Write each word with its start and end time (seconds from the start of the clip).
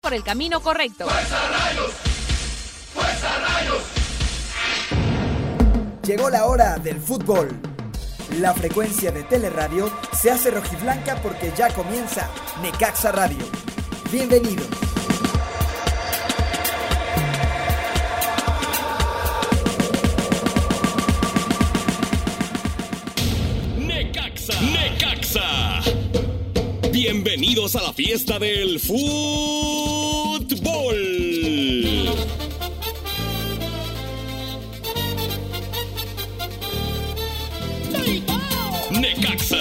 por 0.00 0.14
el 0.14 0.22
camino 0.22 0.60
correcto. 0.60 1.06
Llegó 6.04 6.30
la 6.30 6.46
hora 6.46 6.78
del 6.78 7.00
fútbol. 7.00 7.48
La 8.38 8.54
frecuencia 8.54 9.10
de 9.10 9.24
Teleradio 9.24 9.90
se 10.12 10.30
hace 10.30 10.50
rojiblanca 10.50 11.16
porque 11.22 11.52
ya 11.56 11.72
comienza 11.74 12.30
Necaxa 12.62 13.12
Radio. 13.12 13.44
Bienvenidos. 14.12 14.68
Bienvenidos 27.10 27.74
a 27.74 27.80
la 27.80 27.94
fiesta 27.94 28.38
del 28.38 28.78
fútbol. 28.78 28.98
Necaxa. 38.90 39.56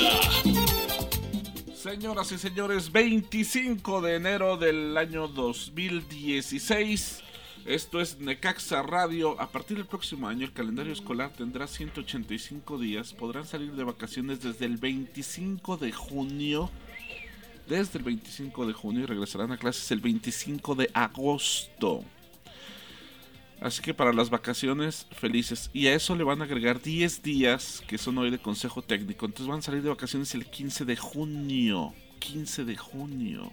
Señoras 1.74 2.34
y 2.34 2.38
señores, 2.38 2.92
25 2.92 4.02
de 4.02 4.16
enero 4.16 4.58
del 4.58 4.98
año 4.98 5.30
2016. 5.30 7.24
Esto 7.66 8.02
es 8.02 8.20
Necaxa 8.20 8.84
Radio. 8.84 9.40
A 9.40 9.48
partir 9.54 9.78
del 9.78 9.86
próximo 9.86 10.28
año 10.28 10.46
el 10.46 10.52
calendario 10.52 10.92
escolar 10.92 11.32
tendrá 11.32 11.66
185 11.68 12.78
días. 12.78 13.14
Podrán 13.14 13.46
salir 13.46 13.72
de 13.72 13.86
vacaciones 13.86 14.42
desde 14.42 14.66
el 14.66 14.76
25 14.76 15.78
de 15.78 15.94
junio. 15.94 16.70
Desde 17.68 18.00
el 18.00 18.06
25 18.06 18.66
de 18.66 18.74
junio 18.74 19.04
y 19.04 19.06
regresarán 19.06 19.52
a 19.52 19.58
clases 19.58 19.92
el 19.92 20.00
25 20.00 20.76
de 20.76 20.90
agosto. 20.94 22.04
Así 23.60 23.82
que 23.82 23.94
para 23.94 24.14
las 24.14 24.30
vacaciones 24.30 25.08
felices. 25.12 25.70
Y 25.74 25.88
a 25.88 25.96
eso 25.96 26.16
le 26.16 26.24
van 26.24 26.42
a 26.42 26.46
agregar 26.46 26.82
10 26.82 27.24
días 27.24 27.84
que 27.88 27.98
son 27.98 28.18
hoy 28.20 28.30
de 28.30 28.38
consejo 28.38 28.82
técnico. 28.82 29.26
Entonces 29.26 29.48
van 29.48 29.60
a 29.60 29.64
salir 29.64 29.82
de 29.82 29.90
vacaciones 29.90 30.34
el 30.36 30.46
15 30.46 30.86
de 30.86 30.96
junio. 30.96 31.94
15 32.20 32.66
de 32.66 32.78
junio. 32.78 33.52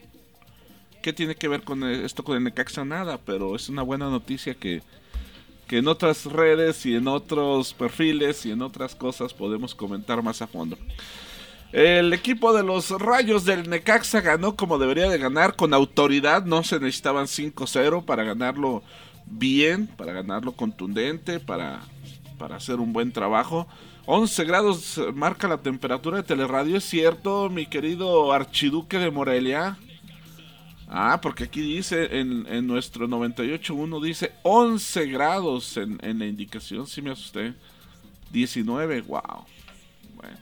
¿Qué 1.03 1.13
tiene 1.13 1.35
que 1.35 1.49
ver 1.49 1.63
con 1.63 1.85
esto 1.85 2.23
con 2.23 2.37
el 2.37 2.45
Necaxa? 2.45 2.85
Nada, 2.85 3.19
pero 3.19 3.57
es 3.57 3.69
una 3.69 3.83
buena 3.83 4.09
noticia 4.09 4.55
que, 4.55 4.83
que 5.67 5.79
en 5.79 5.89
otras 5.89 6.25
redes 6.27 6.85
y 6.87 6.95
en 6.95 7.09
otros 7.09 7.75
perfiles 7.75 8.47
y 8.47 8.53
en 8.53 8.63
otras 8.63 8.95
cosas 8.95 9.35
podemos 9.35 9.75
comentar 9.75 10.23
más 10.23 10.41
a 10.41 10.47
fondo. 10.47 10.79
El 11.75 12.13
equipo 12.13 12.53
de 12.53 12.63
los 12.63 12.91
Rayos 12.91 13.45
del 13.45 13.69
Necaxa 13.69 14.21
ganó 14.21 14.55
como 14.55 14.79
debería 14.79 15.09
de 15.09 15.19
ganar, 15.19 15.57
con 15.57 15.75
autoridad. 15.75 16.45
No 16.45 16.63
se 16.63 16.79
necesitaban 16.79 17.27
5-0 17.27 18.05
para 18.05 18.23
ganarlo 18.23 18.85
bien, 19.27 19.89
para 19.89 20.13
ganarlo 20.13 20.53
contundente, 20.53 21.41
para, 21.41 21.81
para 22.39 22.55
hacer 22.55 22.77
un 22.77 22.93
buen 22.93 23.11
trabajo. 23.11 23.67
11 24.07 24.45
grados 24.45 25.01
marca 25.15 25.49
la 25.49 25.63
temperatura 25.63 26.19
de 26.19 26.23
Teleradio, 26.23 26.77
¿es 26.77 26.85
cierto, 26.85 27.51
mi 27.51 27.67
querido 27.67 28.33
Archiduque 28.33 29.01
de 29.01 29.11
Morelia? 29.11 29.77
Ah, 30.87 31.19
porque 31.21 31.43
aquí 31.43 31.61
dice, 31.61 32.21
en, 32.21 32.47
en 32.47 32.69
nuestro 32.69 33.09
98.1 33.09 34.01
dice 34.01 34.31
11 34.45 35.07
grados 35.07 35.77
en, 35.77 35.99
en 36.05 36.21
la 36.21 36.27
indicación, 36.27 36.87
sí 36.87 37.03
me 37.03 37.11
asusté. 37.11 37.53
19, 38.31 39.01
wow. 39.01 39.45
Bueno. 40.15 40.37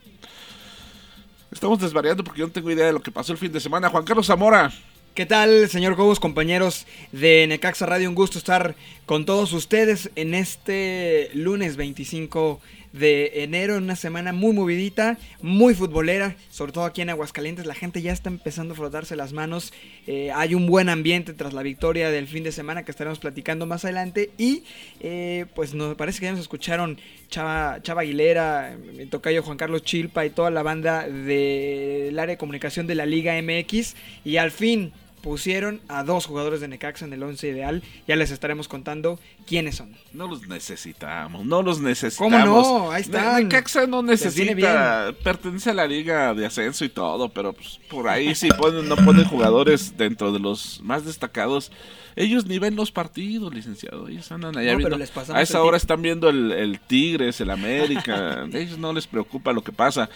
Estamos 1.53 1.79
desvariando 1.79 2.25
porque 2.25 2.41
yo 2.41 2.47
no 2.47 2.53
tengo 2.53 2.71
idea 2.71 2.87
de 2.87 2.95
lo 2.95 3.03
que 3.03 3.13
pasó 3.13 3.33
el 3.33 3.39
fin 3.39 3.53
de 3.53 3.61
semana. 3.61 3.91
Juan 3.91 4.05
Carlos 4.05 4.27
Zamora. 4.27 4.73
¿Qué 5.15 5.27
tal, 5.27 5.69
señor 5.69 5.97
Cobos, 5.97 6.19
compañeros 6.19 6.87
de 7.13 7.47
Necaxa 7.47 7.85
Radio? 7.85 8.09
Un 8.09 8.15
gusto 8.15 8.39
estar 8.39 8.75
con 9.05 9.27
todos 9.27 9.53
ustedes 9.53 10.11
en 10.17 10.33
este 10.33 11.31
lunes 11.35 11.77
25 11.77 12.59
de 12.93 13.43
enero, 13.43 13.77
en 13.77 13.85
una 13.85 13.97
semana 13.97 14.33
muy 14.33 14.53
movidita, 14.53 15.19
muy 15.41 15.75
futbolera, 15.75 16.37
sobre 16.51 16.73
todo 16.73 16.85
aquí 16.85 17.01
en 17.01 17.11
Aguascalientes. 17.11 17.67
La 17.67 17.75
gente 17.75 18.03
ya 18.03 18.13
está 18.13 18.29
empezando 18.29 18.75
a 18.75 18.77
frotarse 18.77 19.17
las 19.17 19.33
manos. 19.33 19.73
Eh, 20.07 20.31
hay 20.35 20.55
un 20.55 20.67
buen 20.67 20.89
ambiente 20.89 21.33
tras 21.33 21.53
la 21.53 21.63
victoria 21.63 22.11
del 22.11 22.29
fin 22.29 22.45
de 22.45 22.53
semana 22.53 22.85
que 22.85 22.91
estaremos 22.91 23.19
platicando 23.19 23.67
más 23.67 23.85
adelante. 23.85 24.31
Y 24.39 24.65
eh, 25.01 25.47
pues 25.55 25.75
nos 25.75 25.97
parece 25.97 26.21
que 26.21 26.27
ya 26.27 26.33
nos 26.33 26.41
escucharon 26.41 26.99
Chava, 27.29 27.81
Chava 27.83 28.03
Aguilera, 28.03 28.77
mi 28.97 29.07
tocayo 29.07 29.43
Juan 29.43 29.57
Carlos 29.57 29.83
Chilpa 29.83 30.27
y 30.27 30.31
toda 30.31 30.51
la 30.51 30.63
banda 30.63 31.09
del 31.09 32.19
área 32.19 32.35
de 32.35 32.39
comunicación 32.39 32.87
de 32.87 32.95
la 32.95 33.07
Liga 33.07 33.41
MX. 33.41 33.95
Y 34.25 34.37
al 34.37 34.51
fin 34.51 34.93
pusieron 35.23 35.81
a 35.89 36.03
dos 36.05 36.27
jugadores 36.27 36.61
de 36.61 36.69
Necaxa 36.69 37.05
en 37.05 37.13
el 37.13 37.23
11 37.23 37.49
ideal. 37.49 37.83
Ya 38.07 38.17
les 38.17 38.31
estaremos 38.31 38.69
contando 38.69 39.19
quiénes 39.47 39.77
son. 39.77 39.97
No 40.13 40.29
los 40.29 40.47
necesitamos, 40.49 41.47
no 41.47 41.63
los 41.63 41.81
necesitamos. 41.81 42.67
¿Cómo 42.67 42.81
no? 42.81 42.91
Ahí 42.91 43.03
están. 43.03 43.45
Necaxa 43.45 43.87
no 43.87 44.03
necesita, 44.03 45.15
pertenece 45.23 45.71
a 45.71 45.75
la 45.75 45.87
liga 45.87 46.35
de 46.35 46.45
ascenso 46.45 46.85
y 46.85 46.89
todo, 46.89 47.29
pero 47.31 47.53
pues, 47.53 47.81
por 47.89 48.09
ahí 48.09 48.35
sí 48.35 48.49
ponen, 48.59 48.89
no 48.89 48.97
ponen 48.97 49.25
jugadores 49.25 49.97
dentro 49.97 50.33
de 50.33 50.41
los 50.41 50.81
más 50.83 51.05
destacados. 51.05 51.73
Ellos 52.15 52.45
ni 52.45 52.59
ven 52.59 52.77
los 52.77 52.93
partidos, 52.93 53.55
licenciado. 53.55 54.09
Ellos 54.09 54.31
andan 54.33 54.57
allá 54.59 54.73
No, 54.73 54.79
viendo. 54.79 54.99
A 55.33 55.41
esa 55.41 55.63
hora 55.63 55.77
están 55.79 56.03
viendo 56.03 56.29
el, 56.29 56.53
el 56.53 56.81
Tigres, 56.81 57.41
el 57.41 57.51
América. 57.51 58.45
Ellos 58.53 58.77
no 58.79 58.93
les 58.93 59.07
preocupa 59.07 59.53
lo 59.53 59.63
que 59.63 59.73
pasa. 59.73 60.11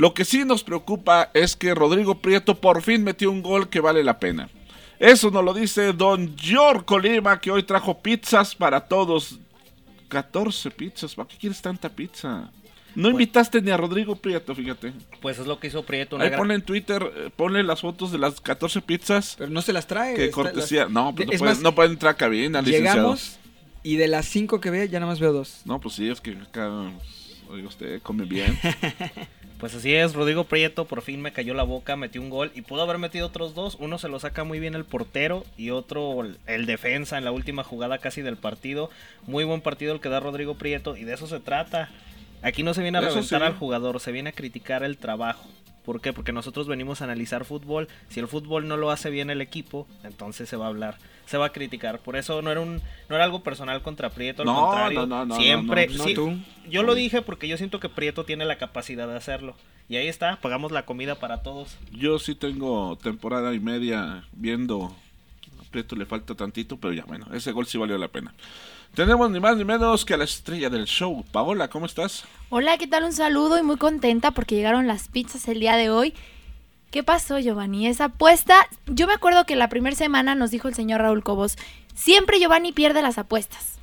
Lo 0.00 0.14
que 0.14 0.24
sí 0.24 0.46
nos 0.46 0.64
preocupa 0.64 1.30
es 1.34 1.54
que 1.56 1.74
Rodrigo 1.74 2.14
Prieto 2.22 2.58
por 2.58 2.80
fin 2.80 3.04
metió 3.04 3.30
un 3.30 3.42
gol 3.42 3.68
que 3.68 3.80
vale 3.80 4.02
la 4.02 4.18
pena. 4.18 4.48
Eso 4.98 5.30
nos 5.30 5.44
lo 5.44 5.52
dice 5.52 5.92
Don 5.92 6.34
George 6.38 6.86
Colima, 6.86 7.38
que 7.38 7.50
hoy 7.50 7.64
trajo 7.64 8.00
pizzas 8.00 8.54
para 8.54 8.80
todos. 8.80 9.38
14 10.08 10.70
pizzas, 10.70 11.14
¿para 11.14 11.28
qué 11.28 11.36
quieres 11.36 11.60
tanta 11.60 11.90
pizza? 11.90 12.50
No 12.94 13.10
invitaste 13.10 13.60
ni 13.60 13.70
a 13.70 13.76
Rodrigo 13.76 14.16
Prieto, 14.16 14.54
fíjate. 14.54 14.94
Pues 15.20 15.38
es 15.38 15.46
lo 15.46 15.60
que 15.60 15.66
hizo 15.66 15.84
Prieto. 15.84 16.16
Ahí 16.18 16.28
gran- 16.28 16.38
ponle 16.38 16.54
en 16.54 16.62
Twitter, 16.62 17.12
eh, 17.14 17.30
ponle 17.36 17.62
las 17.62 17.82
fotos 17.82 18.10
de 18.10 18.16
las 18.16 18.40
14 18.40 18.80
pizzas. 18.80 19.34
Pero 19.36 19.50
no 19.50 19.60
se 19.60 19.74
las 19.74 19.86
trae. 19.86 20.14
Que 20.16 20.30
cortesía. 20.30 20.84
las- 20.84 20.90
No, 20.92 21.14
pues 21.14 21.26
no, 21.28 21.32
pueden, 21.38 21.44
más, 21.56 21.62
no 21.62 21.74
pueden 21.74 21.92
entrar 21.92 22.14
a 22.14 22.16
cabina, 22.16 22.62
licenciado. 22.62 22.96
Llegamos 22.96 23.38
y 23.82 23.96
de 23.96 24.08
las 24.08 24.24
cinco 24.26 24.60
que 24.62 24.70
veo 24.70 24.84
ya 24.86 24.98
nada 24.98 25.12
más 25.12 25.20
veo 25.20 25.34
dos. 25.34 25.60
No, 25.66 25.78
pues 25.78 25.94
sí, 25.94 26.08
es 26.08 26.22
que 26.22 26.32
acá, 26.32 26.70
oiga 27.50 27.68
usted, 27.68 28.00
come 28.02 28.24
bien. 28.24 28.58
Pues 29.60 29.74
así 29.74 29.94
es, 29.94 30.14
Rodrigo 30.14 30.44
Prieto 30.44 30.86
por 30.86 31.02
fin 31.02 31.20
me 31.20 31.32
cayó 31.32 31.52
la 31.52 31.64
boca, 31.64 31.94
metió 31.94 32.22
un 32.22 32.30
gol 32.30 32.50
y 32.54 32.62
pudo 32.62 32.80
haber 32.82 32.96
metido 32.96 33.26
otros 33.26 33.54
dos. 33.54 33.76
Uno 33.78 33.98
se 33.98 34.08
lo 34.08 34.18
saca 34.18 34.42
muy 34.42 34.58
bien 34.58 34.74
el 34.74 34.86
portero 34.86 35.44
y 35.58 35.68
otro 35.68 36.22
el- 36.46 36.64
defensa 36.66 37.18
en 37.18 37.24
la 37.26 37.30
última 37.32 37.62
jugada 37.62 37.98
casi 37.98 38.22
del 38.22 38.38
partido. 38.38 38.88
Muy 39.26 39.44
buen 39.44 39.60
partido 39.60 39.92
el 39.92 40.00
que 40.00 40.08
da 40.08 40.18
Rodrigo 40.18 40.54
Prieto 40.54 40.96
y 40.96 41.04
de 41.04 41.12
eso 41.12 41.26
se 41.26 41.40
trata. 41.40 41.90
Aquí 42.42 42.62
no 42.62 42.72
se 42.72 42.80
viene 42.80 42.96
a 42.96 43.00
Eso 43.02 43.10
reventar 43.10 43.40
sí. 43.42 43.46
al 43.46 43.54
jugador, 43.54 44.00
se 44.00 44.12
viene 44.12 44.30
a 44.30 44.32
criticar 44.32 44.82
el 44.82 44.96
trabajo. 44.96 45.46
¿Por 45.84 46.00
qué? 46.00 46.12
Porque 46.12 46.32
nosotros 46.32 46.66
venimos 46.68 47.00
a 47.00 47.04
analizar 47.04 47.44
fútbol. 47.44 47.88
Si 48.08 48.20
el 48.20 48.28
fútbol 48.28 48.68
no 48.68 48.76
lo 48.76 48.90
hace 48.90 49.10
bien 49.10 49.30
el 49.30 49.40
equipo, 49.40 49.86
entonces 50.04 50.48
se 50.48 50.56
va 50.56 50.66
a 50.66 50.68
hablar, 50.68 50.98
se 51.26 51.38
va 51.38 51.46
a 51.46 51.52
criticar. 51.52 52.00
Por 52.00 52.16
eso 52.16 52.42
no 52.42 52.50
era 52.50 52.60
un, 52.60 52.82
no 53.08 53.14
era 53.16 53.24
algo 53.24 53.42
personal 53.42 53.80
contra 53.82 54.10
Prieto, 54.10 54.42
al 54.42 54.46
No, 54.46 54.60
contrario. 54.66 55.00
no, 55.00 55.06
no, 55.06 55.26
no, 55.26 55.36
siempre, 55.36 55.88
sí, 55.88 56.14
tú. 56.14 56.36
yo 56.68 56.82
lo 56.82 56.94
dije 56.94 57.22
porque 57.22 57.48
yo 57.48 57.56
siento 57.56 57.80
que 57.80 57.88
Prieto 57.88 58.24
tiene 58.24 58.44
la 58.44 58.58
capacidad 58.58 59.08
de 59.08 59.16
hacerlo. 59.16 59.56
Y 59.88 59.96
ahí 59.96 60.06
está, 60.06 60.36
pagamos 60.40 60.70
la 60.70 60.84
comida 60.84 61.16
para 61.16 61.42
todos. 61.42 61.76
Yo 61.90 62.18
sí 62.20 62.34
tengo 62.36 62.96
temporada 63.02 63.52
y 63.54 63.58
media 63.60 64.24
viendo. 64.32 64.94
A 65.58 65.64
Prieto 65.72 65.96
le 65.96 66.06
falta 66.06 66.34
tantito, 66.34 66.76
pero 66.76 66.92
ya 66.92 67.04
bueno, 67.06 67.26
ese 67.32 67.50
gol 67.52 67.66
sí 67.66 67.78
valió 67.78 67.96
la 67.98 68.08
pena. 68.08 68.32
Tenemos 68.94 69.30
ni 69.30 69.38
más 69.40 69.56
ni 69.56 69.64
menos 69.64 70.04
que 70.04 70.14
a 70.14 70.16
la 70.16 70.24
estrella 70.24 70.68
del 70.68 70.84
show. 70.84 71.24
Paola, 71.32 71.68
¿cómo 71.68 71.86
estás? 71.86 72.24
Hola, 72.48 72.76
¿qué 72.76 72.86
tal? 72.86 73.04
Un 73.04 73.12
saludo 73.12 73.58
y 73.58 73.62
muy 73.62 73.76
contenta 73.76 74.32
porque 74.32 74.56
llegaron 74.56 74.86
las 74.86 75.08
pizzas 75.08 75.46
el 75.48 75.60
día 75.60 75.76
de 75.76 75.90
hoy. 75.90 76.12
¿Qué 76.90 77.04
pasó, 77.04 77.38
Giovanni? 77.38 77.86
Esa 77.86 78.06
apuesta, 78.06 78.68
yo 78.86 79.06
me 79.06 79.12
acuerdo 79.14 79.46
que 79.46 79.54
la 79.54 79.68
primera 79.68 79.94
semana 79.94 80.34
nos 80.34 80.50
dijo 80.50 80.66
el 80.66 80.74
señor 80.74 81.00
Raúl 81.02 81.22
Cobos, 81.22 81.56
siempre 81.94 82.40
Giovanni 82.40 82.72
pierde 82.72 83.00
las 83.00 83.16
apuestas. 83.16 83.78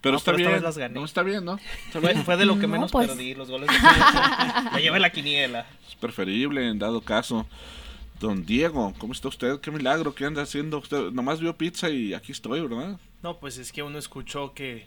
Pero 0.00 0.12
No, 0.14 0.18
está 0.18 0.32
pero 0.32 0.38
bien. 0.38 0.52
vez 0.52 0.62
las 0.62 0.76
gané. 0.76 0.94
No, 0.98 1.04
está 1.04 1.22
bien, 1.22 1.44
¿no? 1.44 1.58
Está 1.86 2.00
Fue, 2.24 2.36
de 2.36 2.44
lo 2.44 2.56
que 2.56 2.62
No, 2.66 2.68
menos 2.68 2.90
pues. 2.92 3.06
perdí, 3.08 3.34
los 3.34 3.48
goles 3.50 3.68
de. 3.70 3.74
Me 4.74 4.82
llevé 4.82 4.98
la 4.98 5.10
quiniela. 5.10 5.64
Es 5.88 5.94
preferible 5.94 6.68
en 6.68 6.78
dado 6.80 7.00
caso. 7.00 7.46
Don 8.20 8.44
Diego, 8.44 8.92
¿cómo 8.98 9.12
está 9.12 9.28
usted? 9.28 9.60
Qué 9.60 9.70
milagro, 9.70 10.14
¿qué 10.14 10.24
anda 10.26 10.42
haciendo 10.42 10.78
usted? 10.78 11.10
Nomás 11.12 11.40
vio 11.40 11.56
pizza 11.56 11.88
y 11.88 12.12
aquí 12.14 12.32
estoy, 12.32 12.60
¿verdad? 12.60 12.98
No, 13.24 13.40
pues 13.40 13.56
es 13.56 13.72
que 13.72 13.82
uno 13.82 13.98
escuchó 13.98 14.52
que 14.52 14.86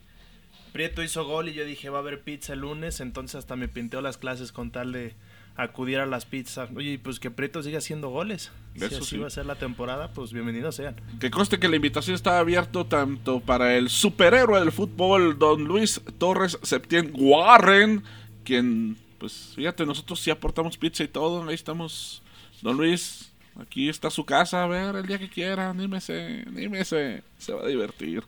Prieto 0.71 1.01
hizo 1.01 1.25
gol 1.25 1.49
y 1.49 1.53
yo 1.53 1.65
dije 1.65 1.89
va 1.89 1.97
a 1.97 2.01
haber 2.01 2.21
pizza 2.21 2.53
el 2.53 2.59
lunes, 2.59 2.99
entonces 2.99 3.33
hasta 3.33 3.55
me 3.55 3.67
pinteó 3.67 3.99
las 3.99 4.19
clases 4.19 4.51
con 4.51 4.69
tal 4.69 4.91
de 4.91 5.15
acudir 5.55 5.97
a 5.97 6.05
las 6.05 6.27
pizzas. 6.27 6.69
Oye, 6.75 6.99
pues 6.99 7.19
que 7.19 7.31
Prieto 7.31 7.63
siga 7.63 7.79
haciendo 7.79 8.09
goles. 8.09 8.51
Si 8.75 8.85
Eso 8.85 8.97
así 8.97 9.05
sí. 9.05 9.17
va 9.17 9.25
a 9.25 9.31
ser 9.31 9.47
la 9.47 9.55
temporada, 9.55 10.11
pues 10.13 10.33
bienvenidos 10.33 10.75
sean. 10.75 11.01
Que 11.19 11.31
conste 11.31 11.57
que 11.57 11.67
la 11.67 11.77
invitación 11.77 12.13
está 12.13 12.37
abierta 12.37 12.83
tanto 12.83 13.39
para 13.39 13.75
el 13.75 13.89
superhéroe 13.89 14.59
del 14.59 14.71
fútbol, 14.71 15.39
don 15.39 15.63
Luis 15.63 15.99
Torres 16.19 16.59
Septién 16.61 17.13
Warren, 17.15 18.03
quien, 18.43 18.97
pues 19.17 19.53
fíjate, 19.55 19.83
nosotros 19.83 20.19
sí 20.19 20.29
aportamos 20.29 20.77
pizza 20.77 21.03
y 21.03 21.07
todo, 21.07 21.43
ahí 21.49 21.55
estamos. 21.55 22.21
Don 22.61 22.77
Luis, 22.77 23.26
Aquí 23.59 23.89
está 23.89 24.11
su 24.11 24.23
casa, 24.23 24.63
a 24.63 24.67
ver, 24.67 24.95
el 24.95 25.07
día 25.07 25.17
que 25.17 25.29
quiera, 25.29 25.71
anímese, 25.71 26.43
anímese, 26.45 27.23
se 27.39 27.53
va 27.53 27.63
a 27.63 27.67
divertir. 27.67 28.23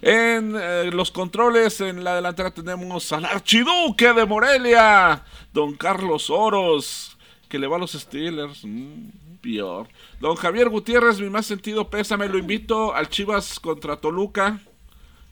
En 0.00 0.56
eh, 0.60 0.90
los 0.92 1.12
controles, 1.12 1.80
en 1.80 2.02
la 2.02 2.16
delantera 2.16 2.50
tenemos 2.50 3.12
al 3.12 3.24
archiduque 3.24 4.12
de 4.12 4.26
Morelia, 4.26 5.22
don 5.52 5.74
Carlos 5.74 6.30
Oros, 6.30 7.16
que 7.48 7.60
le 7.60 7.68
va 7.68 7.76
a 7.76 7.78
los 7.78 7.92
Steelers, 7.92 8.64
mm, 8.64 9.38
peor. 9.40 9.86
Don 10.20 10.34
Javier 10.34 10.68
Gutiérrez, 10.68 11.20
mi 11.20 11.30
más 11.30 11.46
sentido 11.46 11.88
pésame, 11.88 12.28
lo 12.28 12.38
invito 12.38 12.92
al 12.92 13.08
Chivas 13.08 13.60
contra 13.60 13.96
Toluca. 13.96 14.60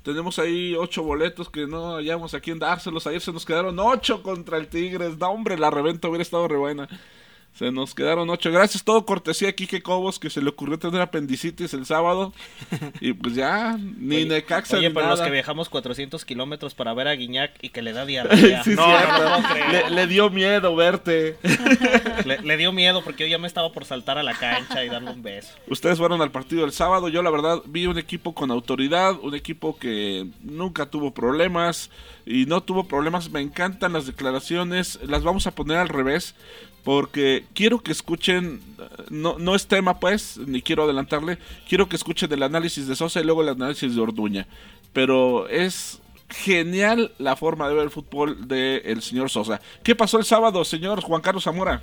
Tenemos 0.05 0.39
ahí 0.39 0.75
ocho 0.77 1.03
boletos 1.03 1.51
que 1.51 1.67
no 1.67 1.97
hallamos 1.97 2.35
a 2.35 2.41
quién 2.41 2.59
dárselos. 2.59 3.07
Ayer 3.07 3.21
se 3.21 3.33
nos 3.33 3.45
quedaron 3.45 3.79
ocho 3.79 4.23
contra 4.23 4.57
el 4.57 4.69
Tigres. 4.69 5.19
No, 5.19 5.29
hombre, 5.29 5.59
la 5.59 5.71
reventa 5.71 6.09
hubiera 6.09 6.23
estado 6.23 6.49
re 6.49 6.57
buena. 6.57 6.89
Se 7.55 7.71
nos 7.71 7.95
quedaron 7.95 8.31
ocho. 8.31 8.51
Gracias, 8.51 8.85
todo 8.85 9.05
cortesía 9.05 9.51
a 9.51 9.53
Kike 9.53 9.83
Cobos, 9.83 10.19
que 10.19 10.31
se 10.31 10.41
le 10.41 10.49
ocurrió 10.49 10.79
tener 10.79 11.01
apendicitis 11.01 11.75
el 11.75 11.87
sábado. 11.87 12.33
Y 13.01 13.13
pues 13.13 13.35
ya, 13.35 13.79
ni 13.79 14.17
Oye, 14.17 14.27
Necaxa 14.27 14.77
Oye, 14.77 14.89
ni 14.89 14.95
pero 14.95 15.09
los 15.09 15.21
que 15.21 15.31
viajamos 15.31 15.69
400 15.69 16.25
kilómetros 16.25 16.75
para 16.75 16.93
ver 16.93 17.09
a 17.09 17.15
Guiñac 17.15 17.53
y 17.63 17.71
que 17.71 17.83
le 17.83 17.93
da 17.93 18.05
diarrea. 18.05 18.63
Sí, 18.65 18.75
no, 18.75 18.87
no 18.87 19.55
le, 19.71 19.91
le 19.91 20.07
dio 20.07 20.31
miedo 20.31 20.75
verte. 20.77 21.39
Le, 22.25 22.39
le 22.43 22.57
dio 22.57 22.73
miedo 22.73 23.03
porque 23.03 23.25
yo 23.25 23.31
ya 23.31 23.39
me 23.39 23.47
estaba 23.47 23.73
por 23.73 23.85
saltar 23.85 24.19
a 24.19 24.23
la 24.23 24.35
cancha 24.35 24.85
y 24.85 24.89
darle 24.89 25.11
un 25.11 25.23
beso. 25.23 25.55
Ustedes 25.69 25.99
fueron 25.99 26.21
al 26.21 26.31
partido 26.31 26.65
el 26.65 26.73
sábado. 26.73 27.09
Yo, 27.09 27.23
la 27.23 27.31
verdad, 27.31 27.63
vi 27.67 27.87
un 27.87 27.99
equipo 27.99 28.35
con 28.35 28.51
autoridad. 28.51 29.17
Un 29.23 29.35
equipo 29.35 29.79
que 29.79 30.27
nunca 30.43 30.87
tuvo 30.87 31.13
problemas. 31.15 31.91
Y 32.27 32.47
no 32.47 32.63
tuvo 32.63 32.85
problemas. 32.85 33.31
Me 33.31 33.41
encantan 33.41 33.93
las 33.93 34.07
declaraciones. 34.07 34.99
Las 35.03 35.23
vamos 35.23 35.47
a 35.47 35.55
poner 35.55 35.79
al 35.79 35.89
revés. 35.89 36.35
Porque 36.85 37.45
quiero 37.55 37.83
que 37.83 37.93
escuchen. 37.93 38.61
No, 39.11 39.39
no 39.39 39.55
es 39.55 39.67
tema, 39.67 40.01
pues. 40.01 40.39
Ni 40.39 40.63
quiero 40.63 40.85
adelantarle. 40.85 41.39
Quiero 41.69 41.89
que 41.89 41.97
escuchen 41.97 42.33
el 42.33 42.43
análisis 42.43 42.87
de 42.87 42.97
Sosa 42.97 43.21
y 43.21 43.25
luego 43.25 43.43
el 43.43 43.51
análisis 43.51 43.95
de 43.95 44.01
Orduña. 44.01 44.47
Pero 44.93 45.49
es 45.49 46.01
genial 46.31 47.13
la 47.19 47.37
forma 47.37 47.69
de 47.69 47.75
ver 47.75 47.85
el 47.85 47.91
fútbol 47.91 48.49
del 48.49 49.03
señor 49.03 49.31
Sosa. 49.31 49.61
¿Qué 49.83 49.95
pasó 49.95 50.19
el 50.19 50.25
sábado, 50.25 50.65
señor 50.65 51.01
Juan 51.01 51.21
Carlos 51.21 51.45
Zamora? 51.45 51.83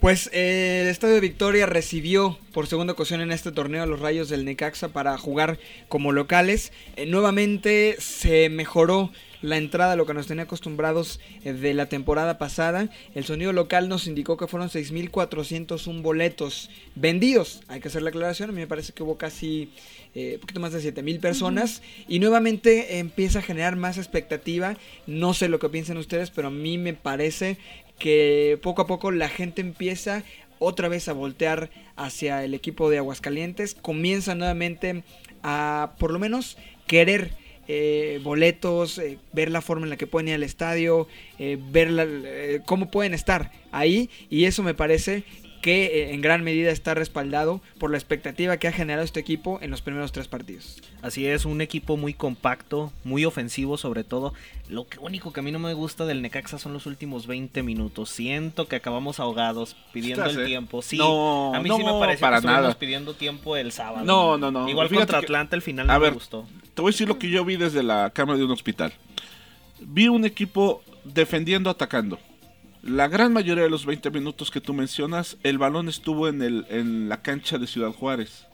Pues 0.00 0.28
eh, 0.32 0.80
el 0.82 0.88
Estadio 0.88 1.18
Victoria 1.20 1.64
recibió 1.64 2.38
por 2.52 2.66
segunda 2.66 2.92
ocasión 2.92 3.22
en 3.22 3.32
este 3.32 3.52
torneo 3.52 3.82
a 3.82 3.86
los 3.86 4.00
Rayos 4.00 4.28
del 4.28 4.44
Necaxa 4.44 4.88
para 4.88 5.16
jugar 5.16 5.58
como 5.88 6.12
locales. 6.12 6.72
Eh, 6.96 7.06
nuevamente 7.06 7.96
se 8.00 8.50
mejoró 8.50 9.10
la 9.44 9.58
entrada 9.58 9.92
a 9.92 9.96
lo 9.96 10.06
que 10.06 10.14
nos 10.14 10.26
tenía 10.26 10.44
acostumbrados 10.44 11.20
eh, 11.44 11.52
de 11.52 11.74
la 11.74 11.86
temporada 11.86 12.38
pasada. 12.38 12.88
El 13.14 13.24
sonido 13.24 13.52
local 13.52 13.90
nos 13.90 14.06
indicó 14.06 14.38
que 14.38 14.46
fueron 14.46 14.70
6.401 14.70 16.00
boletos 16.00 16.70
vendidos. 16.94 17.60
Hay 17.68 17.80
que 17.80 17.88
hacer 17.88 18.00
la 18.00 18.08
aclaración, 18.08 18.48
a 18.48 18.52
mí 18.54 18.60
me 18.60 18.66
parece 18.66 18.94
que 18.94 19.02
hubo 19.02 19.18
casi 19.18 19.70
eh, 20.14 20.36
un 20.36 20.40
poquito 20.40 20.60
más 20.60 20.72
de 20.72 20.80
7.000 20.80 21.20
personas. 21.20 21.82
Y 22.08 22.20
nuevamente 22.20 22.98
empieza 22.98 23.40
a 23.40 23.42
generar 23.42 23.76
más 23.76 23.98
expectativa. 23.98 24.78
No 25.06 25.34
sé 25.34 25.50
lo 25.50 25.58
que 25.58 25.68
piensen 25.68 25.98
ustedes, 25.98 26.30
pero 26.30 26.48
a 26.48 26.50
mí 26.50 26.78
me 26.78 26.94
parece 26.94 27.58
que 27.98 28.58
poco 28.62 28.80
a 28.80 28.86
poco 28.86 29.10
la 29.10 29.28
gente 29.28 29.60
empieza 29.60 30.24
otra 30.58 30.88
vez 30.88 31.06
a 31.08 31.12
voltear 31.12 31.68
hacia 31.96 32.44
el 32.44 32.54
equipo 32.54 32.88
de 32.88 32.96
Aguascalientes, 32.96 33.74
comienza 33.74 34.34
nuevamente 34.34 35.04
a 35.42 35.96
por 35.98 36.12
lo 36.12 36.18
menos 36.18 36.56
querer 36.86 37.43
eh, 37.68 38.20
boletos, 38.22 38.98
eh, 38.98 39.18
ver 39.32 39.50
la 39.50 39.60
forma 39.60 39.84
en 39.86 39.90
la 39.90 39.96
que 39.96 40.06
pueden 40.06 40.28
ir 40.28 40.34
al 40.34 40.42
estadio, 40.42 41.08
eh, 41.38 41.58
ver 41.70 41.90
la- 41.90 42.04
eh, 42.06 42.60
cómo 42.66 42.90
pueden 42.90 43.14
estar 43.14 43.50
ahí 43.72 44.10
y 44.30 44.44
eso 44.44 44.62
me 44.62 44.74
parece 44.74 45.24
que 45.64 45.86
eh, 45.86 46.12
en 46.12 46.20
gran 46.20 46.44
medida 46.44 46.70
está 46.70 46.92
respaldado 46.92 47.62
por 47.78 47.90
la 47.90 47.96
expectativa 47.96 48.58
que 48.58 48.68
ha 48.68 48.72
generado 48.72 49.02
este 49.02 49.18
equipo 49.20 49.58
en 49.62 49.70
los 49.70 49.80
primeros 49.80 50.12
tres 50.12 50.28
partidos. 50.28 50.82
Así 51.00 51.26
es, 51.26 51.46
un 51.46 51.62
equipo 51.62 51.96
muy 51.96 52.12
compacto, 52.12 52.92
muy 53.02 53.24
ofensivo 53.24 53.78
sobre 53.78 54.04
todo. 54.04 54.34
Lo 54.68 54.86
que 54.86 54.98
único 54.98 55.32
que 55.32 55.40
a 55.40 55.42
mí 55.42 55.50
no 55.52 55.58
me 55.58 55.72
gusta 55.72 56.04
del 56.04 56.20
Necaxa 56.20 56.58
son 56.58 56.74
los 56.74 56.84
últimos 56.84 57.26
20 57.26 57.62
minutos. 57.62 58.10
Siento 58.10 58.68
que 58.68 58.76
acabamos 58.76 59.20
ahogados 59.20 59.74
pidiendo 59.94 60.26
el 60.26 60.38
¿eh? 60.40 60.44
tiempo. 60.44 60.82
Sí, 60.82 60.98
No, 60.98 61.54
a 61.54 61.60
mí 61.60 61.70
sí 61.70 61.82
no, 61.82 61.94
me 61.94 61.98
pareció 61.98 62.20
para 62.20 62.42
que 62.42 62.46
nada. 62.46 62.78
pidiendo 62.78 63.14
tiempo 63.14 63.56
el 63.56 63.72
sábado. 63.72 64.04
No, 64.04 64.36
no, 64.36 64.50
no. 64.50 64.68
Igual 64.68 64.90
Fíjate 64.90 65.06
contra 65.06 65.20
que- 65.20 65.24
Atlanta 65.24 65.56
el 65.56 65.62
final 65.62 65.88
A 65.88 65.94
no 65.94 66.00
ver, 66.00 66.10
me 66.10 66.14
gustó. 66.16 66.46
Te 66.74 66.82
voy 66.82 66.90
a 66.90 66.92
decir 66.92 67.08
lo 67.08 67.18
que 67.18 67.30
yo 67.30 67.42
vi 67.42 67.56
desde 67.56 67.82
la 67.82 68.10
cama 68.10 68.36
de 68.36 68.44
un 68.44 68.50
hospital. 68.50 68.92
Vi 69.80 70.08
un 70.08 70.26
equipo 70.26 70.82
defendiendo, 71.04 71.70
atacando. 71.70 72.18
La 72.86 73.08
gran 73.08 73.32
mayoría 73.32 73.64
de 73.64 73.70
los 73.70 73.86
20 73.86 74.10
minutos 74.10 74.50
que 74.50 74.60
tú 74.60 74.74
mencionas, 74.74 75.38
el 75.42 75.56
balón 75.56 75.88
estuvo 75.88 76.28
en, 76.28 76.42
el, 76.42 76.66
en 76.68 77.08
la 77.08 77.22
cancha 77.22 77.56
de 77.56 77.66
Ciudad 77.66 77.92
Juárez. 77.92 78.46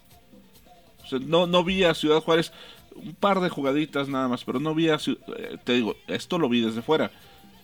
O 1.03 1.07
sea, 1.09 1.19
no, 1.19 1.49
no 1.49 1.65
vi 1.65 1.83
a 1.83 1.95
Ciudad 1.95 2.21
Juárez 2.21 2.53
un 2.95 3.15
par 3.15 3.41
de 3.41 3.49
jugaditas 3.49 4.09
nada 4.09 4.29
más, 4.29 4.45
pero 4.45 4.61
no 4.61 4.73
vi 4.73 4.89
a 4.89 4.99
eh, 5.05 5.57
te 5.65 5.73
digo, 5.73 5.97
esto 6.07 6.39
lo 6.39 6.49
vi 6.49 6.61
desde 6.61 6.81
fuera. 6.81 7.11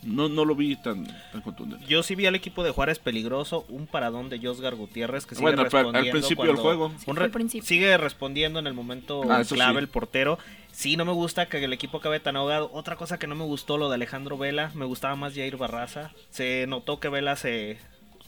No, 0.03 0.29
no 0.29 0.45
lo 0.45 0.55
vi 0.55 0.77
tan, 0.77 1.07
tan 1.33 1.41
contundente. 1.41 1.85
Yo 1.87 2.03
sí 2.03 2.15
vi 2.15 2.27
al 2.27 2.35
equipo 2.35 2.63
de 2.63 2.71
Juárez 2.71 2.99
peligroso, 2.99 3.65
un 3.69 3.87
paradón 3.87 4.29
de 4.29 4.39
Josgar 4.39 4.75
Gutiérrez 4.77 5.27
que 5.27 5.35
sigue 5.35 5.43
Bueno, 5.43 5.65
pero 5.65 5.79
al 5.79 5.85
respondiendo 5.85 6.11
principio 6.13 6.45
del 6.47 6.57
juego. 6.57 6.93
Sí, 7.05 7.11
re- 7.13 7.29
principio. 7.31 7.67
sigue 7.67 7.97
respondiendo 7.97 8.59
en 8.59 8.67
el 8.67 8.75
momento 8.75 9.23
Ah, 9.31 9.43
clave 9.49 9.73
sí. 9.75 9.79
el 9.79 9.89
portero. 9.89 10.39
Sí, 10.71 10.97
no 10.97 11.05
me 11.05 11.13
gusta 11.13 11.47
que 11.49 11.65
el 11.65 11.73
equipo 11.73 11.99
acabe 11.99 12.21
tan 12.21 12.37
ahogado. 12.37 12.71
Otra 12.73 12.97
cosa 12.97 13.19
que 13.19 13.27
no 13.27 13.35
me 13.35 13.45
gustó, 13.45 13.79
lo 13.79 13.89
de 13.89 13.95
Alejandro 13.95 14.37
Vela. 14.39 14.71
Me 14.75 14.85
gustaba 14.85 15.17
más 15.17 15.35
Jair 15.35 15.57
Barraza. 15.57 16.13
Se 16.31 16.67
notó 16.69 17.01
que 17.01 17.09
Vela 17.09 17.35
se, 17.37 17.79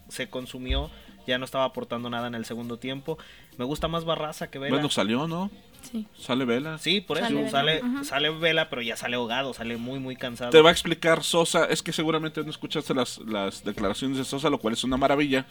se 0.09 0.29
consumió. 0.29 0.91
Ya 1.27 1.37
no 1.39 1.45
estaba 1.45 1.65
aportando 1.65 2.09
nada 2.09 2.27
en 2.27 2.35
el 2.35 2.47
segundo 2.47 2.79
tiempo. 2.79 3.19
Me 3.59 3.65
gusta 3.65 3.89
más 3.89 4.05
Barraza 4.05 4.51
que 4.51 4.59
Vela. 4.59 4.77
Bueno, 4.77 4.89
salió, 4.89 5.27
¿no? 5.27 5.51
Sí. 5.91 6.07
Sale 6.19 6.45
Vela. 6.45 6.79
sí, 6.79 7.01
por 7.01 7.19
Sale 7.19 7.43
eso. 7.43 7.51
Sale, 7.51 7.83
sale 8.05 8.31
Vela, 8.31 8.71
pero 8.71 8.83
ya 8.83 8.97
sale 8.97 9.17
ahogado. 9.17 9.53
Sale 9.53 9.77
muy, 9.77 9.99
muy 9.99 10.17
cansado. 10.17 10.51
Te 10.51 10.61
va 10.61 10.71
a 10.71 10.73
explicar 10.73 11.23
Sosa, 11.25 11.67
es 11.67 11.83
que 11.83 11.93
seguramente 11.93 12.43
no 12.43 12.51
escuchaste 12.51 12.95
las, 12.95 13.19
las 13.19 13.65
declaraciones 13.65 14.17
de 14.19 14.25
Sosa, 14.25 14.49
lo 14.49 14.59
cual 14.59 14.75
es 14.75 14.85
una 14.85 14.97
maravilla. 14.97 15.45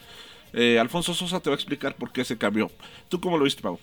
Eh, 0.52 0.78
Alfonso 0.78 1.12
Sosa 1.12 1.40
te 1.40 1.50
va 1.50 1.54
a 1.54 1.58
explicar 1.58 1.94
por 1.96 2.10
qué 2.10 2.24
se 2.24 2.38
cambió. 2.38 2.70
¿Tú 3.08 3.20
cómo 3.20 3.36
lo 3.36 3.44
viste, 3.44 3.62
Pau? 3.62 3.78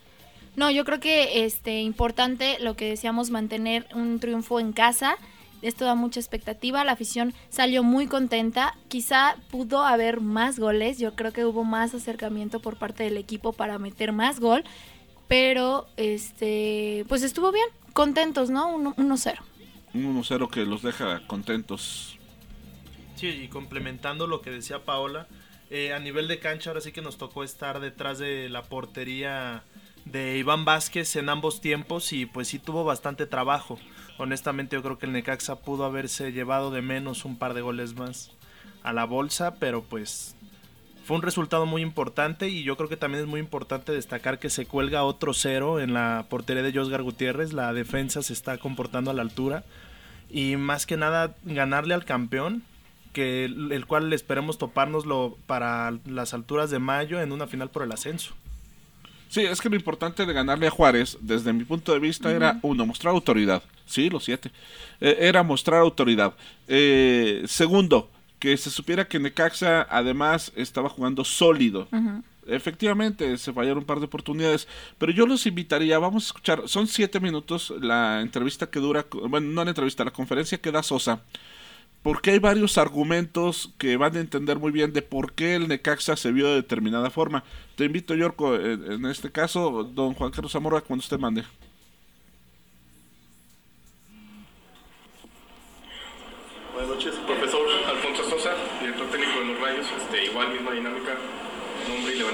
No, 0.56 0.72
yo 0.72 0.86
creo 0.86 1.00
que 1.00 1.46
este 1.46 1.82
importante 1.82 2.58
lo 2.62 2.76
que 2.76 2.90
decíamos 2.90 3.30
mantener 3.30 3.86
un 3.94 4.20
triunfo 4.20 4.60
en 4.60 4.72
casa. 4.72 5.18
Esto 5.62 5.86
da 5.86 5.96
mucha 5.96 6.20
expectativa. 6.20 6.84
La 6.84 6.92
afición 6.94 7.34
salió 7.50 7.84
muy 7.84 8.08
contenta. 8.08 8.76
Quizá 8.88 9.36
pudo 9.50 9.84
haber 9.84 10.22
más 10.22 10.60
goles. 10.60 11.00
Yo 11.00 11.16
creo 11.16 11.32
que 11.34 11.46
hubo 11.46 11.64
más 11.64 11.94
acercamiento 11.94 12.60
por 12.60 12.78
parte 12.78 13.04
del 13.04 13.18
equipo 13.18 13.54
para 13.54 13.80
meter 13.80 14.12
más 14.12 14.40
gol. 14.40 14.64
Pero 15.28 15.88
este, 15.98 17.06
pues 17.08 17.24
estuvo 17.24 17.52
bien. 17.52 17.68
Contentos, 17.94 18.50
¿no? 18.50 18.68
Uno- 18.76 18.94
1-0. 18.98 19.40
Un 19.94 20.06
1-0 20.22 20.50
que 20.50 20.66
los 20.66 20.82
deja 20.84 21.26
contentos. 21.28 22.18
Sí, 23.16 23.28
y 23.28 23.48
complementando 23.48 24.28
lo 24.28 24.42
que 24.42 24.50
decía 24.52 24.84
Paola, 24.84 25.26
eh, 25.72 25.94
a 25.94 26.00
nivel 26.00 26.28
de 26.28 26.40
cancha 26.40 26.70
ahora 26.70 26.82
sí 26.82 26.92
que 26.92 27.02
nos 27.02 27.18
tocó 27.18 27.44
estar 27.44 27.80
detrás 27.80 28.20
de 28.20 28.50
la 28.50 28.64
portería 28.64 29.64
de 30.04 30.38
Iván 30.38 30.66
Vázquez 30.66 31.16
en 31.16 31.30
ambos 31.30 31.62
tiempos 31.62 32.12
y 32.14 32.26
pues 32.26 32.50
sí 32.50 32.60
tuvo 32.60 32.84
bastante 32.84 33.26
trabajo. 33.26 33.80
Honestamente 34.18 34.76
yo 34.76 34.84
creo 34.84 34.98
que 34.98 35.06
el 35.06 35.12
Necaxa 35.12 35.58
pudo 35.58 35.86
haberse 35.86 36.32
llevado 36.32 36.72
de 36.72 36.82
menos 36.82 37.26
un 37.26 37.38
par 37.38 37.54
de 37.54 37.62
goles 37.62 37.96
más 37.96 38.32
a 38.84 38.94
la 38.94 39.06
bolsa, 39.06 39.56
pero 39.56 39.84
pues 39.84 40.36
fue 41.04 41.18
un 41.18 41.24
resultado 41.24 41.66
muy 41.66 41.82
importante 41.82 42.50
y 42.50 42.64
yo 42.64 42.78
creo 42.78 42.90
que 42.90 42.98
también 42.98 43.24
es 43.24 43.30
muy 43.30 43.40
importante 43.40 43.92
destacar 43.92 44.40
que 44.40 44.50
se 44.50 44.66
cuelga 44.66 45.04
otro 45.04 45.34
cero 45.34 45.80
en 45.80 45.94
la 45.94 46.26
portería 46.30 46.64
de 46.64 46.74
Josgar 46.74 47.04
Gutiérrez, 47.04 47.54
la 47.54 47.74
defensa 47.74 48.22
se 48.22 48.34
está 48.34 48.58
comportando 48.58 49.12
a 49.12 49.14
la 49.14 49.22
altura 49.22 49.64
y 50.30 50.56
más 50.56 50.86
que 50.86 50.98
nada 50.98 51.36
ganarle 51.44 51.94
al 51.94 52.06
campeón, 52.06 52.64
que 53.14 53.46
el, 53.46 53.72
el 53.72 53.86
cual 53.86 54.12
esperemos 54.14 54.58
topárnoslo 54.58 55.38
para 55.46 55.94
las 56.06 56.34
alturas 56.34 56.70
de 56.70 56.80
mayo 56.80 57.22
en 57.22 57.32
una 57.32 57.48
final 57.48 57.70
por 57.70 57.84
el 57.84 57.92
ascenso. 57.92 58.34
Sí, 59.30 59.42
es 59.42 59.62
que 59.62 59.70
lo 59.70 59.76
importante 59.76 60.26
de 60.26 60.34
ganarle 60.34 60.68
a 60.68 60.72
Juárez, 60.72 61.18
desde 61.22 61.54
mi 61.54 61.64
punto 61.64 61.94
de 61.94 62.00
vista, 62.00 62.32
era, 62.32 62.60
uno, 62.62 62.86
mostrar 62.86 63.14
autoridad. 63.14 63.64
Sí, 63.86 64.10
los 64.10 64.24
siete. 64.24 64.52
Eh, 65.00 65.18
era 65.20 65.44
mostrar 65.44 65.82
autoridad. 65.82 66.34
Eh, 66.68 67.44
segundo, 67.48 68.10
que 68.40 68.58
se 68.58 68.70
supiera 68.70 69.08
que 69.08 69.20
Necaxa 69.20 69.88
además 69.90 70.52
estaba 70.56 70.90
jugando 70.90 71.24
sólido. 71.24 71.88
Efectivamente, 72.48 73.38
se 73.38 73.54
fallaron 73.54 73.80
un 73.80 73.86
par 73.86 74.00
de 74.00 74.06
oportunidades, 74.06 74.68
pero 75.00 75.12
yo 75.12 75.26
los 75.26 75.48
invitaría, 75.48 75.98
vamos 75.98 76.26
a 76.26 76.28
escuchar, 76.28 76.62
son 76.68 76.86
siete 76.86 77.20
minutos 77.20 77.74
la 77.82 78.22
entrevista 78.22 78.70
que 78.70 78.80
dura, 78.80 79.08
bueno, 79.30 79.48
no 79.52 79.64
la 79.64 79.72
entrevista, 79.72 80.04
la 80.04 80.12
conferencia 80.12 80.60
que 80.60 80.72
da 80.72 80.84
Sosa, 80.84 81.24
porque 82.04 82.30
hay 82.30 82.40
varios 82.40 82.78
argumentos 82.78 83.74
que 83.80 83.98
van 83.98 84.16
a 84.16 84.20
entender 84.20 84.60
muy 84.60 84.72
bien 84.72 84.94
de 84.94 85.02
por 85.02 85.34
qué 85.34 85.56
el 85.56 85.68
Necaxa 85.68 86.16
se 86.16 86.32
vio 86.32 86.48
de 86.48 86.56
determinada 86.56 87.10
forma. 87.10 87.44
Te 87.76 87.86
invito, 87.86 88.14
Yorko, 88.14 88.56
en, 88.56 88.92
en 88.92 89.06
este 89.08 89.32
caso, 89.32 89.84
don 89.84 90.14
Juan 90.14 90.30
Carlos 90.30 90.52
Zamora, 90.52 90.82
cuando 90.82 91.02
usted 91.02 91.18
mande. 91.18 91.44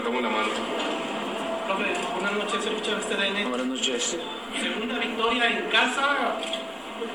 Levantamos 0.02 0.24
la 0.24 0.30
mano. 0.30 0.50
Profe, 1.68 1.86
buenas 2.14 2.34
noches, 2.34 2.66
escucha 2.66 2.98
este 3.00 3.16
DN. 3.16 3.46
Buenas 3.50 3.68
noches. 3.68 4.18
Segunda 4.60 4.98
victoria 4.98 5.48
en 5.48 5.70
casa. 5.70 6.38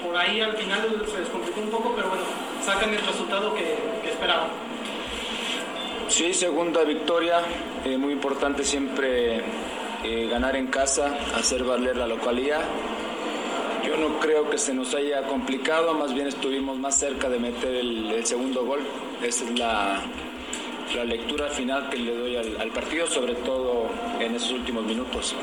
Por 0.02 0.16
ahí 0.16 0.40
al 0.40 0.56
final 0.56 1.02
se 1.10 1.20
descomplicó 1.20 1.60
un 1.60 1.70
poco, 1.70 1.92
pero 1.94 2.08
bueno, 2.08 2.24
sacan 2.62 2.90
el 2.90 3.04
resultado 3.04 3.54
que, 3.54 3.76
que 4.02 4.10
esperaban. 4.10 4.48
Sí, 6.08 6.32
segunda 6.32 6.84
victoria. 6.84 7.40
Eh, 7.84 7.96
muy 7.96 8.12
importante 8.12 8.64
siempre 8.64 9.42
eh, 10.04 10.28
ganar 10.30 10.56
en 10.56 10.68
casa, 10.68 11.16
hacer 11.34 11.64
valer 11.64 11.96
la 11.96 12.06
localidad. 12.06 12.62
Yo 13.84 13.96
no 13.96 14.18
creo 14.18 14.50
que 14.50 14.58
se 14.58 14.74
nos 14.74 14.94
haya 14.94 15.22
complicado, 15.28 15.94
más 15.94 16.12
bien 16.12 16.26
estuvimos 16.26 16.76
más 16.78 16.98
cerca 16.98 17.28
de 17.28 17.38
meter 17.38 17.74
el, 17.74 18.10
el 18.10 18.26
segundo 18.26 18.64
gol. 18.64 18.80
Esa 19.22 19.44
es 19.44 19.58
la, 19.58 20.02
la 20.94 21.04
lectura 21.04 21.48
final 21.48 21.88
que 21.90 21.98
le 21.98 22.14
doy 22.14 22.36
al, 22.36 22.68
partido, 22.68 23.06
sobre 23.06 23.34
todo 23.34 23.88
en 24.20 24.34
esos 24.34 24.52
últimos 24.52 24.84
minutos. 24.84 25.34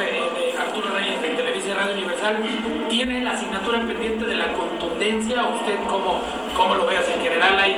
Eh, 0.00 0.54
Universal, 1.94 2.36
¿tiene 2.88 3.22
la 3.22 3.32
asignatura 3.32 3.80
pendiente 3.80 4.26
de 4.26 4.34
la 4.34 4.52
contundencia? 4.52 5.44
¿Usted 5.46 5.76
cómo, 5.88 6.20
cómo 6.54 6.74
lo 6.74 6.86
ve? 6.86 6.96
En 6.96 7.22
general 7.22 7.58
hay, 7.58 7.76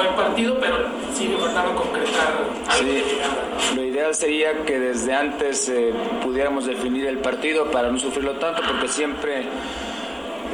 buen 0.00 0.14
partido, 0.16 0.56
pero 0.60 0.76
concretar 1.74 2.34
algo 2.68 2.92
de 2.92 3.00
llegada, 3.00 3.48
¿no? 3.50 3.76
Lo 3.76 3.84
ideal 3.84 4.14
sería 4.14 4.64
que 4.64 4.78
desde 4.78 5.14
antes 5.14 5.68
eh, 5.68 5.92
pudiéramos 6.22 6.66
definir 6.66 7.06
el 7.06 7.18
partido 7.18 7.70
para 7.70 7.90
no 7.90 7.98
sufrirlo 7.98 8.32
tanto, 8.32 8.62
porque 8.66 8.88
siempre 8.88 9.44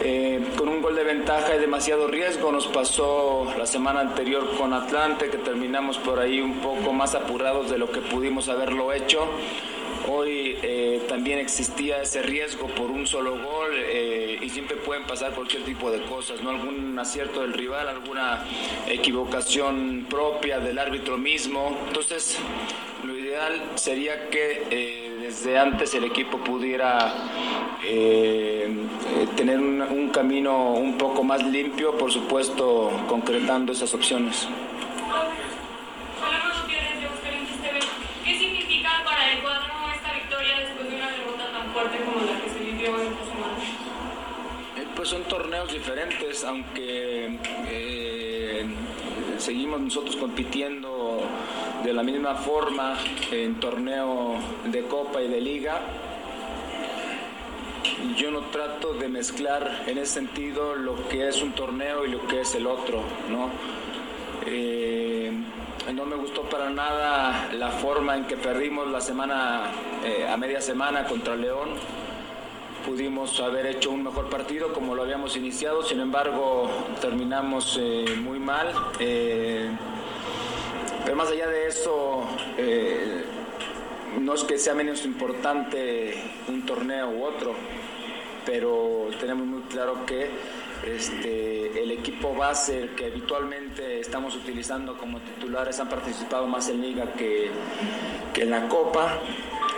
eh, 0.03 0.41
con 0.57 0.69
un 0.69 0.83
gol 0.83 0.95
de 0.95 1.05
ventaja 1.05 1.53
hay 1.53 1.59
demasiado 1.59 2.09
riesgo. 2.09 2.51
Nos 2.53 2.67
pasó 2.67 3.47
la 3.57 3.67
semana 3.67 4.01
anterior 4.01 4.57
con 4.57 4.73
Atlante, 4.73 5.31
que 5.31 5.39
terminamos 5.39 5.99
por 5.99 6.19
ahí 6.19 6.41
un 6.41 6.55
poco 6.55 6.93
más 6.93 7.15
apurados 7.15 7.71
de 7.71 7.79
lo 7.79 7.91
que 7.91 8.01
pudimos 8.01 8.49
haberlo 8.49 8.93
hecho. 8.93 9.27
Hoy 10.09 10.57
eh, 10.63 11.03
también 11.09 11.39
existía 11.39 12.03
ese 12.03 12.23
riesgo 12.23 12.69
por 12.69 12.91
un 12.91 13.07
solo 13.07 13.33
gol 13.33 13.73
eh, 13.75 14.16
y 14.47 14.51
siempre 14.51 14.77
pueden 14.77 15.03
pasar 15.03 15.33
cualquier 15.33 15.65
tipo 15.65 15.91
de 15.91 16.03
cosas, 16.03 16.41
¿no? 16.41 16.51
Algún 16.51 16.97
acierto 16.97 17.41
del 17.41 17.53
rival, 17.53 17.89
alguna 17.89 18.45
equivocación 18.87 20.07
propia 20.09 20.61
del 20.61 20.79
árbitro 20.79 21.19
mismo. 21.19 21.77
Entonces, 21.89 22.39
lo 23.03 23.19
ideal 23.19 23.61
sería 23.75 24.31
que 24.31 24.63
eh, 24.71 25.17
desde 25.21 25.59
antes 25.59 25.93
el 25.95 26.05
equipo 26.05 26.39
pudiera 26.39 27.13
eh, 27.85 28.69
eh, 28.69 29.27
tener 29.35 29.59
un, 29.59 29.83
un 29.83 30.11
camino 30.11 30.75
un 30.75 30.97
poco 30.97 31.25
más 31.25 31.45
limpio, 31.45 31.99
por 31.99 32.13
supuesto, 32.13 32.93
concretando 33.09 33.73
esas 33.73 33.93
opciones. 33.95 34.47
Pues 45.07 45.23
son 45.23 45.29
torneos 45.29 45.73
diferentes, 45.73 46.43
aunque 46.43 47.39
eh, 47.69 48.67
seguimos 49.39 49.81
nosotros 49.81 50.17
compitiendo 50.17 51.21
de 51.85 51.93
la 51.93 52.03
misma 52.03 52.35
forma 52.35 52.97
en 53.31 53.61
torneo 53.61 54.35
de 54.65 54.83
copa 54.89 55.23
y 55.23 55.29
de 55.29 55.41
liga. 55.41 55.81
Yo 58.17 58.33
no 58.33 58.41
trato 58.47 58.95
de 58.95 59.07
mezclar 59.07 59.85
en 59.87 59.99
ese 59.99 60.15
sentido 60.15 60.75
lo 60.75 61.07
que 61.07 61.29
es 61.29 61.41
un 61.41 61.53
torneo 61.53 62.05
y 62.05 62.09
lo 62.09 62.27
que 62.27 62.41
es 62.41 62.57
el 62.57 62.67
otro, 62.67 63.01
¿no? 63.31 63.51
Eh, 64.45 65.31
no 65.95 66.05
me 66.05 66.17
gustó 66.17 66.43
para 66.43 66.69
nada 66.69 67.49
la 67.53 67.69
forma 67.71 68.17
en 68.17 68.25
que 68.25 68.37
perdimos 68.37 68.91
la 68.91 69.01
semana, 69.01 69.71
eh, 70.05 70.27
a 70.29 70.37
media 70.37 70.61
semana 70.61 71.05
contra 71.05 71.37
León 71.37 71.69
pudimos 72.87 73.41
haber 73.41 73.67
hecho 73.67 73.91
un 73.91 74.05
mejor 74.05 74.31
partido 74.31 74.73
como 74.73 74.95
lo 74.95 75.03
habíamos 75.03 75.37
iniciado, 75.37 75.83
sin 75.83 76.01
embargo 76.01 76.71
terminamos 77.01 77.77
eh, 77.81 78.05
muy 78.23 78.39
mal. 78.39 78.73
eh, 79.01 79.69
pero 81.05 81.17
más 81.17 81.31
allá 81.31 81.49
de 81.49 81.69
eso, 81.69 82.25
eh, 82.59 83.25
no 84.21 84.35
es 84.35 84.45
que 84.45 84.59
sea 84.59 84.75
menos 84.75 85.05
importante 85.05 86.15
un 86.49 86.65
torneo 86.67 87.11
u 87.11 87.25
otro, 87.25 87.55
pero 88.45 89.09
tenemos 89.21 89.47
muy 89.47 89.63
claro 89.63 90.05
que 90.05 90.31
este, 90.85 91.83
el 91.83 91.91
equipo 91.91 92.35
base 92.35 92.91
que 92.97 93.07
habitualmente 93.07 94.01
estamos 94.01 94.35
utilizando 94.37 94.97
como 94.97 95.21
titulares 95.21 95.79
han 95.81 95.89
participado 95.89 96.47
más 96.47 96.69
en 96.69 96.83
liga 96.83 97.13
que, 97.13 97.51
que 98.33 98.43
en 98.43 98.51
la 98.51 98.69
Copa. 98.69 99.21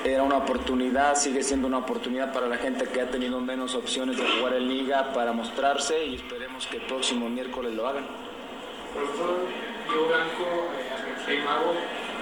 Era 0.04 0.22
una 0.22 0.36
oportunidad, 0.36 1.16
sigue 1.16 1.42
siendo 1.42 1.66
una 1.66 1.78
oportunidad 1.78 2.32
para 2.32 2.46
la 2.46 2.56
gente 2.56 2.86
que 2.86 3.00
ha 3.00 3.10
tenido 3.10 3.40
menos 3.40 3.74
opciones 3.74 4.16
de 4.16 4.24
jugar 4.24 4.54
en 4.54 4.68
liga 4.68 5.12
para 5.12 5.32
mostrarse 5.32 6.06
y 6.06 6.14
esperemos 6.14 6.66
que 6.68 6.76
el 6.76 6.82
próximo 6.84 7.28
miércoles 7.28 7.74
lo 7.74 7.86
hagan. 7.86 8.06
Profesor 8.94 9.36
Diego 9.88 10.06
Blanco, 10.06 10.68
eh, 11.28 11.42
Mago, 11.44 11.74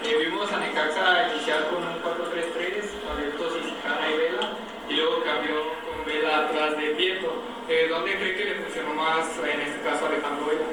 eh, 0.04 0.24
vimos 0.24 0.50
a 0.52 0.58
Necaxa 0.58 1.32
iniciar 1.34 1.68
con 1.68 1.82
un 1.82 2.00
4-3-3, 2.02 2.90
Alberto 3.10 3.50
Ciscana 3.50 4.10
y 4.10 4.18
Vela, 4.18 4.48
y 4.88 4.94
luego 4.94 5.22
cambió 5.22 5.54
con 5.84 6.04
Vela 6.06 6.38
atrás 6.46 6.76
de 6.78 6.90
Prieto. 6.94 7.42
Eh, 7.68 7.88
¿Dónde 7.90 8.16
cree 8.16 8.36
que 8.36 8.44
le 8.46 8.54
funcionó 8.62 8.94
más, 8.94 9.26
en 9.38 9.60
este 9.60 9.80
caso, 9.82 10.06
a 10.06 10.08
Alejandro 10.08 10.46
Vela? 10.46 10.66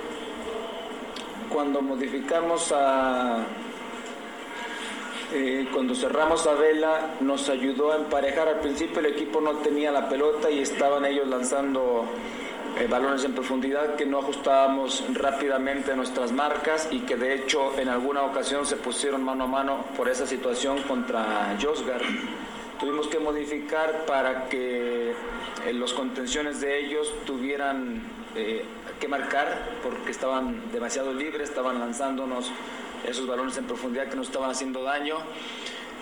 Cuando 1.50 1.82
modificamos 1.82 2.72
a... 2.72 3.44
eh, 5.34 5.68
cuando 5.74 5.96
cerramos 5.96 6.46
a 6.48 6.54
Vela 6.54 7.16
nos 7.20 7.50
ayudó 7.50 7.92
a 7.92 7.98
emparejar. 7.98 8.48
Al 8.48 8.60
principio 8.60 9.00
el 9.00 9.08
equipo 9.08 9.42
no 9.42 9.54
tenía 9.58 9.92
la 9.92 10.08
pelota 10.08 10.50
y 10.50 10.60
estaban 10.60 11.06
ellos 11.06 11.28
lanzando 11.28 12.06
eh, 12.80 12.88
balones 12.88 13.24
en 13.24 13.34
profundidad 13.34 13.96
que 13.96 14.06
no 14.06 14.20
ajustábamos 14.20 15.04
rápidamente 15.14 15.92
a 15.92 15.96
nuestras 15.96 16.32
marcas 16.32 16.88
y 16.90 17.02
que 17.02 17.16
de 17.16 17.36
hecho 17.36 17.78
en 17.78 17.88
alguna 17.88 18.24
ocasión 18.24 18.66
se 18.66 18.78
pusieron 18.78 19.24
mano 19.24 19.44
a 19.44 19.48
mano 19.48 19.86
por 19.96 20.10
esa 20.10 20.26
situación 20.26 20.82
contra 20.84 21.56
Josgar. 21.62 22.02
Tuvimos 22.80 23.08
que 23.08 23.20
modificar 23.20 24.06
para 24.08 24.50
que 24.50 25.12
eh, 25.12 25.74
los 25.74 25.94
contenciones 25.94 26.62
de 26.62 26.80
ellos 26.80 27.14
tuvieran 27.26 28.02
eh, 28.36 28.66
que 29.00 29.08
marcar 29.08 29.70
porque 29.84 30.12
estaban 30.12 30.72
demasiado 30.72 31.14
libres, 31.14 31.50
estaban 31.50 31.80
lanzándonos 31.80 32.52
esos 33.08 33.28
balones 33.28 33.58
en 33.58 33.66
profundidad 33.66 34.08
que 34.08 34.16
nos 34.16 34.28
estaban 34.28 34.50
haciendo 34.50 34.84
daño. 34.84 35.18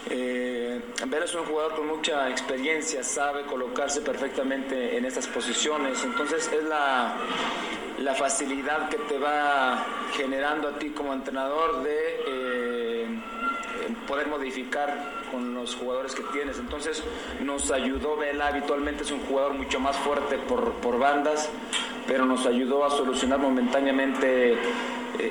Eh, 0.09 0.81
es 1.23 1.35
un 1.35 1.45
jugador 1.45 1.75
con 1.75 1.87
mucha 1.87 2.29
experiencia, 2.29 3.03
sabe 3.03 3.43
colocarse 3.43 4.01
perfectamente 4.01 4.97
en 4.97 5.05
estas 5.05 5.27
posiciones, 5.27 6.03
entonces 6.03 6.49
es 6.51 6.63
la, 6.63 7.13
la 7.99 8.15
facilidad 8.15 8.89
que 8.89 8.97
te 8.97 9.19
va 9.19 9.85
generando 10.13 10.69
a 10.69 10.79
ti 10.79 10.89
como 10.89 11.13
entrenador 11.13 11.83
de 11.83 12.23
eh, 12.27 13.05
poder 14.07 14.27
modificar 14.27 15.20
con 15.31 15.53
los 15.53 15.75
jugadores 15.75 16.13
que 16.13 16.23
tienes. 16.33 16.59
Entonces 16.59 17.01
nos 17.41 17.71
ayudó 17.71 18.17
Vela, 18.17 18.47
habitualmente 18.47 19.03
es 19.03 19.11
un 19.11 19.21
jugador 19.21 19.53
mucho 19.53 19.79
más 19.79 19.97
fuerte 19.97 20.37
por, 20.37 20.73
por 20.73 20.99
bandas, 20.99 21.49
pero 22.07 22.25
nos 22.25 22.45
ayudó 22.45 22.83
a 22.85 22.89
solucionar 22.89 23.39
momentáneamente 23.39 24.53
eh, 24.53 24.57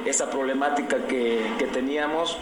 esa 0.06 0.30
problemática 0.30 1.06
que, 1.06 1.40
que 1.58 1.66
teníamos 1.66 2.38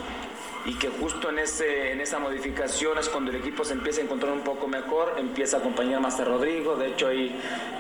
y 0.65 0.75
que 0.75 0.89
justo 0.89 1.31
en, 1.31 1.39
ese, 1.39 1.93
en 1.93 2.01
esa 2.01 2.19
modificación 2.19 2.99
es 2.99 3.09
cuando 3.09 3.31
el 3.31 3.39
equipo 3.39 3.65
se 3.65 3.73
empieza 3.73 4.01
a 4.03 4.05
encontrar 4.05 4.33
un 4.33 4.41
poco 4.41 4.69
mejor, 4.69 5.15
empieza 5.17 5.57
a 5.57 5.61
acompañar 5.61 6.01
más 6.01 6.21
a 6.21 6.25
Rodrigo, 6.25 6.77
de 6.77 6.89
hecho 6.89 7.09
ahí 7.09 7.35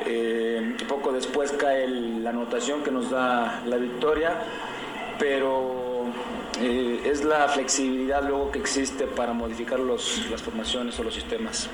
eh, 0.07 0.75
poco 0.89 1.13
después 1.13 1.53
cae 1.53 1.87
la 1.87 2.31
anotación 2.31 2.83
que 2.83 2.91
nos 2.91 3.11
da 3.11 3.63
la 3.67 3.77
victoria, 3.77 4.33
pero 5.19 5.88
eh, 6.61 7.03
es 7.05 7.25
la 7.25 7.49
flexibilidad 7.49 8.23
luego 8.23 8.51
que 8.51 8.59
existe 8.59 9.07
para 9.07 9.33
modificar 9.33 9.79
los, 9.79 10.27
las 10.31 10.43
formaciones 10.43 10.99
o 10.99 11.05
los 11.05 11.15
sistemas. 11.15 11.69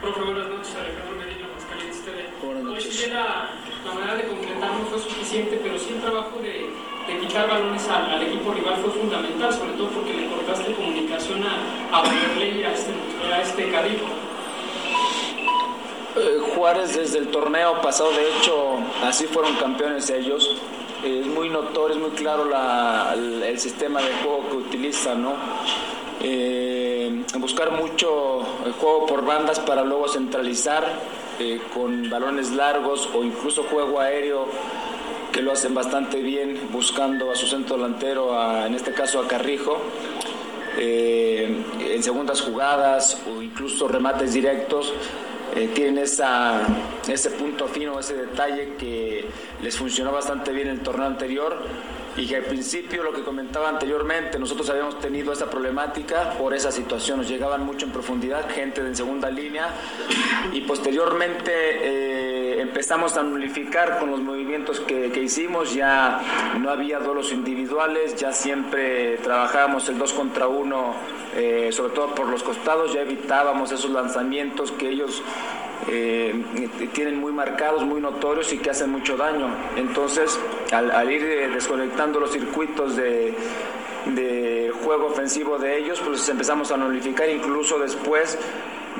Profe, 0.00 0.20
buenas 0.20 0.48
noches, 0.48 0.74
Alejandro 0.76 1.16
Medina, 1.16 1.48
Mascalientes 1.54 2.04
TV. 2.04 2.24
Buenas 2.42 2.64
noches. 2.64 3.08
la, 3.08 3.50
la 3.84 3.94
manera 3.94 4.14
de 4.16 4.24
concretar 4.28 4.70
no 4.72 4.84
fue 4.90 4.98
suficiente, 4.98 5.60
pero 5.62 5.78
sí 5.78 5.94
el 5.94 6.00
trabajo 6.00 6.38
de, 6.40 6.70
de 7.06 7.20
quitar 7.20 7.48
balones 7.48 7.88
al, 7.88 8.10
al 8.10 8.22
equipo 8.22 8.52
rival 8.52 8.76
fue 8.82 8.90
fundamental, 8.90 9.52
sobre 9.52 9.72
todo 9.72 9.88
porque 9.88 10.12
le 10.12 10.28
cortaste 10.28 10.72
comunicación 10.74 11.42
a, 11.44 11.98
a 11.98 12.04
y 12.04 12.62
a 12.62 12.72
este, 12.72 12.92
a 13.32 13.40
este. 13.42 13.72
Eh, 16.16 16.38
Juárez 16.54 16.94
desde 16.96 17.18
el 17.18 17.28
torneo 17.28 17.80
pasado, 17.82 18.10
de 18.12 18.36
hecho, 18.36 18.78
así 19.04 19.26
fueron 19.26 19.54
campeones 19.56 20.08
ellos. 20.10 20.56
Eh, 21.04 21.20
Es 21.20 21.26
muy 21.26 21.48
notorio, 21.48 21.96
es 21.96 22.02
muy 22.02 22.10
claro 22.12 22.44
la- 22.44 23.12
el, 23.14 23.58
sistema 23.58 24.00
de 24.00 24.12
juego 24.22 24.48
que 24.50 24.56
utilizan, 24.56 25.22
¿no? 25.22 25.34
Eh, 26.22 27.22
buscar 27.38 27.70
mucho 27.72 28.40
el 28.64 28.72
juego 28.72 29.06
por 29.06 29.24
bandas 29.24 29.60
para 29.60 29.84
luego 29.84 30.08
centralizar 30.08 30.84
eh, 31.38 31.60
con 31.74 32.08
balones 32.08 32.50
largos 32.52 33.08
o 33.14 33.22
incluso 33.22 33.64
juego 33.64 34.00
aéreo 34.00 34.46
que 35.32 35.42
lo 35.42 35.52
hacen 35.52 35.74
bastante 35.74 36.22
bien 36.22 36.58
buscando 36.72 37.30
a 37.30 37.34
su 37.36 37.46
centro 37.46 37.76
delantero, 37.76 38.38
a- 38.38 38.66
en 38.66 38.74
este 38.74 38.92
caso 38.92 39.20
a 39.20 39.28
Carrijo. 39.28 39.78
En 40.78 42.02
segundas 42.02 42.42
jugadas 42.42 43.18
o 43.30 43.40
incluso 43.40 43.88
remates 43.88 44.34
directos 44.34 44.92
eh, 45.56 45.70
tienen 45.74 45.98
esa, 45.98 46.60
ese 47.08 47.30
punto 47.30 47.66
fino, 47.66 47.98
ese 47.98 48.14
detalle 48.14 48.74
que 48.78 49.24
les 49.62 49.76
funcionó 49.76 50.12
bastante 50.12 50.52
bien 50.52 50.68
el 50.68 50.80
torneo 50.80 51.06
anterior 51.06 51.58
y 52.16 52.26
que 52.26 52.36
al 52.36 52.44
principio, 52.44 53.02
lo 53.02 53.12
que 53.12 53.22
comentaba 53.22 53.68
anteriormente, 53.68 54.38
nosotros 54.38 54.70
habíamos 54.70 54.98
tenido 55.00 55.32
esa 55.32 55.50
problemática 55.50 56.32
por 56.38 56.54
esa 56.54 56.72
situación, 56.72 57.18
nos 57.18 57.28
llegaban 57.28 57.64
mucho 57.64 57.86
en 57.86 57.92
profundidad, 57.92 58.48
gente 58.48 58.82
de 58.82 58.94
segunda 58.94 59.30
línea. 59.30 59.68
Y 60.52 60.62
posteriormente 60.62 61.52
eh, 61.52 62.60
empezamos 62.62 63.16
a 63.16 63.22
nulificar 63.22 63.98
con 63.98 64.10
los 64.10 64.20
movimientos 64.20 64.80
que, 64.80 65.10
que 65.12 65.22
hicimos, 65.22 65.74
ya 65.74 66.20
no 66.58 66.70
había 66.70 67.00
duelos 67.00 67.32
individuales, 67.32 68.16
ya 68.16 68.32
siempre 68.32 69.18
trabajábamos 69.18 69.88
el 69.88 69.98
2 69.98 70.12
contra 70.14 70.48
1, 70.48 70.94
eh, 71.36 71.68
sobre 71.72 71.92
todo 71.92 72.14
por 72.14 72.28
los 72.28 72.42
costados, 72.42 72.94
ya 72.94 73.02
evitábamos 73.02 73.72
esos 73.72 73.90
lanzamientos 73.90 74.72
que 74.72 74.88
ellos 74.88 75.22
eh, 75.88 76.34
tienen 76.92 77.20
muy 77.20 77.32
marcados, 77.32 77.84
muy 77.84 78.00
notorios 78.00 78.52
y 78.52 78.58
que 78.58 78.70
hacen 78.70 78.90
mucho 78.90 79.16
daño. 79.16 79.48
Entonces, 79.76 80.38
al, 80.72 80.90
al 80.90 81.10
ir 81.10 81.22
eh, 81.22 81.48
desconectando 81.48 82.20
los 82.20 82.32
circuitos 82.32 82.96
de, 82.96 83.34
juego 84.84 85.06
ofensivo 85.06 85.58
de 85.58 85.78
ellos, 85.78 86.00
pues 86.04 86.28
empezamos 86.28 86.70
a 86.70 86.76
nulificar, 86.76 87.28
incluso 87.28 87.78
después 87.78 88.38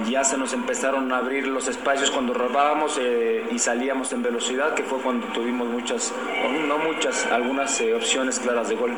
ya 0.09 0.25
se 0.25 0.37
nos 0.37 0.53
empezaron 0.53 1.13
a 1.13 1.19
abrir 1.19 1.47
los 1.47 1.69
espacios 1.69 2.11
cuando 2.11 2.35
robábamos 2.35 2.99
eh, 3.01 3.45
y 3.51 3.59
salíamos 3.59 4.13
en 4.13 4.23
velocidad, 4.23 4.75
que 4.75 4.83
fue 4.83 4.99
cuando 4.99 5.27
tuvimos 5.29 5.69
muchas, 5.69 6.13
no 6.67 6.79
muchas, 6.79 7.25
algunas 7.27 7.81
eh, 7.81 7.95
opciones 7.95 8.41
claras 8.41 8.69
de 8.69 8.75
gol. 8.75 8.93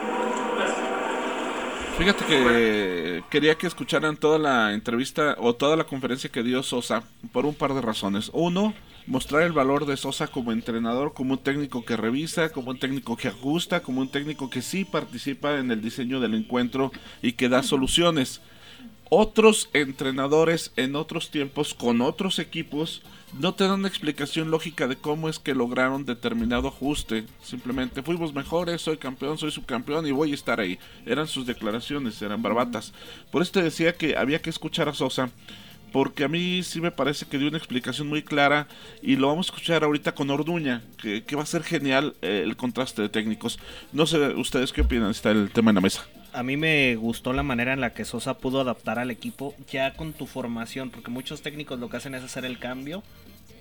Fíjate 1.99 2.25
que 2.27 3.25
quería 3.29 3.57
que 3.57 3.67
escucharan 3.67 4.17
toda 4.17 4.39
la 4.39 4.73
entrevista 4.73 5.35
o 5.37 5.57
toda 5.57 5.77
la 5.77 5.83
conferencia 5.83 6.31
que 6.31 6.45
dio 6.45 6.63
Sosa 6.63 7.03
por 7.33 7.45
un 7.45 7.57
par 7.57 7.75
de 7.75 7.81
razones. 7.81 8.31
Uno, 8.33 8.73
mostrar 9.09 9.43
el 9.43 9.51
valor 9.51 9.85
de 9.85 9.97
Sosa 9.97 10.29
como 10.29 10.53
entrenador, 10.53 11.13
como 11.13 11.33
un 11.33 11.43
técnico 11.43 11.85
que 11.85 11.97
revisa, 11.97 12.51
como 12.51 12.71
un 12.71 12.79
técnico 12.79 13.17
que 13.17 13.27
ajusta, 13.27 13.81
como 13.81 14.01
un 14.01 14.09
técnico 14.09 14.49
que 14.49 14.63
sí 14.63 14.85
participa 14.85 15.59
en 15.59 15.73
el 15.73 15.83
diseño 15.83 16.21
del 16.21 16.35
encuentro 16.35 16.93
y 17.21 17.33
que 17.33 17.49
da 17.49 17.65
soluciones. 17.65 18.43
Otros 19.11 19.71
entrenadores 19.73 20.73
en 20.77 20.95
otros 20.95 21.31
tiempos 21.31 21.73
con 21.73 22.03
otros 22.03 22.39
equipos 22.39 23.01
no 23.39 23.55
te 23.55 23.65
dan 23.65 23.81
una 23.81 23.89
explicación 23.89 24.51
lógica 24.51 24.87
de 24.87 24.97
cómo 24.97 25.31
es 25.31 25.39
que 25.39 25.55
lograron 25.55 26.05
determinado 26.05 26.69
ajuste. 26.69 27.25
Simplemente 27.43 28.03
fuimos 28.03 28.35
mejores, 28.35 28.83
soy 28.83 28.99
campeón, 28.99 29.39
soy 29.39 29.51
subcampeón 29.51 30.07
y 30.07 30.13
voy 30.13 30.33
a 30.33 30.35
estar 30.35 30.61
ahí. 30.61 30.79
Eran 31.07 31.27
sus 31.27 31.47
declaraciones, 31.47 32.21
eran 32.21 32.43
barbatas. 32.43 32.93
Por 33.31 33.41
eso 33.41 33.53
te 33.53 33.63
decía 33.63 33.95
que 33.95 34.17
había 34.17 34.43
que 34.43 34.51
escuchar 34.51 34.89
a 34.89 34.95
Sosa. 34.95 35.31
Porque 35.91 36.25
a 36.25 36.29
mí 36.29 36.63
sí 36.63 36.83
me 36.83 36.91
parece 36.91 37.25
que 37.25 37.39
dio 37.39 37.49
una 37.49 37.57
explicación 37.57 38.09
muy 38.09 38.23
clara 38.23 38.69
y 39.01 39.17
lo 39.17 39.29
vamos 39.29 39.47
a 39.47 39.53
escuchar 39.53 39.85
ahorita 39.85 40.15
con 40.15 40.29
Orduña, 40.29 40.83
que, 40.99 41.25
va 41.35 41.43
a 41.43 41.47
ser 41.47 41.63
genial 41.63 42.15
eh, 42.21 42.43
el 42.45 42.59
contraste 42.59 43.01
de 43.01 43.09
técnicos. 43.09 43.59
No 43.91 44.07
sé 44.07 44.19
ustedes 44.35 44.71
qué 44.75 44.83
opinan, 44.83 45.11
está 45.11 45.31
el 45.31 45.51
tema 45.51 45.71
en 45.71 45.77
la 45.77 45.81
mesa. 45.81 46.07
A 46.33 46.43
mí 46.43 46.57
me 46.57 46.97
gustó 46.97 47.33
la 47.33 47.43
manera 47.43 47.73
en 47.73 47.81
la 47.81 47.95
que 47.95 48.05
Sosa 48.05 48.39
pudo 48.39 48.61
adaptar 48.61 48.99
al 48.99 49.11
equipo 49.11 49.55
ya 49.71 49.95
con 49.95 50.13
tu 50.13 50.27
formación, 50.27 50.91
porque 50.91 51.11
muchos 51.11 51.43
técnicos 51.43 51.79
lo 51.81 51.89
que 51.89 51.97
hacen 51.97 52.15
es 52.15 52.23
hacer 52.23 52.45
el 52.45 52.59
cambio 52.59 53.03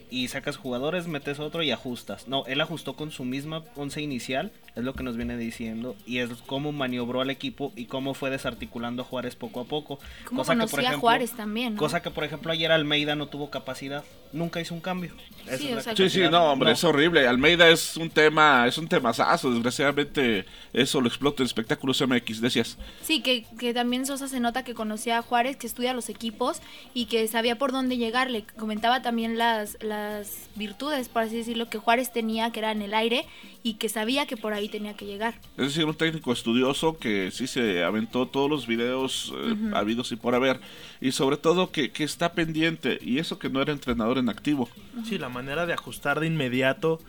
y 0.09 0.27
sacas 0.29 0.57
jugadores, 0.57 1.07
metes 1.07 1.39
otro 1.39 1.63
y 1.63 1.71
ajustas. 1.71 2.27
No, 2.27 2.45
él 2.45 2.61
ajustó 2.61 2.95
con 2.95 3.11
su 3.11 3.25
misma 3.25 3.63
once 3.75 4.01
inicial, 4.01 4.51
es 4.75 4.83
lo 4.83 4.93
que 4.93 5.03
nos 5.03 5.17
viene 5.17 5.37
diciendo, 5.37 5.95
y 6.05 6.19
es 6.19 6.29
cómo 6.45 6.71
maniobró 6.71 7.21
al 7.21 7.29
equipo 7.29 7.73
y 7.75 7.85
cómo 7.85 8.13
fue 8.13 8.29
desarticulando 8.29 9.01
a 9.01 9.05
Juárez 9.05 9.35
poco 9.35 9.59
a 9.59 9.65
poco. 9.65 9.99
Cosa 10.25 10.55
que, 10.55 10.67
por 10.67 10.79
a 10.79 10.83
ejemplo, 10.83 11.01
Juárez 11.01 11.31
también, 11.31 11.73
¿no? 11.73 11.79
Cosa 11.79 12.01
que, 12.01 12.11
por 12.11 12.23
ejemplo, 12.23 12.51
ayer 12.51 12.71
Almeida 12.71 13.15
no 13.15 13.27
tuvo 13.27 13.49
capacidad, 13.49 14.03
nunca 14.33 14.59
hizo 14.61 14.73
un 14.73 14.81
cambio. 14.81 15.13
Sí, 15.57 15.73
o 15.73 15.79
sea, 15.81 15.95
Sí, 15.95 16.21
no, 16.29 16.51
hombre, 16.51 16.71
es 16.71 16.83
horrible. 16.83 17.25
Almeida 17.27 17.69
es 17.69 17.95
un 17.95 18.09
tema, 18.09 18.67
es 18.67 18.77
un 18.77 18.87
temazazo. 18.87 19.51
Desgraciadamente, 19.51 20.45
eso 20.73 20.99
lo 20.99 21.07
explota 21.07 21.41
en 21.41 21.47
espectáculos 21.47 22.01
MX, 22.05 22.41
decías. 22.41 22.77
Sí, 23.01 23.21
que, 23.21 23.45
que 23.57 23.73
también 23.73 24.05
Sosa 24.05 24.27
se 24.27 24.39
nota 24.39 24.63
que 24.63 24.73
conocía 24.73 25.17
a 25.17 25.21
Juárez, 25.21 25.55
que 25.55 25.67
estudia 25.67 25.93
los 25.93 26.09
equipos 26.09 26.61
y 26.93 27.05
que 27.05 27.27
sabía 27.27 27.57
por 27.57 27.71
dónde 27.71 27.97
llegarle. 27.97 28.43
Comentaba 28.57 29.01
también 29.01 29.37
las, 29.37 29.77
las 29.81 30.49
virtudes, 30.55 31.07
por 31.07 31.23
así 31.23 31.37
decirlo, 31.37 31.69
que 31.69 31.77
Juárez 31.77 32.11
tenía, 32.11 32.51
que 32.51 32.59
era 32.59 32.71
en 32.71 32.81
el 32.81 32.93
aire, 32.93 33.25
y 33.67 33.73
que 33.73 33.89
sabía 33.89 34.25
que 34.25 34.37
por 34.37 34.53
ahí 34.53 34.69
tenía 34.69 34.95
que 34.95 35.05
llegar. 35.05 35.33
Es 35.57 35.65
decir, 35.65 35.83
un 35.83 35.93
técnico 35.93 36.31
estudioso 36.31 36.97
que 36.97 37.31
sí 37.31 37.47
se 37.47 37.83
aventó 37.83 38.25
todos 38.25 38.49
los 38.49 38.65
videos 38.65 39.33
eh, 39.35 39.51
Ujú. 39.51 39.75
habidos 39.75 40.09
y 40.13 40.15
por 40.15 40.35
haber. 40.35 40.61
Y 41.01 41.11
sobre 41.11 41.35
todo 41.35 41.69
que, 41.69 41.91
que 41.91 42.05
está 42.05 42.31
pendiente. 42.31 42.97
Y 43.01 43.19
eso 43.19 43.39
que 43.39 43.49
no 43.49 43.61
era 43.61 43.73
entrenador 43.73 44.19
en 44.19 44.29
activo. 44.29 44.69
Sí, 45.03 45.17
la 45.17 45.27
manera 45.27 45.65
de 45.65 45.73
ajustar 45.73 46.21
de 46.21 46.27
inmediato 46.27 47.01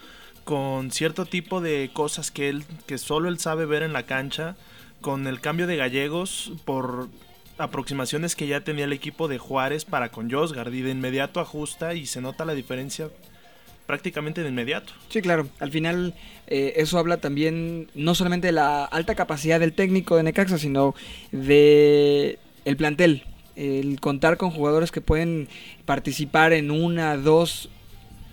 con 0.43 0.91
cierto 0.91 1.27
tipo 1.27 1.61
de 1.61 1.91
cosas 1.93 2.33
que 2.33 2.49
él 2.49 2.65
que 2.87 2.99
solo 2.99 3.29
él 3.29 3.39
sabe 3.39 3.65
ver 3.65 3.85
en 3.85 3.93
la 3.93 4.03
cancha, 4.05 4.57
con 5.01 5.29
el 5.29 5.41
cambio 5.41 5.69
de 5.69 5.77
gallegos 5.77 6.51
por 6.65 7.07
aproximaciones 7.59 8.35
que 8.35 8.49
ya 8.49 8.63
tenía 8.63 8.87
el 8.87 8.93
equipo 8.93 9.29
de 9.29 9.39
Juárez 9.39 9.85
para 9.85 10.11
con 10.11 10.29
Josgard 10.29 10.73
y 10.75 10.81
de 10.83 10.91
inmediato 10.91 11.39
ajusta 11.39 11.95
y 11.95 12.07
se 12.07 12.21
nota 12.21 12.45
la 12.45 12.55
diferencia 12.55 13.11
prácticamente 13.89 14.43
de 14.43 14.51
inmediato. 14.51 14.93
Sí, 15.09 15.23
claro. 15.23 15.49
Al 15.61 15.71
final 15.71 16.13
eh, 16.47 16.75
eso 16.77 16.99
habla 16.99 17.17
también 17.17 17.89
no 17.95 18.15
solamente 18.15 18.49
de 18.49 18.53
la 18.53 18.85
alta 18.85 19.15
capacidad 19.15 19.59
del 19.59 19.73
técnico 19.73 20.15
de 20.15 20.25
Necaxa, 20.25 20.59
sino 20.59 20.95
de 21.33 22.39
el 22.67 22.77
plantel. 22.77 23.25
El 23.57 23.99
contar 23.99 24.37
con 24.37 24.51
jugadores 24.51 24.93
que 24.93 25.01
pueden 25.01 25.49
participar 25.87 26.53
en 26.53 26.71
una, 26.71 27.17
dos 27.17 27.71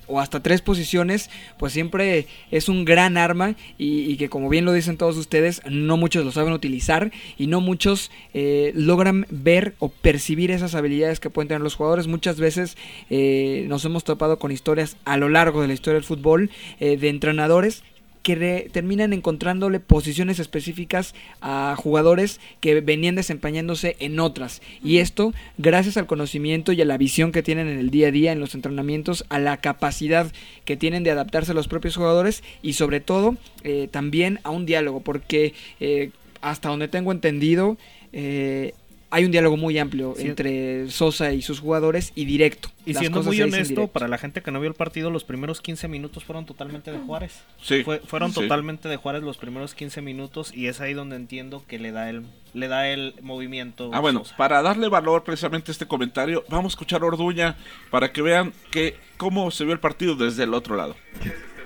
o 0.07 0.19
hasta 0.19 0.41
tres 0.41 0.61
posiciones, 0.61 1.29
pues 1.57 1.73
siempre 1.73 2.27
es 2.51 2.69
un 2.69 2.85
gran 2.85 3.17
arma 3.17 3.55
y, 3.77 4.15
que 4.17 4.29
como 4.29 4.49
bien 4.49 4.65
lo 4.65 4.73
dicen 4.73 4.97
todos 4.97 5.17
ustedes, 5.17 5.61
no 5.69 5.97
muchos 5.97 6.25
lo 6.25 6.31
saben 6.31 6.53
utilizar 6.53 7.11
y 7.37 7.47
no 7.47 7.61
muchos 7.61 8.11
eh, 8.33 8.71
logran 8.75 9.25
ver 9.29 9.75
o 9.79 9.89
percibir 9.89 10.51
esas 10.51 10.75
habilidades 10.75 11.19
que 11.19 11.29
pueden 11.29 11.47
tener 11.47 11.61
los 11.61 11.75
jugadores. 11.75 12.07
Muchas 12.07 12.39
veces 12.39 12.77
eh, 13.09 13.65
nos 13.67 13.83
hemos 13.85 14.03
topado 14.03 14.39
con 14.39 14.51
historias 14.51 14.97
a 15.05 15.17
lo 15.17 15.29
largo 15.29 15.61
de 15.61 15.67
la 15.67 15.73
historia 15.73 15.95
del 15.95 16.03
fútbol 16.03 16.49
eh, 16.79 16.97
de 16.97 17.09
entrenadores 17.09 17.83
que 18.25 18.71
terminan 18.71 19.13
encontrándole 19.13 19.79
posiciones 19.79 20.39
específicas 20.39 21.13
a 21.41 21.75
jugadores 21.77 22.39
que 22.59 22.81
venían 22.81 23.13
desempeñándose 23.13 23.97
en 23.99 24.19
otras. 24.19 24.63
Y 24.83 24.97
esto 24.97 25.31
gracias 25.59 25.95
al 25.95 26.07
conocimiento 26.07 26.71
y 26.71 26.81
a 26.81 26.85
la 26.85 26.97
visión 26.97 27.31
que 27.31 27.43
tienen 27.43 27.67
en 27.67 27.77
el 27.77 27.91
día 27.91 28.07
a 28.07 28.11
día, 28.11 28.31
en 28.31 28.39
los 28.39 28.55
entrenamientos, 28.55 29.25
a 29.29 29.37
la 29.37 29.57
capacidad 29.57 30.31
que 30.65 30.75
tienen 30.75 31.03
de 31.03 31.11
adaptarse 31.11 31.51
a 31.51 31.53
los 31.53 31.67
propios 31.67 31.97
jugadores 31.97 32.43
y 32.63 32.73
sobre 32.73 32.99
todo 32.99 33.37
eh, 33.63 33.89
también 33.91 34.39
a 34.41 34.49
un 34.49 34.65
diálogo, 34.65 35.01
porque 35.01 35.53
eh, 35.79 36.09
hasta 36.41 36.69
donde 36.69 36.87
tengo 36.87 37.11
entendido... 37.11 37.77
eh, 38.11 38.73
hay 39.15 39.23
un 39.25 39.31
diálogo 39.31 39.55
muy 39.55 39.77
amplio 39.79 40.13
Sí. 40.17 40.27
entre 40.27 40.89
Sosa 40.89 41.31
y 41.31 41.41
sus 41.41 41.61
jugadores 41.61 42.11
y 42.15 42.25
directo. 42.25 42.69
Y 42.85 42.91
Las 42.93 42.99
siendo 42.99 43.23
muy 43.23 43.41
honesto, 43.41 43.87
para 43.87 44.07
la 44.09 44.17
gente 44.17 44.41
que 44.41 44.51
no 44.51 44.59
vio 44.59 44.67
el 44.67 44.75
partido, 44.75 45.09
los 45.09 45.23
primeros 45.23 45.61
15 45.61 45.87
minutos 45.87 46.25
fueron 46.25 46.45
totalmente 46.45 46.91
de 46.91 46.97
Juárez. 46.99 47.41
Sí, 47.61 47.83
Fue- 47.83 47.99
fueron 47.99 48.33
sí. 48.33 48.41
totalmente 48.41 48.89
de 48.89 48.97
Juárez 48.97 49.23
los 49.23 49.37
primeros 49.37 49.73
15 49.73 50.01
minutos 50.01 50.51
y 50.53 50.67
es 50.67 50.81
ahí 50.81 50.93
donde 50.93 51.15
entiendo 51.15 51.63
que 51.67 51.79
le 51.79 51.91
da 51.93 52.09
el, 52.09 52.23
le 52.53 52.67
da 52.67 52.89
el 52.89 53.15
movimiento. 53.21 53.89
Ah, 53.93 54.01
bueno, 54.01 54.19
Sosa. 54.19 54.35
para 54.35 54.61
darle 54.61 54.89
valor 54.89 55.23
precisamente 55.23 55.71
a 55.71 55.73
este 55.73 55.85
comentario, 55.87 56.43
vamos 56.49 56.65
a 56.65 56.73
escuchar 56.73 57.01
a 57.01 57.05
Orduña 57.05 57.55
para 57.91 58.11
que 58.11 58.21
vean 58.21 58.51
que 58.69 58.95
cómo 59.17 59.49
se 59.49 59.63
vio 59.63 59.73
el 59.73 59.79
partido 59.79 60.15
desde 60.15 60.43
el 60.43 60.53
otro 60.53 60.75
lado. 60.75 60.95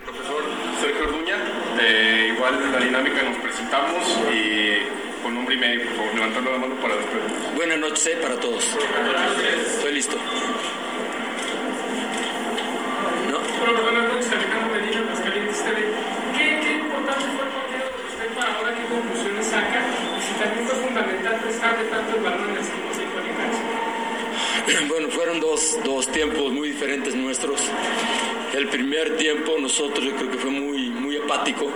profesor 0.05 0.43
Sergio 0.79 1.03
Orduña. 1.07 1.35
Eh, 1.81 2.33
igual 2.35 2.71
la 2.71 2.79
dinámica 2.85 3.23
nos 3.23 3.37
presentamos 3.41 4.03
y 4.33 5.08
con 5.23 5.35
nombre 5.35 5.55
y 5.55 5.57
medio, 5.57 5.83
por 5.85 5.95
favor, 5.95 6.13
levantando 6.15 6.51
la 6.51 6.57
mano 6.57 6.75
para 6.75 6.95
despedirnos. 6.95 7.55
Buenas 7.55 7.79
noches 7.79 8.07
eh, 8.07 8.17
para 8.21 8.35
todos. 8.39 8.63
Estoy 9.75 9.93
listo. 9.93 10.15
Bueno, 13.59 13.83
buenas 13.83 14.13
noches, 14.13 14.31
Alejandro 14.31 14.79
Medina, 14.79 14.99
Aguascalientes 15.01 15.63
TV. 15.63 15.77
¿Qué, 16.37 16.59
¿Qué 16.63 16.71
importante 16.79 17.25
fue 17.35 17.45
el 17.45 17.51
partido 17.51 17.85
de 17.85 18.07
usted 18.09 18.35
para 18.35 18.55
ahora? 18.55 18.75
¿Qué 18.75 18.85
conclusiones 18.93 19.45
saca? 19.45 19.79
Y 20.17 20.21
si 20.21 20.33
también 20.39 20.67
fue 20.67 20.75
fundamental 20.75 21.35
prestarle 21.41 21.83
tanto 21.85 22.15
el 22.15 22.23
balón 22.23 22.49
en 22.49 22.57
el 22.57 22.63
5 22.63 22.77
de 22.95 23.31
cancha. 23.37 24.85
Bueno, 24.89 25.09
fueron 25.09 25.39
dos, 25.39 25.77
dos 25.83 26.07
tiempos 26.07 26.51
muy 26.51 26.69
diferentes 26.69 27.15
nuestros. 27.15 27.61
El 28.53 28.67
primer 28.69 29.17
tiempo 29.17 29.57
nosotros 29.59 30.03
yo 30.03 30.15
creo 30.15 30.31
que 30.31 30.37
fue 30.37 30.51
muy, 30.51 30.89
muy 30.89 31.17
apático, 31.17 31.71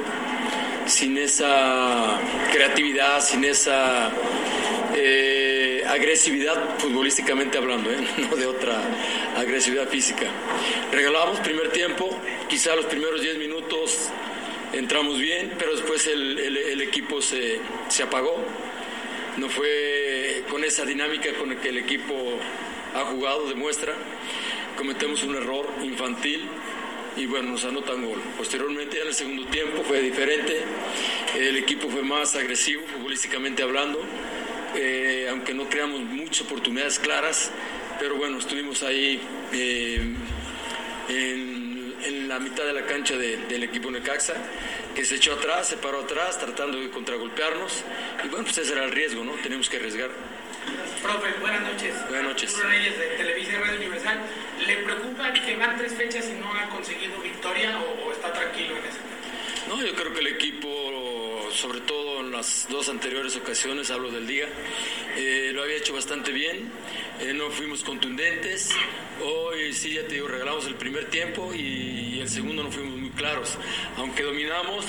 sin 0.85 1.17
esa 1.17 2.19
creatividad, 2.51 3.21
sin 3.21 3.43
esa 3.43 4.11
eh, 4.95 5.83
agresividad 5.87 6.77
futbolísticamente 6.77 7.57
hablando, 7.57 7.91
¿eh? 7.91 7.97
no 8.29 8.35
de 8.35 8.45
otra 8.45 8.81
agresividad 9.37 9.87
física. 9.87 10.27
Regalamos 10.91 11.39
primer 11.39 11.71
tiempo, 11.71 12.09
quizá 12.47 12.75
los 12.75 12.85
primeros 12.85 13.21
10 13.21 13.37
minutos 13.37 14.09
entramos 14.73 15.19
bien, 15.19 15.53
pero 15.57 15.71
después 15.71 16.07
el 16.07 16.81
equipo 16.81 17.21
se, 17.21 17.59
se 17.89 18.03
apagó. 18.03 18.43
No 19.37 19.49
fue 19.49 20.43
con 20.49 20.63
esa 20.63 20.85
dinámica 20.85 21.33
con 21.33 21.49
la 21.49 21.59
que 21.59 21.69
el 21.69 21.79
equipo 21.79 22.13
ha 22.93 23.05
jugado, 23.05 23.47
demuestra. 23.47 23.93
Cometemos 24.77 25.23
un 25.23 25.35
error 25.35 25.67
infantil 25.83 26.47
y 27.17 27.25
bueno, 27.25 27.51
nos 27.51 27.63
anotan 27.65 28.05
gol. 28.05 28.19
Posteriormente, 28.37 28.99
en 29.01 29.07
el 29.07 29.13
segundo 29.13 29.45
tiempo 29.47 29.83
fue 29.83 30.01
diferente. 30.01 30.61
El 31.37 31.57
equipo 31.57 31.89
fue 31.89 32.01
más 32.03 32.35
agresivo, 32.35 32.83
futbolísticamente 32.87 33.63
hablando, 33.63 33.99
eh, 34.75 35.27
aunque 35.29 35.53
no 35.53 35.69
creamos 35.69 36.01
muchas 36.01 36.41
oportunidades 36.41 36.99
claras, 36.99 37.51
pero 37.99 38.15
bueno, 38.15 38.37
estuvimos 38.39 38.81
ahí 38.83 39.19
eh, 39.51 40.13
en, 41.09 41.93
en 42.03 42.27
la 42.27 42.39
mitad 42.39 42.63
de 42.65 42.73
la 42.73 42.85
cancha 42.85 43.15
de- 43.17 43.37
del 43.47 43.63
equipo 43.63 43.91
Necaxa, 43.91 44.33
que 44.95 45.05
se 45.05 45.15
echó 45.15 45.33
atrás, 45.33 45.67
se 45.69 45.77
paró 45.77 46.01
atrás, 46.01 46.39
tratando 46.39 46.79
de 46.79 46.89
contragolpearnos. 46.89 47.83
Y 48.23 48.27
bueno, 48.29 48.45
pues 48.45 48.57
ese 48.57 48.73
era 48.73 48.83
el 48.85 48.91
riesgo, 48.91 49.23
¿no? 49.23 49.33
Tenemos 49.33 49.69
que 49.69 49.77
arriesgar. 49.77 50.09
Profe, 51.01 51.27
buenas 51.41 51.61
noches. 51.61 51.93
Buenas 52.07 52.23
noches. 52.27 52.57
Reyes 52.63 52.97
de 52.97 53.05
Televisa 53.17 53.51
y 53.51 53.55
Radio 53.55 53.77
Universal. 53.77 54.19
¿Le 54.67 54.77
preocupa 54.77 55.33
que 55.33 55.55
van 55.55 55.77
tres 55.77 55.93
fechas 55.93 56.29
y 56.29 56.39
no 56.39 56.47
ha 56.53 56.69
conseguido 56.69 57.19
victoria 57.21 57.79
o, 57.79 58.11
está 58.11 58.31
tranquilo 58.31 58.77
en 58.77 58.85
ese 58.85 58.99
tema? 58.99 59.75
No, 59.75 59.85
yo 59.85 59.93
creo 59.95 60.13
que 60.13 60.19
el 60.19 60.27
equipo, 60.27 61.49
sobre 61.51 61.81
todo 61.81 62.21
en 62.21 62.31
las 62.31 62.67
dos 62.69 62.87
anteriores 62.89 63.35
ocasiones, 63.35 63.91
hablo 63.91 64.11
del 64.11 64.27
día, 64.27 64.47
eh, 65.17 65.51
lo 65.53 65.63
había 65.63 65.77
hecho 65.77 65.93
bastante 65.93 66.31
bien, 66.31 66.71
eh, 67.19 67.33
no 67.33 67.49
fuimos 67.49 67.83
contundentes, 67.83 68.69
hoy 69.23 69.73
sí, 69.73 69.93
ya 69.93 70.07
te 70.07 70.15
digo, 70.15 70.27
regalamos 70.27 70.65
el 70.67 70.75
primer 70.75 71.05
tiempo 71.09 71.53
y, 71.53 72.19
el 72.21 72.29
segundo 72.29 72.63
no 72.63 72.71
fuimos 72.71 72.97
muy 72.97 73.09
claros, 73.09 73.57
aunque 73.97 74.23
dominamos, 74.23 74.85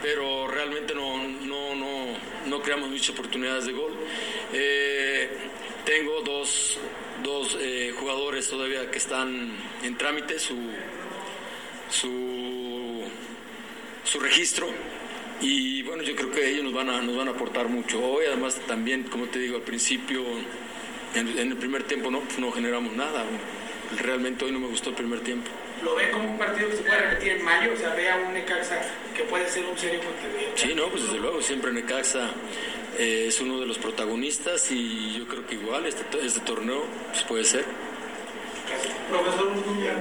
pero 0.00 0.48
realmente 0.48 0.94
no, 0.94 1.18
no, 1.18 1.74
no, 1.74 2.16
no 2.46 2.62
creamos 2.62 2.88
muchas 2.88 3.10
oportunidades 3.10 3.66
de 3.66 3.72
gol. 3.72 3.92
Eh, 4.54 5.28
tengo 5.84 6.22
dos, 6.22 6.78
dos 7.22 7.56
eh, 7.60 7.92
jugadores 7.98 8.48
todavía 8.48 8.90
que 8.90 8.98
están 8.98 9.50
en 9.82 9.96
trámite, 9.96 10.38
su, 10.38 10.56
su 11.90 13.02
su 14.04 14.20
registro. 14.20 14.68
Y 15.40 15.82
bueno 15.82 16.02
yo 16.02 16.16
creo 16.16 16.30
que 16.30 16.48
ellos 16.48 16.64
nos 16.64 16.72
van 16.72 16.90
a 16.90 17.00
nos 17.02 17.16
van 17.16 17.28
a 17.28 17.32
aportar 17.32 17.68
mucho. 17.68 18.02
Hoy 18.04 18.26
además 18.26 18.60
también 18.66 19.04
como 19.04 19.26
te 19.26 19.38
digo 19.38 19.56
al 19.56 19.62
principio 19.62 20.22
en, 21.14 21.38
en 21.38 21.50
el 21.52 21.56
primer 21.56 21.84
tiempo 21.84 22.10
no 22.10 22.20
pues 22.20 22.38
no 22.38 22.50
generamos 22.50 22.94
nada. 22.94 23.24
Realmente 23.98 24.44
hoy 24.44 24.52
no 24.52 24.60
me 24.60 24.68
gustó 24.68 24.90
el 24.90 24.96
primer 24.96 25.20
tiempo 25.20 25.50
¿Lo 25.84 25.94
ve 25.94 26.10
como 26.10 26.30
un 26.30 26.38
partido 26.38 26.68
que 26.70 26.76
se 26.76 26.82
puede 26.82 26.98
repetir 26.98 27.32
en 27.32 27.44
mayo? 27.44 27.72
O 27.72 27.76
sea, 27.76 27.94
ve 27.94 28.10
a 28.10 28.16
un 28.16 28.32
Necaxa 28.34 28.80
que 29.16 29.22
puede 29.24 29.48
ser 29.48 29.64
un 29.64 29.78
serio 29.78 30.00
contendiente. 30.00 30.52
sí 30.56 30.74
no 30.74 30.88
pues 30.88 31.04
desde 31.04 31.18
luego 31.18 31.40
siempre 31.42 31.72
Necaxa 31.72 32.30
eh, 32.98 33.26
es 33.28 33.40
uno 33.40 33.60
de 33.60 33.66
los 33.66 33.78
protagonistas 33.78 34.70
y 34.72 35.18
yo 35.18 35.26
creo 35.28 35.46
que 35.46 35.54
igual 35.54 35.86
este, 35.86 36.02
to- 36.04 36.20
este 36.20 36.40
torneo 36.40 36.84
pues 37.12 37.22
puede 37.24 37.44
ser 37.44 37.64
Profesor 39.10 39.46
Urduña, 39.46 39.92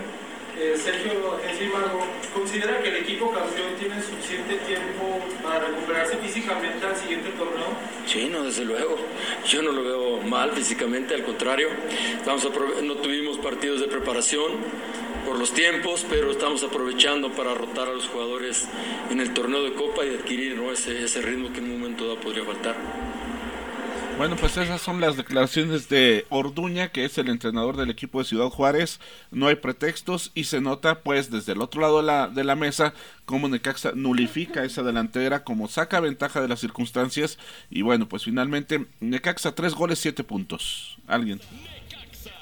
eh, 0.59 0.75
Sergio 0.83 1.39
Encimago, 1.47 2.05
¿considera 2.33 2.79
que 2.81 2.89
el 2.89 2.95
equipo 2.97 3.31
campeón 3.31 3.75
tiene 3.79 3.95
suficiente 4.01 4.55
tiempo 4.67 5.19
para 5.41 5.59
recuperarse 5.67 6.17
físicamente 6.17 6.85
al 6.85 6.95
siguiente 6.97 7.29
torneo? 7.37 7.67
Sí, 8.05 8.27
no, 8.29 8.43
desde 8.43 8.65
luego. 8.65 8.97
Yo 9.45 9.61
no 9.61 9.71
lo 9.71 9.83
veo 9.83 10.21
mal 10.23 10.51
físicamente, 10.51 11.13
al 11.15 11.23
contrario. 11.23 11.69
Estamos 12.17 12.43
aprove- 12.45 12.81
no 12.81 12.95
tuvimos 12.95 13.37
partidos 13.37 13.79
de 13.79 13.87
preparación 13.87 14.51
por 15.27 15.37
los 15.37 15.53
tiempos, 15.53 16.05
pero 16.09 16.31
estamos 16.31 16.63
aprovechando 16.63 17.29
para 17.33 17.53
rotar 17.53 17.89
a 17.89 17.93
los 17.93 18.07
jugadores 18.07 18.65
en 19.11 19.19
el 19.19 19.33
torneo 19.33 19.61
de 19.61 19.73
Copa 19.73 20.05
y 20.05 20.15
adquirir 20.15 20.55
¿no? 20.55 20.71
ese, 20.71 21.03
ese 21.03 21.21
ritmo 21.21 21.51
que 21.51 21.59
en 21.59 21.65
un 21.65 21.79
momento 21.81 22.07
dado 22.07 22.19
podría 22.21 22.45
faltar. 22.45 22.77
Bueno, 24.17 24.37
pues 24.37 24.55
esas 24.55 24.81
son 24.81 25.01
las 25.01 25.17
declaraciones 25.17 25.89
de 25.89 26.25
Orduña, 26.29 26.89
que 26.89 27.03
es 27.03 27.17
el 27.17 27.27
entrenador 27.27 27.75
del 27.75 27.89
equipo 27.89 28.19
de 28.19 28.25
Ciudad 28.25 28.49
Juárez. 28.49 29.01
No 29.29 29.47
hay 29.47 29.55
pretextos 29.55 30.31
y 30.33 30.45
se 30.45 30.61
nota, 30.61 31.01
pues, 31.01 31.29
desde 31.29 31.51
el 31.51 31.61
otro 31.61 31.81
lado 31.81 31.97
de 31.97 32.03
la, 32.03 32.27
de 32.29 32.43
la 32.45 32.55
mesa, 32.55 32.93
cómo 33.25 33.49
Necaxa 33.49 33.91
nulifica 33.93 34.63
esa 34.63 34.81
delantera, 34.81 35.43
cómo 35.43 35.67
saca 35.67 35.99
ventaja 35.99 36.41
de 36.41 36.47
las 36.47 36.61
circunstancias. 36.61 37.37
Y 37.69 37.81
bueno, 37.81 38.07
pues 38.07 38.23
finalmente, 38.23 38.87
Necaxa, 39.01 39.53
tres 39.53 39.75
goles, 39.75 39.99
siete 39.99 40.23
puntos. 40.23 40.97
¿Alguien? 41.05 41.41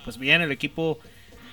Pues 0.06 0.18
bien, 0.18 0.42
el 0.42 0.52
equipo 0.52 1.00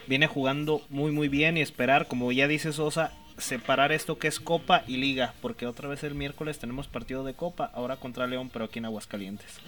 viene 0.06 0.26
jugando 0.26 0.82
muy 0.88 1.12
muy 1.12 1.28
bien 1.28 1.56
y 1.56 1.60
esperar, 1.60 2.08
como 2.08 2.30
ya 2.32 2.48
dice 2.48 2.72
Sosa, 2.72 3.12
separar 3.38 3.92
esto 3.92 4.18
que 4.18 4.28
es 4.28 4.40
Copa 4.40 4.84
y 4.86 4.98
Liga, 4.98 5.34
porque 5.40 5.66
otra 5.66 5.88
vez 5.88 6.04
el 6.04 6.14
miércoles 6.14 6.58
tenemos 6.58 6.86
partido 6.86 7.24
de 7.24 7.34
Copa, 7.34 7.70
ahora 7.74 7.96
contra 7.96 8.26
León, 8.26 8.50
pero 8.52 8.66
aquí 8.66 8.78
en 8.78 8.84
Aguascalientes. 8.84 9.58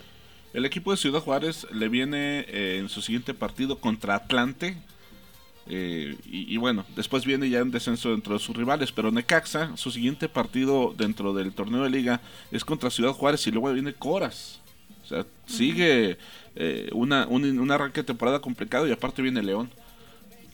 El 0.53 0.65
equipo 0.65 0.93
de 0.93 0.97
Ciudad 0.97 1.21
Juárez 1.21 1.67
le 1.73 1.89
viene 1.89 2.45
eh, 2.49 2.79
en 2.79 2.89
su 2.89 3.03
siguiente 3.03 3.35
partido 3.35 3.81
contra 3.81 4.15
Atlante. 4.15 4.77
eh, 5.67 6.15
y, 6.27 6.53
y 6.53 6.57
bueno, 6.59 6.85
después 6.95 7.25
viene 7.25 7.49
ya 7.49 7.63
un 7.63 7.71
descenso 7.71 8.11
dentro 8.11 8.35
de 8.35 8.41
sus 8.41 8.57
rivales. 8.57 8.93
Pero 8.93 9.11
Necaxa, 9.11 9.77
su 9.77 9.91
siguiente 9.91 10.29
partido 10.29 10.95
dentro 10.97 11.33
del 11.35 11.53
torneo 11.53 11.83
de 11.83 11.91
liga 11.91 12.21
es 12.53 12.65
contra 12.65 12.91
Ciudad 12.91 13.13
Juárez 13.13 13.47
y 13.47 13.51
luego 13.51 13.73
viene 13.73 13.95
Coras. 13.95 14.61
O 15.03 15.07
sea, 15.07 15.27
sigue 15.47 16.19
eh, 16.55 16.89
una, 16.93 17.27
un, 17.27 17.45
un 17.59 17.71
arranque 17.71 18.03
de 18.03 18.07
temporada 18.07 18.41
complicado 18.41 18.87
y 18.87 18.93
aparte 18.93 19.23
viene 19.23 19.43
León. 19.43 19.71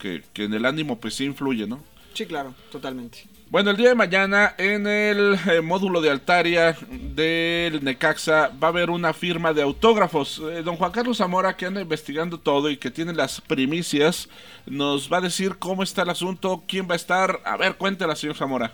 Que, 0.01 0.23
que 0.33 0.45
en 0.45 0.53
el 0.53 0.65
ánimo 0.65 0.99
pues 0.99 1.13
sí 1.13 1.25
influye, 1.25 1.67
¿no? 1.67 1.83
Sí, 2.13 2.25
claro, 2.25 2.53
totalmente. 2.71 3.27
Bueno, 3.51 3.71
el 3.71 3.77
día 3.77 3.89
de 3.89 3.95
mañana 3.95 4.55
en 4.57 4.87
el 4.87 5.37
eh, 5.49 5.59
módulo 5.61 5.99
de 5.99 6.09
Altaria 6.09 6.75
del 6.89 7.83
Necaxa 7.83 8.47
va 8.47 8.67
a 8.67 8.71
haber 8.71 8.89
una 8.89 9.13
firma 9.13 9.51
de 9.53 9.61
autógrafos. 9.61 10.41
Eh, 10.51 10.63
don 10.63 10.77
Juan 10.77 10.91
Carlos 10.91 11.17
Zamora, 11.17 11.57
que 11.57 11.65
anda 11.65 11.81
investigando 11.81 12.39
todo 12.39 12.69
y 12.69 12.77
que 12.77 12.89
tiene 12.89 13.13
las 13.13 13.41
primicias, 13.41 14.29
nos 14.65 15.11
va 15.11 15.17
a 15.17 15.21
decir 15.21 15.57
cómo 15.59 15.83
está 15.83 16.03
el 16.03 16.09
asunto, 16.09 16.63
quién 16.65 16.87
va 16.89 16.93
a 16.93 16.95
estar. 16.95 17.41
A 17.43 17.57
ver, 17.57 17.75
cuéntela, 17.75 18.15
señor 18.15 18.37
Zamora. 18.37 18.73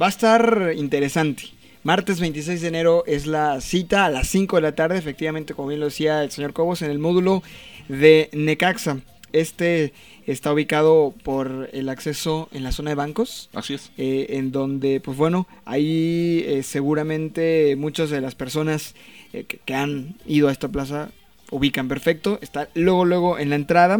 Va 0.00 0.06
a 0.06 0.10
estar 0.10 0.72
interesante. 0.76 1.44
Martes 1.84 2.18
26 2.18 2.60
de 2.60 2.68
enero 2.68 3.04
es 3.06 3.26
la 3.26 3.60
cita 3.60 4.04
a 4.04 4.10
las 4.10 4.26
5 4.26 4.56
de 4.56 4.62
la 4.62 4.74
tarde, 4.74 4.98
efectivamente, 4.98 5.54
como 5.54 5.68
bien 5.68 5.78
lo 5.78 5.86
decía 5.86 6.24
el 6.24 6.32
señor 6.32 6.52
Cobos, 6.52 6.82
en 6.82 6.90
el 6.90 6.98
módulo 6.98 7.44
de 7.88 8.28
Necaxa. 8.32 8.98
Este 9.32 9.92
está 10.26 10.52
ubicado 10.52 11.14
por 11.22 11.68
el 11.72 11.88
acceso 11.88 12.48
en 12.52 12.62
la 12.64 12.72
zona 12.72 12.90
de 12.90 12.94
bancos. 12.96 13.50
Así 13.54 13.74
es. 13.74 13.90
eh, 13.98 14.26
en 14.30 14.52
donde, 14.52 15.00
pues 15.00 15.16
bueno, 15.16 15.46
ahí 15.64 16.42
eh, 16.46 16.62
seguramente 16.62 17.76
muchas 17.76 18.10
de 18.10 18.20
las 18.20 18.34
personas 18.34 18.94
eh, 19.32 19.44
que, 19.44 19.58
que 19.58 19.74
han 19.74 20.16
ido 20.26 20.48
a 20.48 20.52
esta 20.52 20.68
plaza 20.68 21.10
ubican 21.50 21.88
perfecto. 21.88 22.38
Está 22.42 22.68
luego, 22.74 23.04
luego 23.04 23.38
en 23.38 23.50
la 23.50 23.56
entrada. 23.56 23.98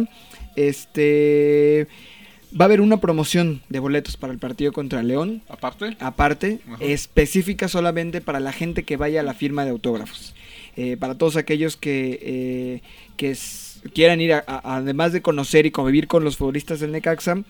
Este. 0.55 1.87
Va 2.59 2.65
a 2.65 2.67
haber 2.67 2.81
una 2.81 2.99
promoción 2.99 3.61
de 3.69 3.77
boletos 3.77 4.17
para 4.17 4.33
el 4.33 4.39
partido 4.39 4.71
contra 4.71 5.03
León. 5.03 5.43
Aparte. 5.49 5.95
Aparte, 5.99 6.59
Ajá. 6.67 6.83
específica 6.83 7.67
solamente 7.67 8.21
para 8.21 8.39
la 8.39 8.51
gente 8.51 8.81
que 8.83 8.97
vaya 8.97 9.19
a 9.19 9.23
la 9.23 9.35
firma 9.35 9.65
de 9.65 9.69
autógrafos. 9.71 10.33
Para 10.99 11.15
todos 11.17 11.35
aquellos 11.35 11.75
que, 11.75 12.81
que 13.17 13.31
s- 13.31 13.68
quieran 13.93 14.21
ir, 14.21 14.33
a- 14.33 14.43
a- 14.47 14.77
además 14.77 15.13
de 15.13 15.21
conocer 15.21 15.65
y 15.65 15.71
convivir 15.71 16.07
con 16.07 16.23
los 16.23 16.37
futbolistas 16.37 16.79
del 16.79 16.91
Necaxa, 16.91 17.43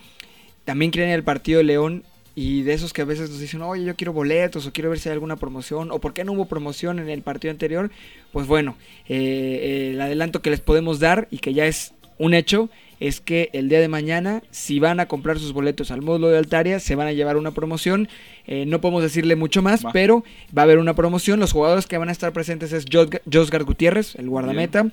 también 0.65 0.91
quieren 0.91 1.09
ir 1.09 1.15
al 1.15 1.23
partido 1.23 1.57
de 1.59 1.63
León 1.63 2.03
y 2.35 2.61
de 2.61 2.73
esos 2.73 2.93
que 2.93 3.01
a 3.01 3.05
veces 3.05 3.29
nos 3.29 3.39
dicen, 3.39 3.61
oye, 3.61 3.83
yo 3.83 3.95
quiero 3.95 4.13
boletos 4.13 4.65
o 4.65 4.71
quiero 4.71 4.89
ver 4.89 4.99
si 4.99 5.09
hay 5.09 5.13
alguna 5.13 5.35
promoción 5.35 5.91
o 5.91 5.99
por 5.99 6.13
qué 6.13 6.23
no 6.23 6.31
hubo 6.33 6.45
promoción 6.45 6.99
en 6.99 7.09
el 7.09 7.21
partido 7.21 7.51
anterior, 7.51 7.89
pues 8.31 8.47
bueno, 8.47 8.75
eh, 9.09 9.17
eh, 9.17 9.91
el 9.93 10.01
adelanto 10.01 10.41
que 10.41 10.49
les 10.49 10.59
podemos 10.61 10.99
dar 10.99 11.27
y 11.31 11.39
que 11.39 11.53
ya 11.53 11.65
es 11.65 11.93
un 12.17 12.33
hecho 12.33 12.69
es 12.99 13.21
que 13.21 13.49
el 13.53 13.69
día 13.69 13.79
de 13.79 13.87
mañana, 13.87 14.43
si 14.51 14.79
van 14.79 14.99
a 14.99 15.07
comprar 15.07 15.39
sus 15.39 15.53
boletos 15.53 15.89
al 15.89 16.01
módulo 16.01 16.27
de 16.29 16.37
Altaria, 16.37 16.79
se 16.81 16.95
van 16.95 17.07
a 17.07 17.13
llevar 17.13 17.37
una 17.37 17.51
promoción. 17.51 18.09
Eh, 18.45 18.65
no 18.67 18.81
podemos 18.81 19.01
decirle 19.01 19.37
mucho 19.37 19.61
más, 19.61 19.85
Va. 19.85 19.91
pero 19.93 20.25
va 20.55 20.63
a 20.63 20.65
haber 20.65 20.79
una 20.79 20.93
promoción. 20.95 21.39
Los 21.39 21.53
jugadores 21.53 21.87
que 21.87 21.97
van 21.97 22.09
a 22.09 22.11
estar 22.11 22.33
presentes 22.33 22.73
es 22.73 22.85
Josgar 23.31 23.63
Gutiérrez, 23.63 24.15
el 24.15 24.27
guardameta. 24.29 24.87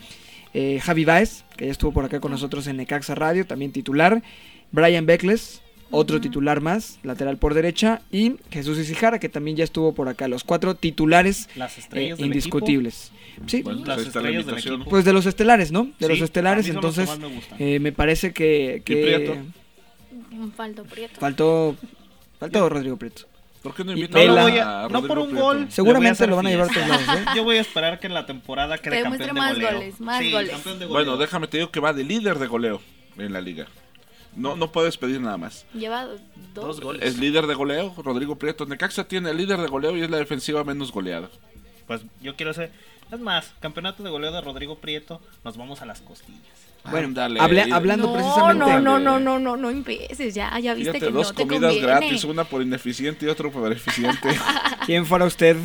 Eh, 0.59 0.81
Javi 0.81 1.05
Baez, 1.05 1.45
que 1.59 1.67
ya 1.67 1.71
estuvo 1.71 1.93
por 1.93 2.07
acá 2.07 2.19
con 2.19 2.31
nosotros 2.31 2.67
en 2.67 2.79
Necaxa 2.79 3.15
Radio, 3.15 3.47
también 3.47 3.73
titular. 3.73 4.23
Brian 4.73 5.05
Beckles, 5.05 5.61
otro 5.91 6.19
titular 6.19 6.63
más, 6.63 6.99
lateral 7.03 7.37
por 7.37 7.53
derecha. 7.53 8.01
Y 8.11 8.37
Jesús 8.51 8.79
Isijara, 8.79 9.19
que 9.19 9.29
también 9.29 9.59
ya 9.59 9.65
estuvo 9.65 9.93
por 9.95 10.09
acá. 10.09 10.29
Los 10.29 10.45
cuatro 10.45 10.75
titulares 10.75 11.51
Las 11.57 11.77
eh, 11.93 12.15
indiscutibles. 12.17 13.13
Sí, 13.47 13.61
Bueno, 13.61 13.83
pues 13.85 13.99
Las 13.99 14.07
estrellas 14.07 14.47
del 14.47 14.85
pues 14.85 15.05
de 15.05 15.13
los 15.13 15.27
estelares, 15.27 15.73
¿no? 15.73 15.85
De 15.85 16.07
Sí, 16.07 16.09
los 16.09 16.23
estelares, 16.23 16.67
los 16.69 16.75
entonces 16.75 17.11
me 17.59 17.75
eh, 17.75 17.79
me 17.79 17.93
parece 17.93 18.33
que, 18.33 18.81
que 18.83 18.97
Prieto? 18.97 19.37
Falto 20.57 20.85
Prieto. 20.85 21.21
faltó 21.21 21.77
faltó 22.41 22.69
Rodrigo 22.71 22.97
Prieto. 22.97 23.27
¿Por 23.67 23.75
qué 23.75 23.85
no 23.85 23.93
invitan 23.93 24.31
a, 24.39 24.85
a- 24.85 24.89
no 24.89 25.03
por 25.03 25.19
un 25.19 25.31
Prieto? 25.31 25.45
gol. 25.45 25.67
Seguramente 25.71 26.27
lo 26.27 26.37
van 26.37 26.47
a 26.47 26.51
llevar 26.51 26.69
fiesta. 26.71 26.95
todos 26.97 27.07
lados, 27.07 27.21
¿eh? 27.23 27.25
Yo 27.37 27.45
voy 27.45 27.57
a 27.57 27.61
esperar 27.61 27.99
que 27.99 28.07
en 28.07 28.15
la 28.15 28.25
temporada 28.27 28.79
quede 28.79 28.97
Que 28.99 29.03
campeón 29.03 29.27
demuestre 29.27 29.27
de 29.27 29.33
más 29.41 29.55
goleo. 29.55 29.73
goles, 29.81 30.01
más 30.01 30.19
Sí, 30.21 30.31
goles. 30.33 30.51
campeón 30.51 30.79
de 30.79 30.87
goleo. 30.87 31.05
Bueno, 31.05 31.17
déjame 31.19 31.47
te 31.49 31.57
digo 31.59 31.71
que 31.71 31.81
va 31.81 31.93
de 31.93 32.05
líder 32.05 32.39
de 32.39 32.47
goleo 32.47 32.81
en 33.19 33.33
la 33.33 33.41
liga. 33.41 33.67
No, 34.37 34.55
no 34.55 34.71
puedes 34.71 34.97
pedir 34.99 35.21
nada 35.21 35.37
más. 35.39 35.65
Lleva 35.73 36.05
dos. 36.05 36.21
Dos 36.55 36.81
goles. 36.81 37.03
Es 37.03 37.19
líder 37.19 37.47
de 37.47 37.55
goleo, 37.55 37.95
Rodrigo 37.97 38.37
Prieto. 38.37 38.67
Necaxa 38.67 39.05
tiene 39.09 39.31
el 39.31 39.37
líder 39.39 39.59
de 39.61 39.67
goleo 39.69 39.97
y 39.97 40.03
es 40.03 40.11
la 40.11 40.19
defensiva 40.19 40.63
menos 40.65 40.93
goleada. 40.93 41.29
Pues 41.87 42.03
yo 42.23 42.37
quiero 42.37 42.53
ser. 42.55 42.71
Es 43.11 43.21
más, 43.21 43.53
campeonato 43.61 44.03
de 44.03 44.11
goleo 44.11 44.33
de 44.33 44.41
Rodrigo 44.41 44.77
Prieto, 44.79 45.21
nos 45.45 45.57
vamos 45.57 45.81
a 45.83 45.87
las 45.87 46.01
costillas. 46.01 46.41
Bueno, 46.91 47.09
Ándale. 47.09 47.41
hable- 47.41 47.73
hablando 47.73 48.07
No, 48.07 48.13
precisamente. 48.15 48.59
no, 48.59 48.81
no, 48.81 48.99
no, 48.99 49.19
no, 49.21 49.39
no, 49.39 49.57
no 49.57 49.71
empieces, 49.71 50.35
ya, 50.35 50.59
ya 50.59 50.75
viste 50.75 50.93
Fíjate, 50.93 51.07
que 51.07 51.13
dos 51.13 51.29
no 51.29 51.35
te 51.35 51.43
comidas 51.43 51.63
conviene. 51.73 51.87
gratis, 51.87 52.25
una 52.25 52.45
por 52.45 52.63
ineficiente 52.63 53.27
y 53.27 53.29
otra 53.29 53.51
por 53.51 53.71
eficiente. 53.73 54.29
¿Quién 54.87 55.07
fuera 55.07 55.25
usted? 55.25 55.57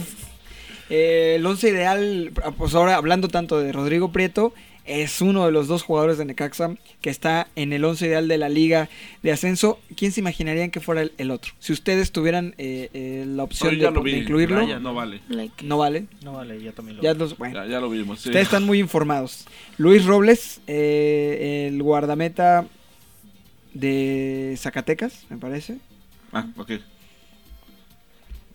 Eh, 0.90 1.36
el 1.38 1.46
once 1.46 1.70
ideal, 1.70 2.32
pues 2.58 2.76
ahora 2.76 2.96
hablando 2.96 3.28
tanto 3.30 3.60
de 3.60 3.72
Rodrigo 3.72 4.12
Prieto, 4.12 4.54
es 4.86 5.22
uno 5.22 5.46
de 5.46 5.52
los 5.52 5.68
dos 5.68 5.84
jugadores 5.84 6.18
de 6.18 6.26
Necaxa 6.26 6.76
que 7.02 7.10
está 7.10 7.48
en 7.56 7.72
el 7.74 7.86
once 7.86 8.08
ideal 8.08 8.28
de 8.28 8.38
la 8.38 8.50
liga 8.50 8.90
de 9.24 9.32
ascenso. 9.32 9.80
¿Quién 9.96 10.12
se 10.12 10.20
imaginarían 10.22 10.72
que 10.72 10.80
fuera 10.80 11.02
el, 11.04 11.12
el 11.18 11.32
otro? 11.32 11.54
Si 11.60 11.72
ustedes 11.72 12.12
tuvieran 12.12 12.56
eh, 12.58 12.90
eh, 12.94 13.24
la 13.28 13.44
opción 13.44 13.76
ya 13.78 13.92
de, 13.92 14.12
incluirlo, 14.18 14.68
Ya, 14.68 14.80
no 14.80 14.94
vale. 14.94 15.22
Like, 15.30 15.64
no 15.66 15.78
vale. 15.78 16.06
No 16.24 16.34
vale, 16.34 16.62
yo 16.62 16.74
también 16.74 16.98
lo 16.98 17.04
Ya, 17.04 17.14
veo. 17.14 17.20
los, 17.20 17.38
bueno, 17.38 17.64
Ya, 17.64 17.70
ya 17.70 17.80
lo 17.80 17.90
vimos. 17.90 18.20
sí. 18.22 18.30
ustedes 18.30 18.46
están 18.48 18.64
muy 18.66 18.80
informados. 18.80 19.46
Luis 19.78 20.06
Robles, 20.06 20.62
eh, 20.68 21.68
el 21.72 21.82
guardameta 21.84 22.66
de 23.74 24.56
Zacatecas, 24.58 25.26
me 25.30 25.38
parece. 25.38 25.78
Ah, 26.34 26.46
ok. 26.58 26.72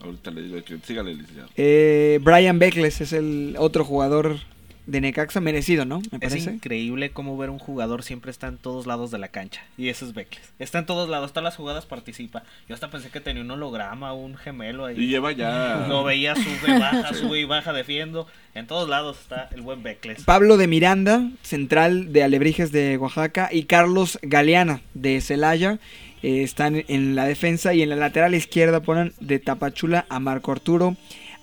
Ahorita 0.01 0.31
le 0.31 0.43
digo 0.43 0.63
que 0.63 0.79
sígale, 0.85 1.15
licenciado. 1.15 1.49
Eh, 1.57 2.19
Brian 2.23 2.59
Beckles 2.59 3.01
es 3.01 3.13
el 3.13 3.57
otro 3.59 3.85
jugador 3.85 4.39
de 4.87 5.01
Necaxa, 5.01 5.41
merecido, 5.41 5.85
¿no? 5.85 5.99
Me 5.99 6.19
Es 6.21 6.31
parece. 6.31 6.51
increíble 6.53 7.11
cómo 7.11 7.37
ver 7.37 7.51
un 7.51 7.59
jugador 7.59 8.03
siempre 8.03 8.31
está 8.31 8.47
en 8.47 8.57
todos 8.57 8.87
lados 8.87 9.11
de 9.11 9.19
la 9.19 9.29
cancha. 9.29 9.63
Y 9.77 9.89
eso 9.89 10.07
es 10.07 10.15
Beckles. 10.15 10.49
Está 10.59 10.79
en 10.79 10.87
todos 10.87 11.09
lados, 11.09 11.33
todas 11.33 11.45
las 11.45 11.57
jugadas 11.57 11.87
participa. 11.87 12.45
Yo 12.69 12.75
hasta 12.75 12.91
pensé 12.91 13.11
que 13.11 13.21
tenía 13.21 13.43
un 13.43 13.51
holograma, 13.51 14.13
un 14.13 14.37
gemelo 14.37 14.85
ahí. 14.87 14.97
Y 14.99 15.09
lleva 15.09 15.33
ya. 15.33 15.87
Lo 15.89 16.05
veía, 16.05 16.35
sube, 16.37 16.79
baja, 16.79 17.13
sube 17.15 17.41
y 17.41 17.45
baja, 17.45 17.73
defiendo. 17.73 18.27
En 18.55 18.67
todos 18.67 18.89
lados 18.89 19.19
está 19.21 19.49
el 19.53 19.61
buen 19.63 19.83
Beckles. 19.83 20.25
Pablo 20.25 20.57
de 20.57 20.67
Miranda, 20.67 21.29
central 21.43 22.13
de 22.13 22.23
Alebrijes 22.23 22.73
de 22.73 22.97
Oaxaca, 22.97 23.49
y 23.53 23.65
Carlos 23.65 24.19
Galeana 24.23 24.81
de 24.95 25.21
Celaya. 25.21 25.79
eh, 26.23 26.43
están 26.43 26.83
en 26.89 27.15
la 27.15 27.27
defensa 27.27 27.75
y 27.75 27.83
en 27.83 27.91
la 27.91 27.97
lateral 27.97 28.35
izquierda 28.35 28.81
ponen 28.81 29.13
de 29.21 29.39
Tapachula 29.39 30.07
a 30.09 30.19
Marco 30.19 30.51
Arturo 30.53 30.97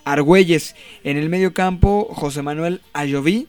Argüelles. 0.06 0.76
En 1.04 1.18
el 1.18 1.30
medio 1.30 1.54
campo, 1.54 2.08
José 2.12 2.42
Manuel 2.42 2.82
Ayoví, 2.94 3.48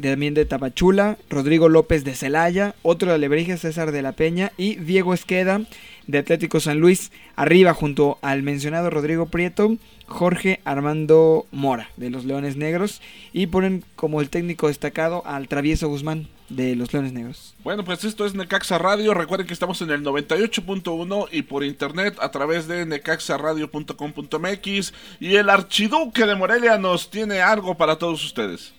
también 0.00 0.34
de 0.34 0.46
Tapachula, 0.46 1.18
Rodrigo 1.28 1.68
López 1.68 2.04
de 2.04 2.14
Celaya, 2.14 2.74
otro 2.82 3.10
de 3.10 3.16
Alebrijes, 3.16 3.60
César 3.60 3.92
de 3.92 4.02
la 4.02 4.12
Peña 4.12 4.52
y 4.56 4.76
Diego 4.76 5.14
Esqueda 5.14 5.62
de 6.06 6.18
Atlético 6.18 6.60
San 6.60 6.80
Luis. 6.80 7.12
Arriba, 7.36 7.74
junto 7.74 8.18
al 8.22 8.42
mencionado 8.42 8.90
Rodrigo 8.90 9.26
Prieto, 9.26 9.76
Jorge 10.06 10.60
Armando 10.64 11.46
Mora 11.52 11.90
de 11.96 12.10
los 12.10 12.24
Leones 12.24 12.56
Negros. 12.56 13.00
Y 13.32 13.46
ponen 13.46 13.84
como 13.96 14.20
el 14.20 14.30
técnico 14.30 14.68
destacado 14.68 15.22
al 15.26 15.48
Travieso 15.48 15.88
Guzmán 15.88 16.28
de 16.50 16.76
los 16.76 16.92
Leones 16.92 17.14
Negros. 17.14 17.54
Bueno, 17.64 17.82
pues 17.84 18.04
esto 18.04 18.26
es 18.26 18.34
Necaxa 18.34 18.76
Radio. 18.76 19.14
Recuerden 19.14 19.46
que 19.46 19.54
estamos 19.54 19.80
en 19.80 19.88
el 19.90 20.04
98.1 20.04 21.28
y 21.32 21.40
por 21.42 21.64
internet 21.64 22.18
a 22.20 22.30
través 22.30 22.68
de 22.68 22.84
necaxaradio.com.mx. 22.84 24.92
Y 25.20 25.36
el 25.36 25.48
archiduque 25.48 26.26
de 26.26 26.34
Morelia 26.34 26.76
nos 26.76 27.08
tiene 27.08 27.40
algo 27.40 27.76
para 27.76 27.96
todos 27.96 28.22
ustedes. 28.24 28.74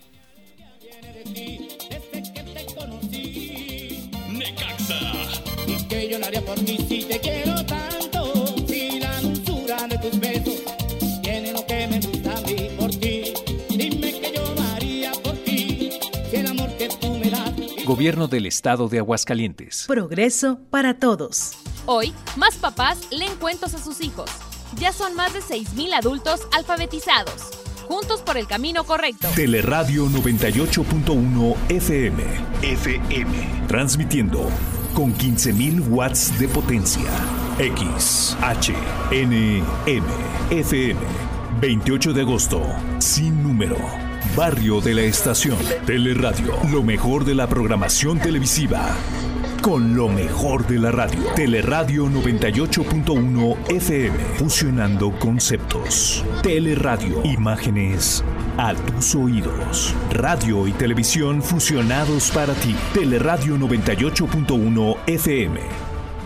Necaxa. 4.30 5.00
Y 5.68 5.88
que 5.88 6.10
yo 6.10 6.20
lo 6.20 6.26
haría 6.26 6.42
por 6.42 6.60
ti 6.60 6.78
si 6.88 7.06
te 7.06 7.20
quiero 7.20 7.51
Gobierno 17.92 18.30
del 18.30 18.46
Estado 18.46 18.88
de 18.88 19.00
Aguascalientes. 19.00 19.84
Progreso 19.86 20.62
para 20.70 20.98
todos. 20.98 21.58
Hoy, 21.86 22.14
más 22.38 22.56
papás 22.56 22.98
leen 23.12 23.36
cuentos 23.36 23.74
a 23.74 23.84
sus 23.84 24.00
hijos. 24.00 24.30
Ya 24.80 24.94
son 24.94 25.14
más 25.14 25.34
de 25.34 25.42
6.000 25.42 25.96
adultos 25.96 26.48
alfabetizados. 26.54 27.50
Juntos 27.90 28.22
por 28.22 28.38
el 28.38 28.48
camino 28.48 28.86
correcto. 28.86 29.28
Teleradio 29.36 30.06
98.1 30.06 31.58
FM. 31.68 32.24
FM. 32.62 33.66
Transmitiendo 33.68 34.48
con 34.94 35.14
15.000 35.14 35.90
watts 35.90 36.40
de 36.40 36.48
potencia. 36.48 37.12
X, 37.60 38.38
H, 38.40 38.74
N, 39.12 39.64
M, 39.86 40.08
FM. 40.50 41.02
28 41.60 42.14
de 42.14 42.22
agosto. 42.22 42.62
Sin 43.00 43.44
número. 43.44 44.11
Barrio 44.36 44.80
de 44.80 44.94
la 44.94 45.02
estación. 45.02 45.58
Teleradio. 45.86 46.54
Lo 46.72 46.84
mejor 46.84 47.26
de 47.26 47.36
la 47.36 47.48
programación 47.48 48.18
televisiva. 48.18 48.96
Con 49.62 49.96
lo 49.96 50.08
mejor 50.08 50.66
de 50.68 50.80
la 50.80 50.92
radio. 50.92 51.22
Teleradio 51.36 52.06
98.1 52.06 53.58
FM. 53.70 54.18
Fusionando 54.38 55.12
conceptos. 55.20 56.24
Teleradio. 56.42 57.22
Imágenes 57.26 58.24
a 58.58 58.74
tus 58.74 59.16
oídos. 59.16 59.94
Radio 60.12 60.66
y 60.66 60.72
televisión 60.72 61.44
fusionados 61.44 62.32
para 62.32 62.54
ti. 62.54 62.74
Teleradio 62.94 63.58
98.1 63.58 64.98
FM. 65.08 65.60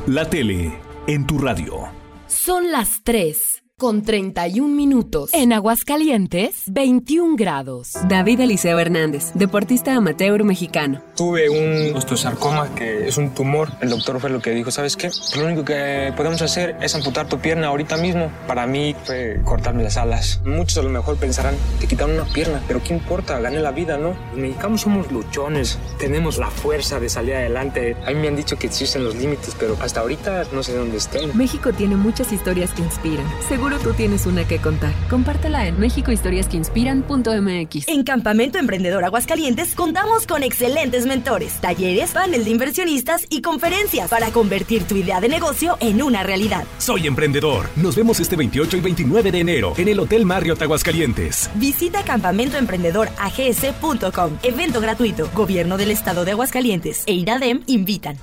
La 0.07 0.29
tele 0.29 0.79
en 1.07 1.25
tu 1.25 1.39
radio. 1.39 1.89
Son 2.27 2.71
las 2.71 3.01
3 3.03 3.54
con 3.77 4.03
31 4.03 4.73
minutos. 4.73 5.31
En 5.33 5.51
Aguascalientes, 5.51 6.63
21 6.67 7.35
grados. 7.35 7.91
David 8.07 8.39
Eliseo 8.39 8.79
Hernández, 8.79 9.33
deportista 9.33 9.93
amateur 9.93 10.45
mexicano. 10.45 11.01
Tuve 11.17 11.49
un 11.49 11.93
osteosarcoma 11.93 12.73
que 12.73 13.05
es 13.05 13.17
un 13.17 13.31
tumor. 13.31 13.71
El 13.81 13.89
doctor 13.89 14.21
fue 14.21 14.29
lo 14.29 14.41
que 14.41 14.51
dijo, 14.51 14.71
¿sabes 14.71 14.95
qué? 14.95 15.09
Lo 15.37 15.45
único 15.45 15.65
que 15.65 16.13
podemos 16.15 16.41
hacer 16.41 16.77
es 16.81 16.95
amputar 16.95 17.27
tu 17.27 17.39
pierna 17.39 17.67
ahorita 17.67 17.97
mismo. 17.97 18.31
Para 18.47 18.65
mí 18.65 18.95
fue 19.03 19.41
cortarme 19.43 19.83
las 19.83 19.97
alas. 19.97 20.39
Muchos 20.45 20.77
a 20.77 20.81
lo 20.81 20.89
mejor 20.89 21.17
pensarán, 21.17 21.55
te 21.81 21.87
quitaron 21.87 22.15
una 22.15 22.31
pierna, 22.31 22.61
pero 22.69 22.81
¿qué 22.81 22.93
importa? 22.93 23.41
Gané 23.41 23.59
la 23.59 23.71
vida, 23.71 23.97
¿no? 23.97 24.15
Los 24.29 24.37
mexicanos 24.37 24.81
somos 24.81 25.11
luchones, 25.11 25.79
tenemos 25.99 26.37
la 26.37 26.49
fuerza 26.49 27.01
de 27.01 27.09
salir 27.09 27.33
adelante. 27.35 27.97
A 28.05 28.11
mí 28.11 28.15
me 28.15 28.29
han 28.29 28.37
dicho 28.37 28.57
que 28.57 28.67
existen 28.67 29.03
los 29.03 29.15
límites, 29.17 29.53
pero 29.59 29.75
hasta 29.81 29.99
ahorita 29.99 30.45
no 30.53 30.63
sé 30.63 30.77
dónde 30.77 30.95
estén. 30.95 31.37
México 31.37 31.73
tiene 31.73 31.97
muchas 31.97 32.31
historias 32.31 32.71
que 32.71 32.81
inspiran. 32.81 33.25
Seguro 33.65 33.83
tú 33.83 33.93
tienes 33.93 34.27
una 34.27 34.47
que 34.47 34.59
contar. 34.59 34.93
Compártela 35.09 35.65
en 35.65 35.79
mexicohistoriasqueinspiran.mx. 35.79 37.87
En 37.87 38.03
Campamento 38.03 38.59
Emprendedor 38.59 39.03
Aguascalientes 39.03 39.73
contamos 39.73 40.27
con 40.27 40.43
excelentes 40.43 41.07
mentores, 41.07 41.59
talleres, 41.61 42.11
panel 42.11 42.43
de 42.43 42.51
inversionistas 42.51 43.25
y 43.27 43.41
conferencias 43.41 44.11
para 44.11 44.29
convertir 44.29 44.83
tu 44.83 44.95
idea 44.95 45.19
de 45.19 45.29
negocio 45.29 45.79
en 45.79 46.03
una 46.03 46.21
realidad. 46.21 46.63
Soy 46.77 47.07
emprendedor. 47.07 47.65
Nos 47.75 47.95
vemos 47.95 48.19
este 48.19 48.35
28 48.35 48.77
y 48.77 48.81
29 48.81 49.31
de 49.31 49.39
enero 49.39 49.73
en 49.77 49.87
el 49.87 49.99
Hotel 49.99 50.27
Marriott 50.27 50.61
Aguascalientes. 50.61 51.49
Visita 51.55 52.03
campamentoemprendedorags.com. 52.03 54.37
Evento 54.43 54.79
gratuito. 54.79 55.27
Gobierno 55.33 55.77
del 55.77 55.89
Estado 55.89 56.23
de 56.23 56.33
Aguascalientes 56.33 57.01
e 57.07 57.13
IRADEM 57.13 57.63
invitan. 57.65 58.15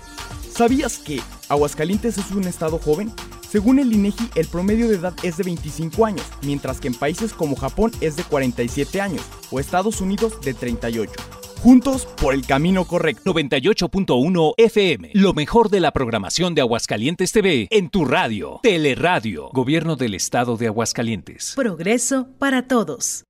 ¿Sabías 0.55 0.99
que 0.99 1.21
Aguascalientes 1.49 2.17
es 2.17 2.31
un 2.31 2.45
estado 2.45 2.79
joven? 2.79 3.13
Según 3.53 3.79
el 3.79 3.93
INEGI, 3.93 4.31
el 4.35 4.47
promedio 4.47 4.89
de 4.89 4.95
edad 4.95 5.13
es 5.23 5.37
de 5.37 5.45
25 5.45 6.07
años, 6.07 6.25
mientras 6.41 6.81
que 6.81 6.89
en 6.89 6.95
países 6.95 7.35
como 7.35 7.55
Japón 7.55 7.93
es 8.01 8.17
de 8.17 8.25
47 8.25 8.99
años 8.99 9.21
o 9.51 9.61
Estados 9.61 10.01
Unidos 10.01 10.41
de 10.41 10.55
38. 10.55 11.13
Juntos 11.61 12.07
por 12.07 12.33
el 12.33 12.47
camino 12.47 12.87
correcto. 12.87 13.31
98.1 13.31 14.55
FM. 14.57 15.11
Lo 15.13 15.35
mejor 15.35 15.69
de 15.69 15.81
la 15.81 15.91
programación 15.91 16.55
de 16.55 16.63
Aguascalientes 16.63 17.31
TV 17.31 17.69
en 17.71 17.91
tu 17.91 18.07
radio. 18.07 18.59
Teleradio. 18.63 19.51
Gobierno 19.53 19.97
del 19.97 20.15
Estado 20.15 20.57
de 20.57 20.69
Aguascalientes. 20.69 21.53
Progreso 21.55 22.29
para 22.39 22.67
todos. 22.67 23.25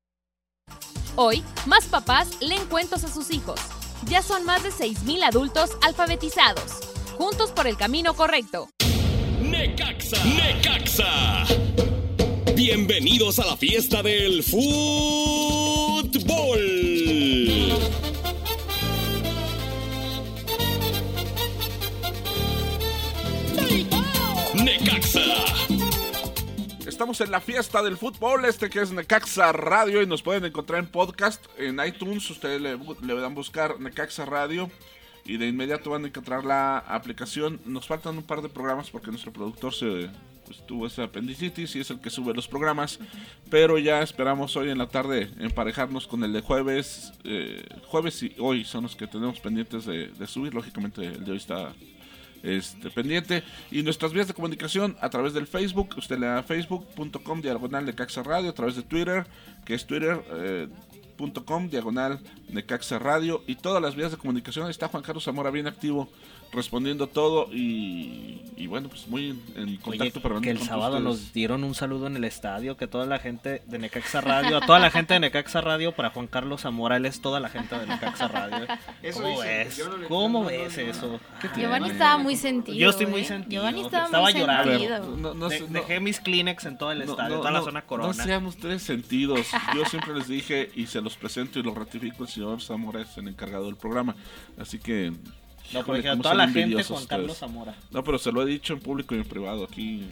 Hoy, 1.17 1.43
más 1.67 1.87
papás 1.87 2.41
leen 2.41 2.65
cuentos 2.67 3.03
a 3.03 3.13
sus 3.13 3.33
hijos. 3.33 3.59
Ya 4.09 4.23
son 4.23 4.45
más 4.45 4.63
de 4.63 4.71
6.000 4.71 5.25
adultos 5.25 5.71
alfabetizados. 5.83 6.79
Juntos 7.19 7.51
por 7.51 7.67
el 7.67 7.77
camino 7.77 8.15
correcto. 8.15 8.69
Necaxa. 9.53 10.17
Necaxa. 10.25 11.45
Bienvenidos 12.57 13.39
a 13.39 13.45
la 13.45 13.55
fiesta 13.59 14.03
del 14.03 14.43
fútbol. 14.43 14.63
Necaxa. 24.55 25.21
estamos 26.87 27.21
en 27.21 27.31
la 27.31 27.43
fiesta 27.43 27.83
del 27.83 27.99
fútbol, 27.99 28.47
este 28.47 28.71
que 28.71 28.81
es 28.81 28.91
Necaxa 28.91 29.53
Radio 29.53 30.01
y 30.01 30.07
nos 30.07 30.23
pueden 30.23 30.47
encontrar 30.47 30.81
en 30.81 30.87
podcast, 30.87 31.45
en 31.59 31.79
iTunes, 31.87 32.31
ustedes 32.31 32.59
le, 32.59 32.79
le 32.79 33.15
dan 33.21 33.35
buscar 33.35 33.79
Necaxa 33.81 34.25
Radio 34.25 34.71
y 35.25 35.37
de 35.37 35.49
inmediato 35.49 35.91
van 35.91 36.05
a 36.05 36.09
encontrar 36.09 36.45
la 36.45 36.79
aplicación. 36.79 37.61
Nos 37.65 37.87
faltan 37.87 38.17
un 38.17 38.25
par 38.25 38.43
de 38.43 38.49
programas 38.49 38.91
porque 38.91 39.11
nuestro 39.11 39.33
productor 39.33 39.73
se 39.73 40.11
pues, 40.45 40.67
tuvo 40.67 40.87
esa 40.87 41.05
apendicitis 41.05 41.77
y 41.77 41.81
es 41.81 41.91
el 41.91 42.01
que 42.01 42.11
sube 42.11 42.35
los 42.35 42.49
programas, 42.49 42.99
pero 43.51 43.79
ya 43.79 44.03
esperamos 44.03 44.57
hoy 44.57 44.71
en 44.71 44.79
la 44.79 44.89
tarde 44.89 45.31
emparejarnos 45.39 46.07
con 46.07 46.25
el 46.25 46.33
de 46.33 46.41
jueves, 46.41 47.13
eh, 47.25 47.65
jueves 47.87 48.23
y 48.23 48.35
hoy 48.39 48.65
son 48.65 48.83
los 48.85 48.97
que 48.97 49.07
tenemos 49.07 49.41
pendientes 49.41 49.87
de, 49.87 50.27
subir, 50.27 50.55
lógicamente 50.55 51.07
el 51.07 51.25
de 51.25 51.33
hoy 51.33 51.39
está 51.39 51.73
este, 52.43 52.91
pendiente. 52.91 53.45
Y 53.71 53.83
nuestras 53.83 54.13
vías 54.13 54.27
de 54.27 54.35
comunicación 54.35 54.97
a 55.01 55.09
través 55.09 55.33
del 55.33 55.47
Facebook, 55.47 55.95
usted 55.97 56.19
le 56.19 56.27
da 56.27 56.43
facebook.com 56.43 57.41
diagonal 57.41 57.87
de 57.87 57.95
Caxa 57.95 58.23
Radio, 58.23 58.51
a 58.51 58.55
través 58.55 58.77
de 58.77 58.83
Twitter, 58.83 59.25
que 59.65 59.75
es 59.75 59.87
twitter.com 61.31 61.69
diagonal 61.69 62.21
de 62.49 62.67
Caxa 62.67 62.99
Radio, 62.99 63.43
y 63.47 63.57
todas 63.57 63.81
las 63.81 63.95
vías 63.95 64.11
de 64.11 64.17
comunicación. 64.17 64.65
Ahí 64.65 64.71
está 64.71 64.89
Juan 64.89 65.03
Carlos 65.03 65.25
Zamora 65.25 65.51
bien 65.51 65.67
activo 65.67 66.09
respondiendo 66.53 67.07
todo 67.07 67.49
y, 67.53 68.43
y 68.59 68.67
bueno, 68.67 68.89
pues 68.91 69.09
muy 69.09 69.31
en, 69.57 69.77
contacto 69.79 70.19
Oye, 70.19 70.21
permanente 70.21 70.45
que 70.47 70.51
el 70.51 70.59
con 70.59 70.67
sábado 70.69 70.99
ustedes. 70.99 71.05
nos 71.23 71.33
dieron 71.33 71.65
un 71.65 71.75
saludo 71.75 72.07
en 72.09 72.17
el 72.17 72.25
estadio, 72.25 72.77
que 72.77 72.87
toda 72.87 73.07
la 73.07 73.19
gente 73.19 73.63
de 73.67 73.79
Necaxa 73.79 74.21
Radio, 74.21 74.59
a 74.59 74.61
toda 74.67 74.79
la 74.79 74.91
gente 74.91 75.15
de 75.15 75.21
Necaxa 75.21 75.63
Radio, 75.63 75.93
para 75.93 76.11
Juan 76.11 76.27
Carlos 76.27 76.61
Zamora, 76.61 76.99
él 76.99 77.07
es 77.07 77.23
toda 77.23 77.41
la 77.41 77.49
gente 77.49 77.79
de 77.79 77.87
Necaxa 77.87 78.29
Radio. 78.29 78.67
Eso 79.03 79.23
¿Cómo 79.23 79.39
ves? 79.41 79.79
no 79.89 79.97
le- 79.97 80.07
¿Cómo 80.09 80.39
no, 80.41 80.45
no, 80.45 80.51
ves 80.51 80.77
no, 80.77 80.83
no. 80.85 80.91
eso? 80.91 81.21
¿Qué 81.41 81.49
Giovanni 81.61 81.91
estaba 81.91 82.19
muy 82.19 82.37
sentido. 82.37 82.77
Yo 82.79 82.91
estoy 82.91 83.07
muy 83.07 83.23
¿eh? 83.23 83.25
sentido. 83.25 83.63
Giovanni 83.63 83.81
estaba, 83.83 84.05
Estaba 84.05 84.23
muy 84.31 84.33
llorando. 84.35 84.71
sentido. 84.79 85.17
No, 85.17 85.35
no, 85.35 85.49
De- 85.49 85.61
no- 85.61 85.67
dejé 85.69 86.01
mis 86.01 86.21
Kleenex 86.21 86.67
en 86.67 86.77
todo 86.77 86.93
el 86.93 86.99
No, 86.99 87.05
estadio, 87.13 87.37
no, 87.37 87.39
toda 87.41 87.51
la 87.51 87.59
no, 87.61 87.65
zona 87.65 87.81
No 87.81 87.87
corona. 87.87 88.13
sean 88.13 88.45
ustedes 88.47 88.83
sentidos. 88.83 89.47
Yo 89.75 89.87
siempre 89.87 90.15
les 90.15 90.29
dije 90.29 90.71
y 90.77 90.87
se 90.87 91.01
los 91.01 91.17
presento 91.17 91.59
y 91.59 91.63
lo 91.63 91.75
ratifico. 91.75 92.25
El 92.25 92.29
señor 92.29 92.61
Zamora 92.61 93.01
es 93.01 93.17
el 93.17 93.27
encargado 93.29 93.65
del 93.65 93.77
programa. 93.77 94.15
Así 94.59 94.79
que. 94.79 95.13
No, 95.73 95.85
cómo 95.85 96.01
toda 96.21 96.35
la 96.35 96.49
gente 96.49 96.83
Juan 96.83 97.07
Carlos. 97.07 97.39
Zamora. 97.39 97.75
No, 97.91 98.05
pero 98.05 98.19
se 98.19 98.33
lo 98.33 98.43
he 98.43 98.47
dicho 98.47 98.73
en 98.75 98.81
público 98.81 99.15
y 99.15 99.19
en 99.19 99.25
privado. 99.25 99.65
Aquí, 99.65 100.07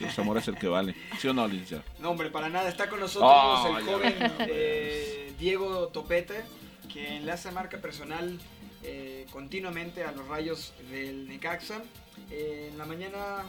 el 0.00 0.10
Zamora 0.10 0.40
es 0.40 0.48
el 0.48 0.56
que 0.56 0.68
vale. 0.68 0.94
¿Sí 1.18 1.28
o 1.28 1.34
no, 1.34 1.46
Lincia? 1.46 1.82
No, 2.00 2.10
hombre, 2.10 2.30
para 2.30 2.48
nada. 2.48 2.68
Está 2.68 2.88
con 2.88 3.00
nosotros 3.00 3.30
Oh, 3.32 3.76
el 3.78 3.84
joven 3.84 4.14
eh, 4.40 5.32
Diego 5.38 5.88
Topete, 5.88 6.44
que 6.92 7.20
le 7.20 7.32
hace 7.32 7.50
marca 7.50 7.78
personal 7.78 8.38
eh, 8.82 9.26
continuamente 9.30 10.04
a 10.04 10.12
los 10.12 10.26
rayos 10.28 10.72
del 10.90 11.26
Necaxa. 11.28 11.82
Eh, 12.30 12.68
en 12.70 12.78
la 12.78 12.84
mañana 12.84 13.44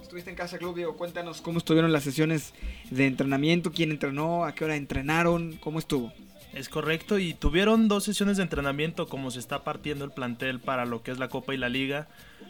estuviste 0.00 0.30
en 0.30 0.36
Casa 0.36 0.58
Club, 0.58 0.76
Diego. 0.76 0.96
Cuéntanos 0.96 1.40
cómo 1.40 1.58
estuvieron 1.58 1.92
las 1.92 2.04
sesiones 2.04 2.54
de 2.90 3.06
entrenamiento, 3.06 3.72
quién 3.72 3.90
entrenó, 3.90 4.44
a 4.44 4.54
qué 4.54 4.64
hora 4.64 4.76
entrenaron, 4.76 5.56
cómo 5.60 5.78
estuvo. 5.78 6.12
Es 6.52 6.68
correcto, 6.68 7.18
y 7.18 7.32
tuvieron 7.32 7.86
dos 7.86 8.04
sesiones 8.04 8.36
de 8.36 8.42
entrenamiento 8.42 9.06
como 9.06 9.30
se 9.30 9.38
está 9.38 9.62
partiendo 9.62 10.04
el 10.04 10.10
plantel 10.10 10.58
para 10.58 10.84
lo 10.84 11.02
que 11.02 11.12
es 11.12 11.18
la 11.18 11.28
Copa 11.28 11.54
y 11.54 11.56
la 11.56 11.68
Liga. 11.68 12.08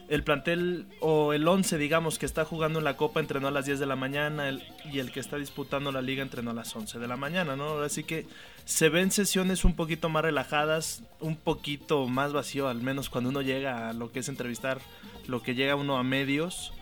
El 0.09 0.25
plantel 0.25 0.87
o 1.01 1.35
el 1.35 1.47
11, 1.47 1.77
digamos, 1.77 2.19
que 2.19 2.25
está 2.25 2.47
jugando 2.47 2.79
en 2.79 2.85
la 2.87 2.97
Copa 2.97 3.21
entrenó 3.21 3.49
a 3.49 3.51
las 3.51 3.67
10 3.67 3.79
de 3.79 3.87
la 3.87 3.97
mañana 3.97 4.51
y 4.91 4.99
el 4.99 5.13
que 5.13 5.21
está 5.21 5.37
disputando 5.37 5.93
la 5.93 6.01
Liga 6.01 6.23
entrenó 6.23 6.51
a 6.53 6.55
las 6.55 6.75
11 6.75 6.99
de 6.99 7.09
la 7.09 7.17
mañana, 7.17 7.57
¿no? 7.57 7.81
Así 7.81 8.03
que 8.03 8.27
se 8.65 8.89
ven 8.89 9.11
sesiones 9.11 9.65
un 9.65 9.75
poquito 9.75 10.09
más 10.09 10.23
relajadas, 10.23 11.03
un 11.21 11.37
poquito 11.37 12.09
más 12.09 12.33
vacío, 12.33 12.69
al 12.69 12.81
menos 12.81 13.11
cuando 13.11 13.29
uno 13.29 13.43
llega 13.43 13.91
a 13.91 13.93
lo 13.93 14.11
que 14.11 14.21
es 14.21 14.29
entrevistar, 14.31 14.81
lo 15.27 15.43
que 15.43 15.55
llega 15.55 15.77
uno 15.77 15.99
a 15.99 16.03
medios. 16.03 16.73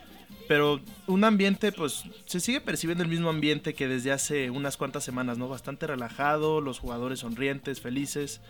Pero 0.47 0.81
un 1.07 1.25
ambiente, 1.25 1.73
pues, 1.73 2.05
se 2.25 2.41
sigue 2.41 2.61
percibiendo 2.61 3.05
el 3.05 3.11
mismo 3.11 3.29
ambiente 3.29 3.75
que 3.75 3.87
desde 3.87 4.13
hace 4.13 4.51
unas 4.51 4.77
cuantas 4.77 5.05
semanas, 5.05 5.37
¿no? 5.37 5.49
Bastante 5.49 5.87
relajado, 5.87 6.61
los 6.61 6.79
jugadores 6.79 7.21
sonrientes, 7.21 7.81
felices. 7.81 8.41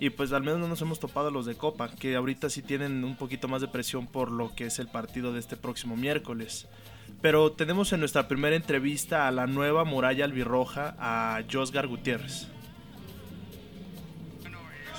Y 0.00 0.10
pues 0.10 0.32
al 0.32 0.42
menos 0.42 0.60
no 0.60 0.68
nos 0.68 0.80
hemos 0.80 1.00
topado 1.00 1.32
los 1.32 1.44
de 1.46 1.56
Copa, 1.56 1.90
que 1.90 2.14
ahorita 2.14 2.50
sí 2.50 2.62
tienen 2.62 3.02
un 3.02 3.16
poquito 3.16 3.48
más 3.48 3.60
de 3.60 3.68
presión 3.68 4.06
por 4.06 4.30
lo 4.30 4.54
que 4.54 4.66
es 4.66 4.78
el 4.78 4.86
partido 4.86 5.32
de 5.32 5.40
este 5.40 5.56
próximo 5.56 5.96
miércoles. 5.96 6.68
Pero 7.20 7.50
tenemos 7.50 7.92
en 7.92 8.00
nuestra 8.00 8.28
primera 8.28 8.54
entrevista 8.54 9.26
a 9.26 9.32
la 9.32 9.48
nueva 9.48 9.84
muralla 9.84 10.24
albirroja, 10.24 10.94
a 11.00 11.42
Josgar 11.50 11.88
Gutiérrez. 11.88 12.46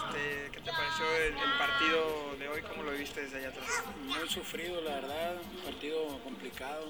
Este, 0.10 0.52
¿Qué 0.52 0.60
te 0.60 0.72
pareció 0.72 1.06
el, 1.28 1.34
partido 1.58 2.19
¿Cómo 2.68 2.84
lo 2.84 2.92
viste 2.92 3.22
desde 3.22 3.38
allá 3.38 3.50
atrás? 3.50 3.84
Muy 4.06 4.28
sufrido, 4.28 4.82
la 4.82 4.96
verdad, 4.96 5.36
un 5.52 5.64
partido 5.64 6.20
complicado. 6.24 6.88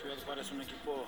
Ciudad 0.00 0.16
Juárez 0.24 0.46
es 0.46 0.52
un 0.52 0.62
equipo, 0.62 1.04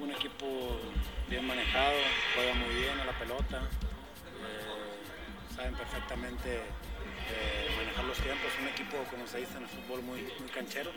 un 0.00 0.10
equipo 0.10 0.80
bien 1.28 1.46
manejado, 1.46 1.94
juega 2.34 2.54
muy 2.54 2.74
bien 2.74 2.98
a 2.98 3.04
la 3.04 3.18
pelota, 3.18 3.62
eh, 3.62 5.54
saben 5.54 5.74
perfectamente 5.74 6.56
eh, 6.56 7.70
manejar 7.76 8.04
los 8.04 8.18
tiempos, 8.18 8.50
un 8.60 8.68
equipo, 8.68 8.96
como 9.10 9.26
se 9.26 9.38
dice 9.38 9.56
en 9.58 9.62
el 9.64 9.68
fútbol, 9.68 10.02
muy, 10.02 10.22
muy 10.40 10.48
canchero. 10.48 10.90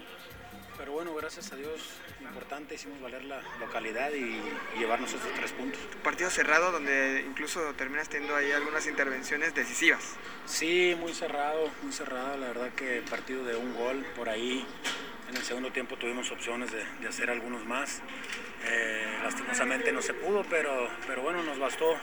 Pero 0.80 0.94
bueno, 0.94 1.14
gracias 1.14 1.52
a 1.52 1.58
Dios, 1.58 2.00
importante, 2.22 2.76
hicimos 2.76 3.02
valer 3.02 3.26
la 3.26 3.42
localidad 3.60 4.14
y, 4.14 4.42
y 4.76 4.80
llevarnos 4.80 5.12
estos 5.12 5.30
tres 5.34 5.52
puntos. 5.52 5.78
Partido 6.02 6.30
cerrado 6.30 6.72
donde 6.72 7.26
incluso 7.28 7.74
terminas 7.74 8.08
teniendo 8.08 8.34
ahí 8.34 8.54
algunas 8.54 8.88
intervenciones 8.88 9.54
decisivas. 9.54 10.16
Sí, 10.46 10.96
muy 10.98 11.14
cerrado, 11.14 11.70
muy 11.84 11.92
cerrado. 11.92 12.38
La 12.38 12.48
verdad 12.48 12.70
que 12.78 13.04
partido 13.10 13.44
de 13.44 13.58
un 13.58 13.76
gol 13.76 14.06
por 14.16 14.30
ahí. 14.30 14.66
En 15.30 15.36
el 15.36 15.44
segundo 15.44 15.70
tiempo 15.74 15.98
tuvimos 15.98 16.32
opciones 16.32 16.72
de, 16.72 16.86
de 17.02 17.08
hacer 17.10 17.30
algunos 17.30 17.66
más. 17.66 18.00
Eh, 18.64 19.20
lastimosamente 19.22 19.92
no 19.92 20.02
se 20.02 20.14
pudo, 20.14 20.46
pero, 20.50 20.90
pero 21.06 21.22
bueno, 21.22 21.44
nos 21.44 21.60
bastó 21.60 21.94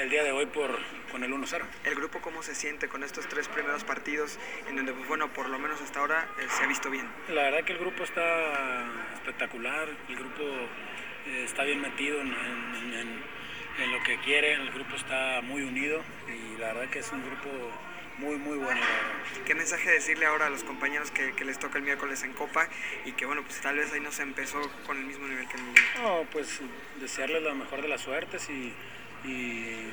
el 0.00 0.10
día 0.10 0.22
de 0.24 0.32
hoy 0.32 0.46
por, 0.46 0.78
con 1.10 1.22
el 1.24 1.32
1-0. 1.32 1.60
¿El 1.84 1.94
grupo 1.94 2.20
cómo 2.20 2.42
se 2.42 2.54
siente 2.54 2.88
con 2.88 3.02
estos 3.02 3.26
tres 3.28 3.48
primeros 3.48 3.84
partidos 3.84 4.38
en 4.68 4.76
donde, 4.76 4.92
pues, 4.92 5.06
bueno, 5.08 5.28
por 5.32 5.48
lo 5.48 5.58
menos 5.58 5.80
hasta 5.80 6.00
ahora 6.00 6.28
eh, 6.40 6.46
se 6.56 6.64
ha 6.64 6.66
visto 6.66 6.90
bien? 6.90 7.06
La 7.28 7.42
verdad 7.44 7.64
que 7.64 7.72
el 7.72 7.78
grupo 7.78 8.04
está 8.04 8.84
espectacular, 9.14 9.88
el 10.08 10.16
grupo 10.16 10.42
eh, 11.26 11.42
está 11.44 11.64
bien 11.64 11.80
metido 11.80 12.20
en, 12.20 12.28
en- 12.28 12.94
en- 12.94 13.40
en 13.78 13.92
lo 13.92 14.02
que 14.02 14.18
quiere, 14.18 14.54
el 14.54 14.70
grupo 14.72 14.94
está 14.96 15.40
muy 15.42 15.62
unido 15.62 16.02
y 16.28 16.58
la 16.58 16.72
verdad 16.74 16.90
que 16.90 16.98
es 16.98 17.10
un 17.12 17.24
grupo 17.24 17.48
muy, 18.18 18.36
muy 18.36 18.58
bueno. 18.58 18.80
¿Qué 19.46 19.54
mensaje 19.54 19.88
decirle 19.90 20.26
ahora 20.26 20.46
a 20.46 20.50
los 20.50 20.64
compañeros 20.64 21.10
que, 21.10 21.32
que 21.32 21.44
les 21.46 21.58
toca 21.58 21.78
el 21.78 21.84
miércoles 21.84 22.22
en 22.22 22.34
Copa 22.34 22.68
y 23.06 23.12
que, 23.12 23.24
bueno, 23.24 23.42
pues 23.42 23.58
tal 23.60 23.76
vez 23.76 23.90
ahí 23.92 24.00
no 24.00 24.12
se 24.12 24.22
empezó 24.22 24.60
con 24.86 24.98
el 24.98 25.04
mismo 25.04 25.26
nivel 25.28 25.48
que 25.48 25.56
en 25.56 25.68
el? 25.68 25.74
No, 26.02 26.26
pues 26.30 26.60
desearles 27.00 27.42
la 27.42 27.54
mejor 27.54 27.80
de 27.80 27.88
las 27.88 28.02
suertes 28.02 28.50
y, 28.50 28.74
y 29.24 29.90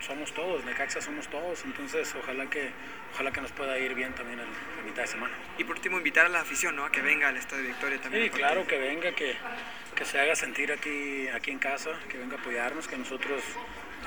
somos 0.00 0.32
todos, 0.32 0.64
Necaxa 0.64 1.00
somos 1.00 1.28
todos, 1.28 1.64
entonces 1.64 2.14
ojalá 2.18 2.48
que, 2.48 2.70
ojalá 3.14 3.30
que 3.30 3.40
nos 3.40 3.52
pueda 3.52 3.78
ir 3.78 3.94
bien 3.94 4.12
también 4.14 4.40
en, 4.40 4.84
mitad 4.84 5.02
de 5.02 5.08
semana. 5.08 5.34
Y 5.58 5.64
por 5.64 5.76
último, 5.76 5.98
invitar 5.98 6.26
a 6.26 6.28
la 6.28 6.40
afición, 6.40 6.74
¿no? 6.74 6.84
A 6.84 6.90
que 6.90 7.02
venga 7.02 7.28
al 7.28 7.36
Estadio 7.36 7.64
Victoria 7.64 8.00
también. 8.00 8.24
Sí, 8.24 8.30
claro, 8.30 8.66
que 8.66 8.78
venga, 8.78 9.12
que, 9.12 9.36
que 9.94 10.04
se 10.04 10.18
haga 10.18 10.34
sentir 10.34 10.72
aquí, 10.72 11.28
aquí 11.28 11.50
en 11.50 11.58
casa, 11.58 11.90
que 12.08 12.18
venga 12.18 12.36
a 12.36 12.40
apoyarnos, 12.40 12.88
que 12.88 12.96
nosotros 12.96 13.42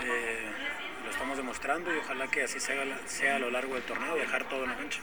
eh, 0.03 0.49
lo 1.05 1.11
estamos 1.11 1.37
demostrando 1.37 1.93
y 1.93 1.97
ojalá 1.97 2.27
que 2.27 2.43
así 2.43 2.59
sea, 2.59 2.83
sea 3.05 3.35
a 3.35 3.39
lo 3.39 3.51
largo 3.51 3.75
del 3.75 3.83
torneo, 3.83 4.15
dejar 4.15 4.49
todo 4.49 4.63
en 4.63 4.71
la 4.71 4.77
cancha. 4.77 4.99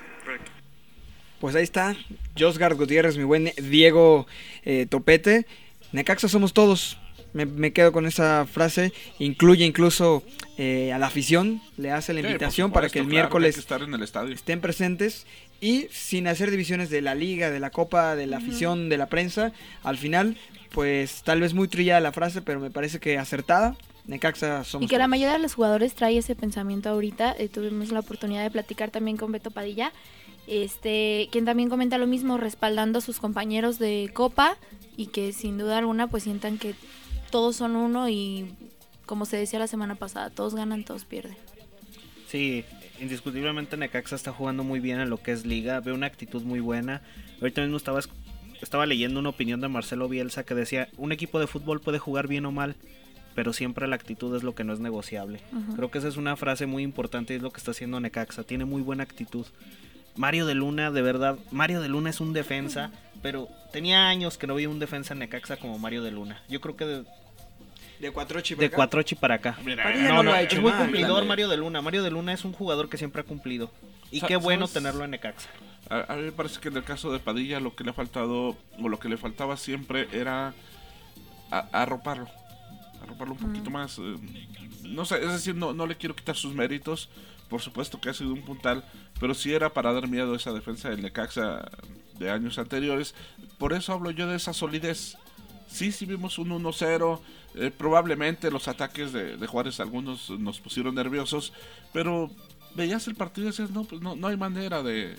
Pues 1.40 1.54
ahí 1.54 1.62
está, 1.62 1.96
Josgar 2.38 2.74
Gutiérrez, 2.74 3.16
mi 3.16 3.24
buen 3.24 3.52
Diego 3.56 4.26
eh, 4.64 4.86
Topete. 4.90 5.46
Necaxa 5.92 6.28
somos 6.28 6.52
todos. 6.52 6.99
Me, 7.32 7.46
me 7.46 7.72
quedo 7.72 7.92
con 7.92 8.06
esa 8.06 8.46
frase. 8.46 8.92
Incluye 9.18 9.64
incluso 9.64 10.22
eh, 10.58 10.92
a 10.92 10.98
la 10.98 11.06
afición. 11.06 11.60
Le 11.76 11.90
hace 11.92 12.12
la 12.12 12.20
Sí, 12.20 12.26
invitación 12.26 12.72
para 12.72 12.88
que 12.88 12.98
el 13.00 13.04
claro, 13.06 13.14
miércoles 13.14 13.48
hay 13.48 13.54
que 13.54 13.60
estar 13.60 13.82
en 13.82 13.94
el 13.94 14.02
estadio. 14.02 14.34
estén 14.34 14.60
presentes. 14.60 15.26
Y 15.60 15.88
sin 15.90 16.26
hacer 16.26 16.50
divisiones 16.50 16.88
de 16.90 17.02
la 17.02 17.14
liga, 17.14 17.50
de 17.50 17.60
la 17.60 17.70
copa, 17.70 18.16
de 18.16 18.26
la 18.26 18.38
afición, 18.38 18.88
de 18.88 18.96
la 18.96 19.06
prensa. 19.06 19.52
Al 19.82 19.98
final, 19.98 20.36
pues 20.72 21.22
tal 21.22 21.40
vez 21.40 21.52
muy 21.54 21.68
trillada 21.68 22.00
la 22.00 22.12
frase, 22.12 22.40
pero 22.42 22.60
me 22.60 22.70
parece 22.70 22.98
que 22.98 23.18
acertada. 23.18 23.76
Necaxa 24.06 24.64
somos 24.64 24.86
Y 24.86 24.88
que 24.88 24.96
la 24.98 25.06
mayoría 25.06 25.34
de 25.34 25.38
los 25.38 25.54
jugadores 25.54 25.94
trae 25.94 26.16
ese 26.16 26.34
pensamiento 26.34 26.88
ahorita. 26.88 27.34
Eh, 27.38 27.48
tuvimos 27.48 27.90
la 27.92 28.00
oportunidad 28.00 28.42
de 28.42 28.50
platicar 28.50 28.90
también 28.90 29.16
con 29.18 29.30
Beto 29.30 29.50
Padilla, 29.50 29.92
este, 30.46 31.28
quien 31.30 31.44
también 31.44 31.68
comenta 31.68 31.98
lo 31.98 32.06
mismo, 32.06 32.38
respaldando 32.38 32.98
a 32.98 33.02
sus 33.02 33.18
compañeros 33.18 33.78
de 33.78 34.10
Copa 34.12 34.56
y 34.96 35.06
que 35.08 35.32
sin 35.32 35.58
duda 35.58 35.78
alguna 35.78 36.08
pues 36.08 36.24
sientan 36.24 36.58
que 36.58 36.74
todos 37.30 37.56
son 37.56 37.76
uno 37.76 38.08
y 38.08 38.54
como 39.06 39.24
se 39.24 39.36
decía 39.36 39.58
la 39.58 39.66
semana 39.66 39.94
pasada, 39.94 40.30
todos 40.30 40.54
ganan, 40.54 40.84
todos 40.84 41.04
pierden. 41.04 41.36
Sí, 42.28 42.64
indiscutiblemente 43.00 43.76
Necaxa 43.76 44.14
está 44.14 44.32
jugando 44.32 44.62
muy 44.62 44.78
bien 44.80 45.00
en 45.00 45.10
lo 45.10 45.20
que 45.20 45.32
es 45.32 45.44
liga, 45.44 45.80
veo 45.80 45.94
una 45.94 46.06
actitud 46.06 46.42
muy 46.42 46.60
buena. 46.60 47.02
Ahorita 47.40 47.62
mismo 47.62 47.76
estaba, 47.76 48.00
estaba 48.60 48.86
leyendo 48.86 49.18
una 49.18 49.30
opinión 49.30 49.60
de 49.60 49.68
Marcelo 49.68 50.08
Bielsa 50.08 50.44
que 50.44 50.54
decía, 50.54 50.88
un 50.96 51.12
equipo 51.12 51.40
de 51.40 51.46
fútbol 51.46 51.80
puede 51.80 51.98
jugar 51.98 52.28
bien 52.28 52.46
o 52.46 52.52
mal, 52.52 52.76
pero 53.34 53.52
siempre 53.52 53.88
la 53.88 53.96
actitud 53.96 54.36
es 54.36 54.42
lo 54.42 54.54
que 54.54 54.62
no 54.62 54.72
es 54.72 54.80
negociable. 54.80 55.40
Creo 55.74 55.90
que 55.90 55.98
esa 55.98 56.08
es 56.08 56.16
una 56.16 56.36
frase 56.36 56.66
muy 56.66 56.82
importante 56.82 57.32
y 57.32 57.36
es 57.36 57.42
lo 57.42 57.50
que 57.50 57.58
está 57.58 57.72
haciendo 57.72 57.98
Necaxa, 57.98 58.44
tiene 58.44 58.64
muy 58.64 58.82
buena 58.82 59.02
actitud. 59.02 59.46
Mario 60.16 60.46
de 60.46 60.54
Luna, 60.54 60.90
de 60.90 61.02
verdad, 61.02 61.38
Mario 61.50 61.80
de 61.80 61.88
Luna 61.88 62.10
es 62.10 62.20
un 62.20 62.32
defensa 62.32 62.92
pero 63.22 63.48
tenía 63.72 64.08
años 64.08 64.38
que 64.38 64.46
no 64.46 64.54
vi 64.54 64.66
un 64.66 64.78
defensa 64.78 65.12
en 65.12 65.20
Necaxa 65.20 65.56
como 65.56 65.78
Mario 65.78 66.02
de 66.02 66.10
Luna. 66.10 66.42
Yo 66.48 66.60
creo 66.60 66.76
que 66.76 66.86
de, 66.86 67.04
De 68.00 68.10
Cuatrochi 68.10 68.54
para 68.54 68.60
de 68.60 68.66
acá. 68.66 68.76
Cuatrochi 68.76 69.14
para 69.14 69.34
acá. 69.36 69.58
No, 69.64 69.74
no 69.74 70.14
no, 70.14 70.22
lo 70.24 70.32
ha 70.32 70.40
es 70.40 70.46
hecho 70.52 70.60
muy 70.62 70.70
mal. 70.72 70.82
cumplidor 70.82 71.24
Mario 71.26 71.48
de 71.48 71.56
Luna. 71.58 71.82
Mario 71.82 72.02
de 72.02 72.10
Luna 72.10 72.32
es 72.32 72.44
un 72.44 72.52
jugador 72.52 72.88
que 72.88 72.96
siempre 72.96 73.20
ha 73.20 73.24
cumplido. 73.24 73.70
Y 74.10 74.20
Sa- 74.20 74.26
qué 74.26 74.36
bueno 74.36 74.66
¿sabes? 74.66 74.82
tenerlo 74.82 75.04
en 75.04 75.10
Necaxa. 75.12 75.48
A, 75.90 76.12
a 76.12 76.16
mí 76.16 76.22
me 76.22 76.32
parece 76.32 76.60
que 76.60 76.68
en 76.68 76.76
el 76.76 76.84
caso 76.84 77.12
de 77.12 77.18
Padilla 77.18 77.60
lo 77.60 77.74
que 77.74 77.84
le 77.84 77.90
ha 77.90 77.94
faltado, 77.94 78.56
o 78.80 78.88
lo 78.88 78.98
que 78.98 79.08
le 79.08 79.16
faltaba 79.16 79.56
siempre 79.56 80.08
era 80.12 80.54
a- 81.50 81.68
arroparlo. 81.72 82.28
Arroparlo 83.02 83.34
un 83.34 83.40
poquito 83.40 83.70
más. 83.70 83.98
eh, 83.98 84.16
no 84.84 85.04
sé, 85.04 85.16
es 85.22 85.32
decir, 85.32 85.54
no, 85.54 85.72
no 85.72 85.86
le 85.86 85.96
quiero 85.96 86.14
quitar 86.16 86.36
sus 86.36 86.54
méritos. 86.54 87.08
Por 87.48 87.60
supuesto 87.60 88.00
que 88.00 88.08
ha 88.08 88.14
sido 88.14 88.32
un 88.32 88.42
puntal, 88.42 88.84
pero 89.18 89.34
sí 89.34 89.52
era 89.52 89.70
para 89.70 89.92
dar 89.92 90.06
miedo 90.06 90.32
a 90.32 90.36
esa 90.36 90.52
defensa 90.52 90.88
del 90.88 91.02
Necaxa 91.02 91.68
de 92.18 92.30
años 92.30 92.58
anteriores. 92.58 93.14
Por 93.58 93.72
eso 93.72 93.92
hablo 93.92 94.10
yo 94.12 94.28
de 94.28 94.36
esa 94.36 94.52
solidez. 94.52 95.16
Sí, 95.66 95.90
sí 95.92 96.06
vimos 96.06 96.38
un 96.38 96.50
1-0. 96.50 97.20
Eh, 97.60 97.70
probablemente 97.70 98.50
los 98.50 98.68
ataques 98.68 99.12
de, 99.12 99.46
Juárez 99.46 99.80
algunos 99.80 100.30
nos 100.30 100.60
pusieron 100.60 100.94
nerviosos, 100.94 101.52
pero 101.92 102.30
veías 102.74 103.06
el 103.06 103.14
partido 103.14 103.48
y 103.48 103.50
decías, 103.50 103.70
no, 103.70 103.84
pues 103.84 104.00
no, 104.00 104.16
no 104.16 104.28
hay 104.28 104.36
manera 104.36 104.82
de... 104.82 105.14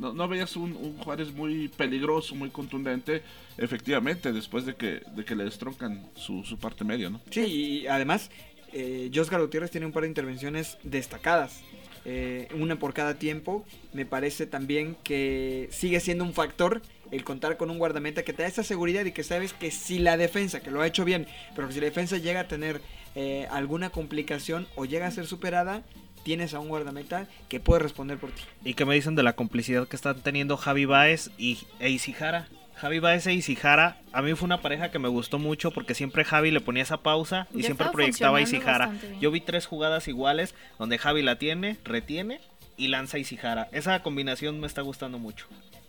No, 0.00 0.12
no 0.12 0.26
veías 0.26 0.56
un, 0.56 0.72
un 0.72 0.98
Juárez 0.98 1.32
muy 1.32 1.68
peligroso, 1.68 2.34
muy 2.34 2.50
contundente, 2.50 3.22
efectivamente, 3.56 4.32
después 4.32 4.66
de 4.66 4.74
que, 4.74 5.02
de 5.14 5.24
que 5.24 5.36
le 5.36 5.44
destroncan 5.44 6.04
su, 6.16 6.42
su 6.42 6.58
parte 6.58 6.82
media, 6.82 7.10
¿no? 7.10 7.20
Sí, 7.30 7.42
y 7.42 7.86
además, 7.86 8.28
eh, 8.72 9.08
Josgar 9.14 9.40
Gutiérrez 9.40 9.70
tiene 9.70 9.86
un 9.86 9.92
par 9.92 10.02
de 10.02 10.08
intervenciones 10.08 10.78
destacadas. 10.82 11.62
Eh, 12.04 12.48
una 12.54 12.78
por 12.78 12.94
cada 12.94 13.14
tiempo. 13.14 13.64
Me 13.92 14.06
parece 14.06 14.46
también 14.46 14.96
que 15.02 15.68
sigue 15.70 16.00
siendo 16.00 16.24
un 16.24 16.34
factor 16.34 16.82
el 17.10 17.24
contar 17.24 17.56
con 17.56 17.70
un 17.70 17.78
guardameta 17.78 18.22
que 18.24 18.32
te 18.32 18.42
da 18.42 18.48
esa 18.48 18.62
seguridad 18.62 19.04
y 19.04 19.12
que 19.12 19.22
sabes 19.22 19.52
que 19.52 19.70
si 19.70 19.98
la 19.98 20.16
defensa, 20.16 20.60
que 20.60 20.70
lo 20.70 20.80
ha 20.80 20.86
hecho 20.86 21.04
bien, 21.04 21.26
pero 21.54 21.68
que 21.68 21.74
si 21.74 21.80
la 21.80 21.86
defensa 21.86 22.18
llega 22.18 22.40
a 22.40 22.48
tener 22.48 22.80
eh, 23.14 23.46
alguna 23.50 23.90
complicación 23.90 24.66
o 24.74 24.84
llega 24.84 25.06
a 25.06 25.10
ser 25.10 25.26
superada, 25.26 25.82
tienes 26.24 26.54
a 26.54 26.58
un 26.58 26.68
guardameta 26.68 27.28
que 27.48 27.60
puede 27.60 27.82
responder 27.82 28.18
por 28.18 28.32
ti. 28.32 28.42
¿Y 28.64 28.74
qué 28.74 28.84
me 28.84 28.94
dicen 28.94 29.14
de 29.14 29.22
la 29.22 29.34
complicidad 29.34 29.86
que 29.86 29.96
están 29.96 30.20
teniendo 30.22 30.56
Javi 30.56 30.86
Baez 30.86 31.30
y 31.38 31.58
e 31.78 31.90
Isijara? 31.90 32.48
Javi 32.76 32.98
Baez 32.98 33.26
e 33.26 33.32
Isijara, 33.34 33.98
a 34.12 34.20
mí 34.20 34.34
fue 34.34 34.46
una 34.46 34.60
pareja 34.60 34.90
que 34.90 34.98
me 34.98 35.08
gustó 35.08 35.38
mucho 35.38 35.70
porque 35.70 35.94
siempre 35.94 36.24
Javi 36.24 36.50
le 36.50 36.60
ponía 36.60 36.82
esa 36.82 36.98
pausa 37.02 37.46
y 37.54 37.58
Ya 37.62 37.66
siempre 37.66 37.88
proyectaba 37.90 38.38
a 38.38 38.40
Isijara. 38.40 38.92
Yo 39.20 39.30
vi 39.30 39.40
tres 39.40 39.66
jugadas 39.66 40.08
iguales 40.08 40.54
donde 40.78 40.98
Javi 40.98 41.22
la 41.22 41.38
tiene, 41.38 41.78
retiene 41.84 42.40
y 42.76 42.88
lanza 42.88 43.16
a 43.16 43.20
Isijara. 43.20 43.68
Esa 43.72 44.02
combinación 44.02 44.60
me 44.60 44.66
está 44.66 44.82
gustando 44.82 45.18
mucho. 45.18 45.46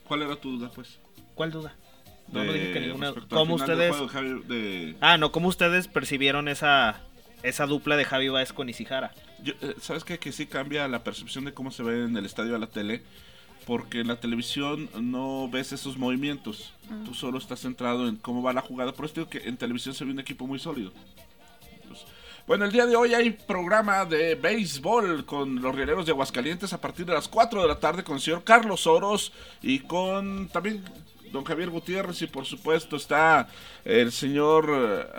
¿Cuál 0.08 0.22
era 0.22 0.36
tu 0.36 0.58
duda, 0.58 0.70
pues? 0.74 1.00
¿Cuál 1.34 1.52
duda? 1.52 1.76
No, 2.32 2.44
no 2.44 2.54
dije 2.54 2.74
que 2.74 2.80
ninguna. 2.80 3.14
¿Cómo 3.30 3.56
ustedes? 3.56 3.90
juego, 3.90 4.08
Javi, 4.08 4.42
de- 4.48 4.96
Ah, 5.02 5.18
no, 5.18 5.32
¿cómo 5.32 5.48
ustedes 5.48 5.88
percibieron 5.88 6.48
esa, 6.48 7.02
esa 7.44 7.66
dupla 7.66 7.98
de 7.98 8.06
Javi 8.06 8.30
Baez 8.30 8.54
con 8.54 8.70
Isijara? 8.70 9.12
Yo, 9.44 9.54
eh, 9.62 9.76
¿Sabes 9.82 10.04
qué? 10.04 10.18
Que 10.20 10.32
sí 10.32 10.46
cambia 10.46 10.88
la 10.88 11.04
percepción 11.04 11.46
de 11.46 11.54
cómo 11.54 11.72
se 11.72 11.84
ve 11.84 12.04
en 12.06 12.16
el 12.18 12.26
estadio 12.26 12.56
a 12.56 12.60
la 12.60 12.68
tele. 12.68 13.04
Porque 13.66 14.02
en 14.02 14.08
la 14.08 14.20
televisión 14.20 14.90
no 15.00 15.50
ves 15.50 15.72
esos 15.72 15.98
movimientos. 15.98 16.74
Mm. 16.90 17.04
Tú 17.04 17.14
solo 17.14 17.38
estás 17.38 17.62
centrado 17.62 18.08
en 18.08 18.16
cómo 18.18 18.44
va 18.44 18.54
la 18.54 18.62
jugada. 18.62 18.94
Por 18.94 19.06
eso 19.06 19.16
digo 19.16 19.30
que 19.30 19.40
en 19.40 19.58
televisión 19.58 19.96
se 19.96 20.06
ve 20.06 20.12
un 20.12 20.20
equipo 20.20 20.46
muy 20.46 20.60
sólido. 20.60 20.92
Pues, 21.88 22.06
bueno, 22.48 22.66
el 22.66 22.72
día 22.72 22.86
de 22.86 22.96
hoy 22.96 23.14
hay 23.14 23.32
programa 23.32 24.06
de 24.06 24.36
béisbol 24.36 25.26
con 25.26 25.62
los 25.62 25.74
rieleros 25.74 26.06
de 26.06 26.12
Aguascalientes 26.12 26.74
a 26.74 26.82
partir 26.82 27.06
de 27.06 27.14
las 27.14 27.28
4 27.28 27.62
de 27.62 27.68
la 27.68 27.80
tarde 27.80 28.04
con 28.04 28.16
el 28.16 28.22
señor 28.22 28.44
Carlos 28.44 28.86
Oros 28.86 29.32
y 29.62 29.80
con 29.80 30.48
también 30.50 30.84
don 31.36 31.44
Javier 31.44 31.70
Gutiérrez 31.70 32.22
y 32.22 32.28
por 32.28 32.46
supuesto 32.46 32.96
está 32.96 33.48
el 33.84 34.12
señor 34.12 34.70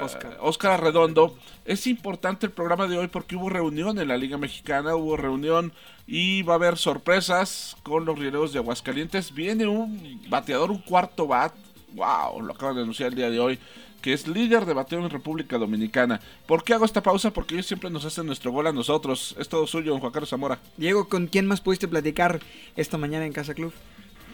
Oscar. 0.01 0.39
Oscar 0.41 0.73
Arredondo. 0.73 1.37
Es 1.64 1.87
importante 1.87 2.47
el 2.47 2.53
programa 2.53 2.87
de 2.87 2.99
hoy 2.99 3.09
porque 3.09 3.37
hubo 3.37 3.49
reunión 3.49 3.99
en 3.99 4.09
la 4.09 4.17
Liga 4.17 4.39
Mexicana, 4.39 4.97
hubo 4.97 5.17
reunión 5.17 5.73
y 6.07 6.43
va 6.43 6.55
a 6.55 6.57
haber 6.57 6.79
sorpresas 6.79 7.77
con 7.83 8.05
los 8.05 8.19
rieleros 8.19 8.53
de 8.53 8.59
Aguascalientes. 8.59 9.33
Viene 9.33 9.67
un 9.67 10.23
bateador, 10.29 10.71
un 10.71 10.79
cuarto 10.79 11.27
bat, 11.27 11.55
wow, 11.95 12.41
lo 12.41 12.55
acaban 12.55 12.77
de 12.77 12.83
anunciar 12.83 13.11
el 13.11 13.17
día 13.17 13.31
de 13.31 13.39
hoy 13.39 13.59
que 14.07 14.12
es 14.12 14.29
líder 14.29 14.67
de 14.67 14.73
bateo 14.73 15.01
en 15.01 15.11
República 15.11 15.59
Dominicana. 15.59 16.21
¿Por 16.47 16.62
qué 16.62 16.75
hago 16.75 16.85
esta 16.85 17.03
pausa? 17.03 17.33
Porque 17.33 17.55
ellos 17.55 17.67
siempre 17.67 17.91
nos 17.91 18.05
hacen 18.05 18.25
nuestro 18.25 18.53
gol 18.53 18.69
a 18.69 18.73
nosotros. 18.73 19.35
Es 19.37 19.49
todo 19.49 19.67
suyo, 19.67 19.91
don 19.91 19.99
Juan 19.99 20.12
Carlos 20.12 20.31
Zamora. 20.31 20.61
Diego, 20.77 21.09
¿con 21.09 21.27
quién 21.27 21.47
más 21.47 21.61
pudiste 21.61 21.89
platicar 21.89 22.39
esta 22.77 22.99
mañana 22.99 23.27
en 23.27 23.33
Casa 23.33 23.53
Club? 23.53 23.73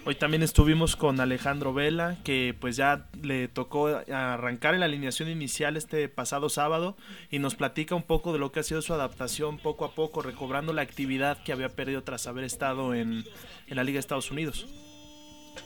Hoy 0.04 0.16
también 0.16 0.42
estuvimos 0.42 0.96
con 0.96 1.20
Alejandro 1.20 1.72
Vela, 1.72 2.16
que 2.24 2.56
pues 2.58 2.74
ya 2.74 3.06
le 3.22 3.46
tocó 3.46 3.86
arrancar 4.12 4.74
en 4.74 4.80
la 4.80 4.86
alineación 4.86 5.28
inicial 5.28 5.76
este 5.76 6.08
pasado 6.08 6.48
sábado 6.48 6.96
y 7.30 7.38
nos 7.38 7.54
platica 7.54 7.94
un 7.94 8.02
poco 8.02 8.32
de 8.32 8.40
lo 8.40 8.50
que 8.50 8.58
ha 8.58 8.62
sido 8.64 8.82
su 8.82 8.92
adaptación 8.92 9.58
poco 9.58 9.84
a 9.84 9.94
poco, 9.94 10.20
recobrando 10.20 10.72
la 10.72 10.82
actividad 10.82 11.40
que 11.44 11.52
había 11.52 11.68
perdido 11.68 12.02
tras 12.02 12.26
haber 12.26 12.42
estado 12.42 12.94
en, 12.94 13.24
en 13.68 13.76
la 13.76 13.84
Liga 13.84 13.94
de 13.94 14.00
Estados 14.00 14.32
Unidos. 14.32 14.66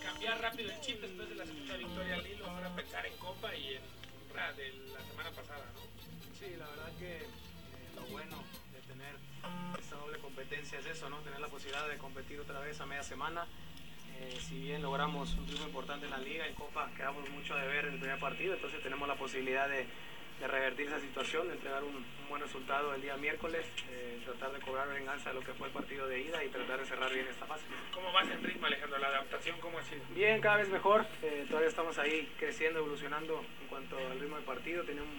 cambiar 0.03 0.39
rápido 0.39 0.70
el 0.70 0.80
chip 0.82 1.01
después 1.01 1.30
de 1.30 1.34
la 1.34 1.47
segunda 1.47 1.76
victoria 1.78 2.14
al 2.16 2.26
hilo, 2.26 2.47
ahora 2.47 2.76
pensar 2.76 3.07
en 3.07 3.16
Copa 3.16 3.57
y 3.57 3.76
en 3.76 3.97
de 4.37 4.93
la 4.93 5.03
semana 5.03 5.30
pasada, 5.30 5.64
¿no? 5.74 5.80
Sí, 6.39 6.55
la 6.59 6.66
verdad 6.68 6.93
que 6.99 7.16
eh, 7.16 7.26
lo 7.97 8.03
bueno 8.12 8.37
de 8.70 8.80
tener 8.93 9.16
esta 9.80 9.97
doble 9.97 10.18
competencia 10.18 10.78
es 10.78 10.87
eso, 10.87 11.09
¿no? 11.09 11.16
Tener 11.20 11.41
la 11.41 11.49
posibilidad 11.49 11.89
de 11.89 11.97
competir 11.97 12.39
otra 12.39 12.61
vez 12.61 12.78
a 12.82 12.84
media 12.84 13.03
semana. 13.03 13.47
Eh, 14.21 14.37
si 14.41 14.59
bien 14.61 14.83
logramos 14.83 15.35
un 15.35 15.45
triunfo 15.47 15.67
importante 15.67 16.07
en 16.07 16.12
la 16.12 16.19
liga, 16.19 16.47
en 16.47 16.55
Copa 16.55 16.91
quedamos 16.97 17.29
mucho 17.31 17.55
a 17.55 17.62
deber 17.62 17.87
en 17.87 17.95
el 17.95 18.01
primer 18.01 18.19
partido, 18.19 18.55
entonces 18.55 18.83
tenemos 18.83 19.07
la 19.07 19.14
posibilidad 19.14 19.69
de, 19.69 19.87
de 20.41 20.47
revertir 20.49 20.87
esa 20.87 21.01
situación, 21.01 21.49
de 21.49 21.55
entregar 21.55 21.85
un, 21.85 21.97
un 21.97 22.29
buen 22.29 22.41
resultado 22.41 22.95
el 22.95 23.03
día 23.03 23.17
miércoles, 23.17 23.67
eh, 23.91 24.19
tratar 24.25 24.53
de 24.53 24.61
cobrar 24.61 24.89
venganza 24.89 25.31
de 25.31 25.35
lo 25.35 25.41
que 25.43 25.53
fue 25.55 25.69
el 25.69 25.73
partido 25.73 26.07
de 26.07 26.21
ida 26.21 26.43
y 26.43 26.49
tratar 26.49 26.81
de 26.81 26.87
cerrar 26.87 27.12
bien 27.12 27.27
esta 27.29 27.47
fase. 27.47 27.64
¿Cómo 27.93 28.12
vas 28.12 28.29
en 28.31 28.43
ritmo, 28.43 28.67
Alejandro? 28.67 28.99
¿La 28.99 29.09
adaptación 29.09 29.61
cómo 29.61 29.79
ha 29.79 29.83
sido? 29.83 30.03
Bien, 30.14 30.41
cada 30.41 30.57
vez 30.57 30.69
mejor. 30.69 31.07
Eh, 31.23 31.45
todavía 31.49 31.69
estamos 31.69 31.99
ahí 31.99 32.33
creciendo, 32.39 32.79
evolucionando 32.81 33.45
en 33.62 33.69
cuanto 33.69 33.99
al 33.99 34.19
ritmo 34.19 34.37
del 34.37 34.45
partido. 34.45 34.83
Tenemos 34.85 35.11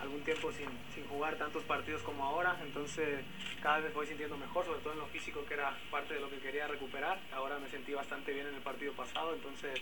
algún 0.00 0.22
tiempo 0.22 0.52
sin, 0.52 0.68
sin 0.94 1.06
jugar 1.08 1.36
tantos 1.36 1.62
partidos 1.64 2.02
como 2.02 2.24
ahora, 2.24 2.56
entonces 2.62 3.20
cada 3.62 3.80
vez 3.80 3.94
voy 3.94 4.06
sintiendo 4.06 4.36
mejor, 4.36 4.64
sobre 4.64 4.80
todo 4.80 4.92
en 4.92 4.98
lo 5.00 5.06
físico, 5.06 5.44
que 5.46 5.54
era 5.54 5.76
parte 5.90 6.14
de 6.14 6.20
lo 6.20 6.30
que 6.30 6.38
quería 6.38 6.66
recuperar. 6.66 7.18
Ahora 7.32 7.58
me 7.58 7.68
sentí 7.68 7.92
bastante 7.94 8.32
bien 8.32 8.46
en 8.46 8.54
el 8.54 8.62
partido 8.62 8.92
pasado, 8.92 9.34
entonces 9.34 9.80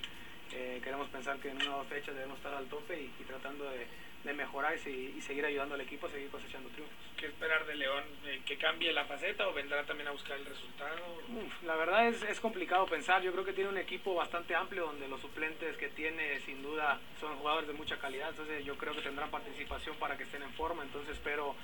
eh, 0.52 0.80
queremos 0.82 1.08
pensar 1.08 1.38
que 1.38 1.50
en 1.50 1.56
una 1.56 1.76
o 1.76 1.78
dos 1.78 1.88
fechas 1.88 2.14
debemos 2.14 2.38
estar 2.38 2.54
al 2.54 2.66
tope 2.66 3.00
y 3.00 3.24
tratando 3.24 3.64
de, 3.64 3.86
de 4.24 4.32
mejorar 4.32 4.74
y, 4.74 4.78
se- 4.78 4.90
y 4.90 5.20
seguir 5.20 5.44
ayudando 5.44 5.74
al 5.74 5.80
equipo 5.82 6.06
a 6.06 6.10
seguir 6.10 6.28
cosechando 6.30 6.68
triunfos. 6.70 6.96
¿Qué 7.16 7.26
esperar 7.26 7.66
de 7.66 7.74
León? 7.76 8.02
Eh, 8.26 8.40
¿Que 8.46 8.56
cambie 8.56 8.92
la 8.92 9.04
faceta 9.04 9.46
o 9.48 9.52
vendrá 9.52 9.84
también 9.84 10.08
a 10.08 10.12
buscar 10.12 10.38
el 10.38 10.46
resultado? 10.46 10.96
Uf, 11.28 11.62
la 11.62 11.76
verdad 11.76 12.08
es, 12.08 12.22
es 12.22 12.40
complicado 12.40 12.86
pensar. 12.86 13.22
Yo 13.22 13.32
creo 13.32 13.44
que 13.44 13.52
tiene 13.52 13.70
un 13.70 13.78
equipo 13.78 14.14
bastante 14.14 14.54
amplio 14.54 14.86
donde 14.86 15.08
los 15.08 15.20
suplentes 15.20 15.76
que 15.76 15.88
tiene 15.90 16.40
sin 16.40 16.62
duda 16.62 16.98
son 17.20 17.36
jugadores 17.36 17.68
de 17.68 17.74
mucha 17.74 17.98
calidad. 17.98 18.30
Entonces 18.30 18.64
yo 18.64 18.76
creo 18.76 18.94
que 18.94 19.02
tendrán 19.02 19.30
participación 19.30 19.96
para 19.96 20.16
que 20.16 20.24
estén 20.24 20.42
en 20.42 20.52
forma. 20.54 20.82
Entonces 20.82 21.14
espero 21.16 21.54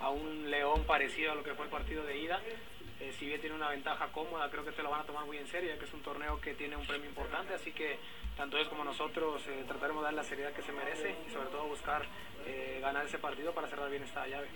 a 0.00 0.10
un 0.10 0.50
León 0.50 0.84
parecido 0.84 1.32
a 1.32 1.34
lo 1.36 1.42
que 1.44 1.54
fue 1.54 1.64
el 1.66 1.70
partido 1.70 2.04
de 2.04 2.18
ida. 2.18 2.40
Eh, 3.00 3.12
si 3.16 3.26
bien 3.26 3.40
tiene 3.40 3.54
una 3.54 3.68
ventaja 3.70 4.08
cómoda, 4.08 4.50
creo 4.50 4.64
que 4.64 4.72
te 4.72 4.82
lo 4.82 4.90
van 4.90 5.02
a 5.02 5.04
tomar 5.04 5.24
muy 5.24 5.36
en 5.38 5.46
serio, 5.46 5.70
ya 5.72 5.78
que 5.78 5.84
es 5.84 5.92
un 5.94 6.02
torneo 6.02 6.40
que 6.40 6.54
tiene 6.54 6.74
un 6.76 6.84
premio 6.84 7.08
importante. 7.08 7.54
Así 7.54 7.70
que 7.72 7.96
tanto 8.38 8.56
ellos 8.56 8.68
como 8.68 8.84
nosotros 8.84 9.42
eh, 9.48 9.64
trataremos 9.66 10.00
de 10.00 10.04
dar 10.06 10.14
la 10.14 10.22
seriedad 10.22 10.52
que 10.52 10.62
se 10.62 10.70
merece 10.70 11.12
y 11.28 11.32
sobre 11.32 11.48
todo 11.48 11.64
buscar 11.64 12.02
eh, 12.46 12.78
ganar 12.80 13.04
ese 13.04 13.18
partido 13.18 13.52
para 13.52 13.66
cerrar 13.66 13.90
bien 13.90 14.04
esta 14.04 14.26
llave. 14.28 14.46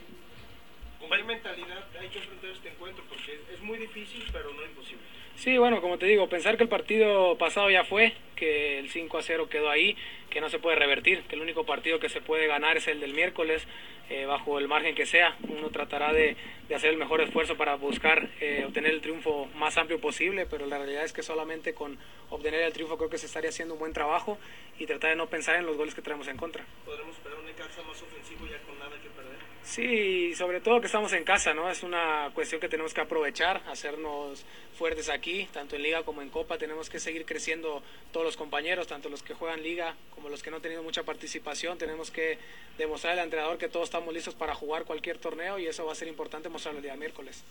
¿Con 1.00 1.10
qué 1.10 1.24
mentalidad 1.24 1.84
hay 1.98 2.08
que 2.08 2.18
enfrentar 2.18 2.50
este 2.50 2.68
encuentro? 2.68 3.04
Porque 3.08 3.34
es, 3.34 3.40
es 3.54 3.60
muy 3.60 3.76
difícil, 3.78 4.24
pero 4.32 4.52
no 4.54 4.64
imposible. 4.64 5.02
Sí, 5.34 5.58
bueno, 5.58 5.80
como 5.80 5.98
te 5.98 6.06
digo, 6.06 6.28
pensar 6.28 6.56
que 6.56 6.62
el 6.62 6.68
partido 6.68 7.36
pasado 7.38 7.70
ya 7.70 7.82
fue, 7.82 8.12
que 8.36 8.78
el 8.78 8.88
5 8.88 9.18
a 9.18 9.22
0 9.22 9.48
quedó 9.48 9.68
ahí, 9.68 9.96
que 10.32 10.40
no 10.40 10.48
se 10.48 10.58
puede 10.58 10.76
revertir, 10.76 11.22
que 11.24 11.34
el 11.34 11.42
único 11.42 11.64
partido 11.64 12.00
que 12.00 12.08
se 12.08 12.22
puede 12.22 12.46
ganar 12.46 12.78
es 12.78 12.88
el 12.88 13.00
del 13.00 13.12
miércoles, 13.12 13.66
eh, 14.08 14.24
bajo 14.24 14.58
el 14.58 14.66
margen 14.66 14.94
que 14.94 15.04
sea. 15.04 15.36
Uno 15.48 15.68
tratará 15.70 16.12
de, 16.12 16.36
de 16.68 16.74
hacer 16.74 16.90
el 16.90 16.96
mejor 16.96 17.20
esfuerzo 17.20 17.56
para 17.56 17.76
buscar 17.76 18.30
eh, 18.40 18.64
obtener 18.66 18.92
el 18.92 19.02
triunfo 19.02 19.46
más 19.54 19.76
amplio 19.76 20.00
posible, 20.00 20.46
pero 20.46 20.66
la 20.66 20.78
realidad 20.78 21.04
es 21.04 21.12
que 21.12 21.22
solamente 21.22 21.74
con 21.74 21.98
obtener 22.30 22.62
el 22.62 22.72
triunfo 22.72 22.96
creo 22.96 23.10
que 23.10 23.18
se 23.18 23.26
estaría 23.26 23.50
haciendo 23.50 23.74
un 23.74 23.80
buen 23.80 23.92
trabajo 23.92 24.38
y 24.78 24.86
tratar 24.86 25.10
de 25.10 25.16
no 25.16 25.26
pensar 25.28 25.56
en 25.56 25.66
los 25.66 25.76
goles 25.76 25.94
que 25.94 26.00
traemos 26.00 26.26
en 26.28 26.38
contra. 26.38 26.64
¿Podremos 26.86 27.14
esperar 27.14 27.38
un 27.38 27.44
Necaxa 27.44 27.82
más 27.82 28.00
ofensivo 28.00 28.46
ya 28.46 28.58
con 28.62 28.78
nada 28.78 28.96
que 29.02 29.10
perder? 29.10 29.36
Sí, 29.62 30.34
sobre 30.34 30.60
todo 30.60 30.80
que 30.80 30.86
estamos 30.86 31.12
en 31.12 31.24
casa, 31.24 31.54
¿no? 31.54 31.70
Es 31.70 31.82
una 31.82 32.30
cuestión 32.34 32.60
que 32.60 32.68
tenemos 32.68 32.92
que 32.92 33.00
aprovechar, 33.00 33.62
hacernos 33.68 34.44
fuertes 34.76 35.08
aquí, 35.08 35.48
tanto 35.52 35.76
en 35.76 35.82
liga 35.82 36.02
como 36.02 36.20
en 36.20 36.30
copa. 36.30 36.58
Tenemos 36.58 36.90
que 36.90 36.98
seguir 36.98 37.24
creciendo 37.24 37.82
todos 38.12 38.26
los 38.26 38.36
compañeros, 38.36 38.88
tanto 38.88 39.08
los 39.08 39.22
que 39.22 39.34
juegan 39.34 39.62
liga 39.62 39.94
como 40.14 40.21
los 40.30 40.42
que 40.42 40.50
no 40.50 40.56
han 40.56 40.62
tenido 40.62 40.82
mucha 40.82 41.02
participación. 41.02 41.78
Tenemos 41.78 42.10
que 42.10 42.38
demostrar 42.78 43.18
al 43.18 43.24
entrenador 43.24 43.58
que 43.58 43.68
todos 43.68 43.84
estamos 43.84 44.12
listos 44.12 44.34
para 44.34 44.54
jugar 44.54 44.84
cualquier 44.84 45.18
torneo 45.18 45.58
y 45.58 45.66
eso 45.66 45.84
va 45.84 45.92
a 45.92 45.94
ser 45.94 46.08
importante 46.08 46.48
mostrarlo 46.48 46.78
el 46.78 46.84
día 46.84 46.96
miércoles. 46.96 47.42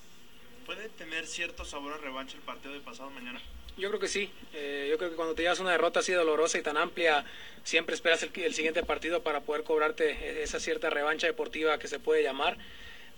¿Puede 0.65 0.89
tener 0.89 1.28
cierto 1.28 1.65
sabor 1.65 1.93
a 1.93 1.97
revancha 1.97 2.38
el 2.38 2.43
partido 2.43 2.74
de 2.74 2.80
pasado 2.82 3.09
mañana? 3.09 3.41
Yo 3.78 3.89
creo 3.89 3.99
que 3.99 4.07
sí. 4.07 4.32
Eh, 4.53 4.88
yo 4.89 4.97
creo 4.97 5.09
que 5.09 5.15
cuando 5.15 5.34
te 5.34 5.41
llevas 5.41 5.59
una 5.59 5.72
derrota 5.72 6.01
así 6.01 6.11
dolorosa 6.11 6.57
y 6.57 6.61
tan 6.61 6.78
amplia, 6.78 7.26
siempre 7.63 7.95
esperas 7.95 8.22
el, 8.24 8.32
el 8.36 8.53
siguiente 8.53 8.84
partido 8.84 9.24
para 9.24 9.41
poder 9.41 9.63
cobrarte 9.63 10.43
esa 10.43 10.59
cierta 10.59 10.89
revancha 10.89 11.28
deportiva 11.28 11.80
que 11.80 11.88
se 11.88 11.99
puede 11.99 12.24
llamar. 12.24 12.57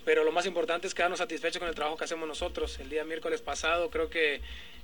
Pero 0.06 0.24
lo 0.24 0.32
más 0.32 0.45
importante 0.45 0.88
es 0.88 0.93
quedarnos 0.93 1.20
satisfechos 1.20 1.60
con 1.60 1.70
el 1.70 1.76
trabajo 1.76 1.97
que 1.97 2.04
hacemos 2.04 2.28
nosotros. 2.28 2.80
El 2.80 2.89
día 2.89 3.04
miércoles 3.06 3.41
pasado 3.41 3.89
creo 3.89 4.10
que 4.10 4.41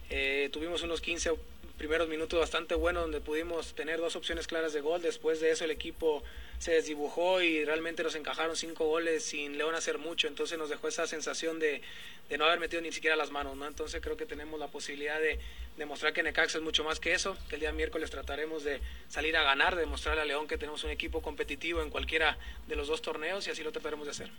eh, 0.10 0.50
tuvimos 0.52 0.82
unos 0.84 1.02
15 1.02 1.32
primeros 1.80 2.10
minutos 2.10 2.38
bastante 2.38 2.76
buenos 2.76 3.04
donde 3.04 3.22
pudimos 3.22 3.74
tener 3.74 4.00
dos 4.00 4.18
opciones 4.18 4.48
claras 4.48 4.74
de 4.74 4.82
gol. 4.82 5.02
Después 5.02 5.40
de 5.40 5.50
eso 5.50 5.64
el 5.64 5.72
equipo 5.72 6.22
se 6.60 6.74
desdibujó 6.74 7.42
y 7.42 7.64
realmente 7.64 8.04
nos 8.04 8.16
encajaron 8.16 8.58
cinco 8.58 8.86
goles 8.86 9.24
sin 9.24 9.58
León 9.58 9.74
hacer 9.74 9.98
mucho. 9.98 10.28
Entonces 10.28 10.58
nos 10.58 10.70
dejó 10.70 10.90
esa 10.90 11.08
sensación 11.08 11.58
de, 11.58 11.82
de 12.28 12.38
no 12.38 12.44
haber 12.44 12.60
metido 12.60 12.82
ni 12.82 12.92
siquiera 12.92 13.16
las 13.16 13.32
manos. 13.32 13.56
¿no? 13.56 13.66
Entonces 13.66 14.02
creo 14.02 14.18
que 14.18 14.26
tenemos 14.26 14.60
la 14.60 14.68
posibilidad 14.68 15.22
de 15.22 15.40
demostrar 15.78 16.12
que 16.12 16.22
Necaxa 16.22 16.58
es 16.58 16.64
mucho 16.66 16.84
más 16.84 17.00
que 17.00 17.14
eso. 17.14 17.38
Que 17.48 17.56
el 17.56 17.62
día 17.62 17.72
miércoles 17.72 18.12
trataremos 18.12 18.66
de 18.66 18.82
salir 19.08 19.38
a 19.38 19.44
ganar, 19.44 19.76
de 19.76 19.82
demostrarle 19.82 20.22
a 20.22 20.26
León 20.26 20.50
que 20.50 20.58
tenemos 20.58 20.84
un 20.84 20.90
equipo 20.90 21.22
competitivo 21.22 21.82
en 21.82 21.90
cualquiera 21.90 22.38
de 22.68 22.76
los 22.76 22.90
dos 22.90 23.02
torneos 23.02 23.48
y 23.48 23.52
así 23.52 23.64
lo 23.64 23.72
trataremos 23.72 24.06
de 24.06 24.12
hacer 24.12 24.30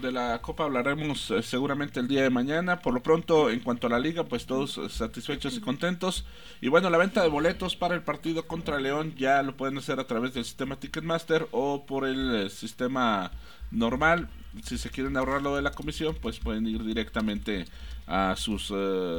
de 0.00 0.12
la 0.12 0.40
Copa 0.40 0.64
hablaremos 0.64 1.30
eh, 1.30 1.42
seguramente 1.42 2.00
el 2.00 2.08
día 2.08 2.22
de 2.22 2.30
mañana. 2.30 2.80
Por 2.80 2.94
lo 2.94 3.02
pronto, 3.02 3.50
en 3.50 3.60
cuanto 3.60 3.86
a 3.86 3.90
la 3.90 3.98
liga, 3.98 4.24
pues 4.24 4.46
todos 4.46 4.78
eh, 4.78 4.88
satisfechos 4.88 5.56
y 5.56 5.60
contentos. 5.60 6.24
Y 6.60 6.68
bueno, 6.68 6.90
la 6.90 6.98
venta 6.98 7.22
de 7.22 7.28
boletos 7.28 7.76
para 7.76 7.94
el 7.94 8.02
partido 8.02 8.46
contra 8.46 8.80
León 8.80 9.14
ya 9.16 9.42
lo 9.42 9.56
pueden 9.56 9.78
hacer 9.78 10.00
a 10.00 10.06
través 10.06 10.34
del 10.34 10.44
sistema 10.44 10.76
Ticketmaster 10.76 11.48
o 11.50 11.84
por 11.86 12.06
el 12.06 12.46
eh, 12.46 12.50
sistema 12.50 13.30
normal. 13.70 14.28
Si 14.64 14.78
se 14.78 14.90
quieren 14.90 15.16
ahorrar 15.16 15.42
lo 15.42 15.54
de 15.54 15.62
la 15.62 15.72
comisión, 15.72 16.16
pues 16.20 16.38
pueden 16.38 16.66
ir 16.66 16.84
directamente 16.84 17.66
a 18.08 18.34
sus 18.36 18.70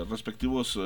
respectivos 0.10 0.78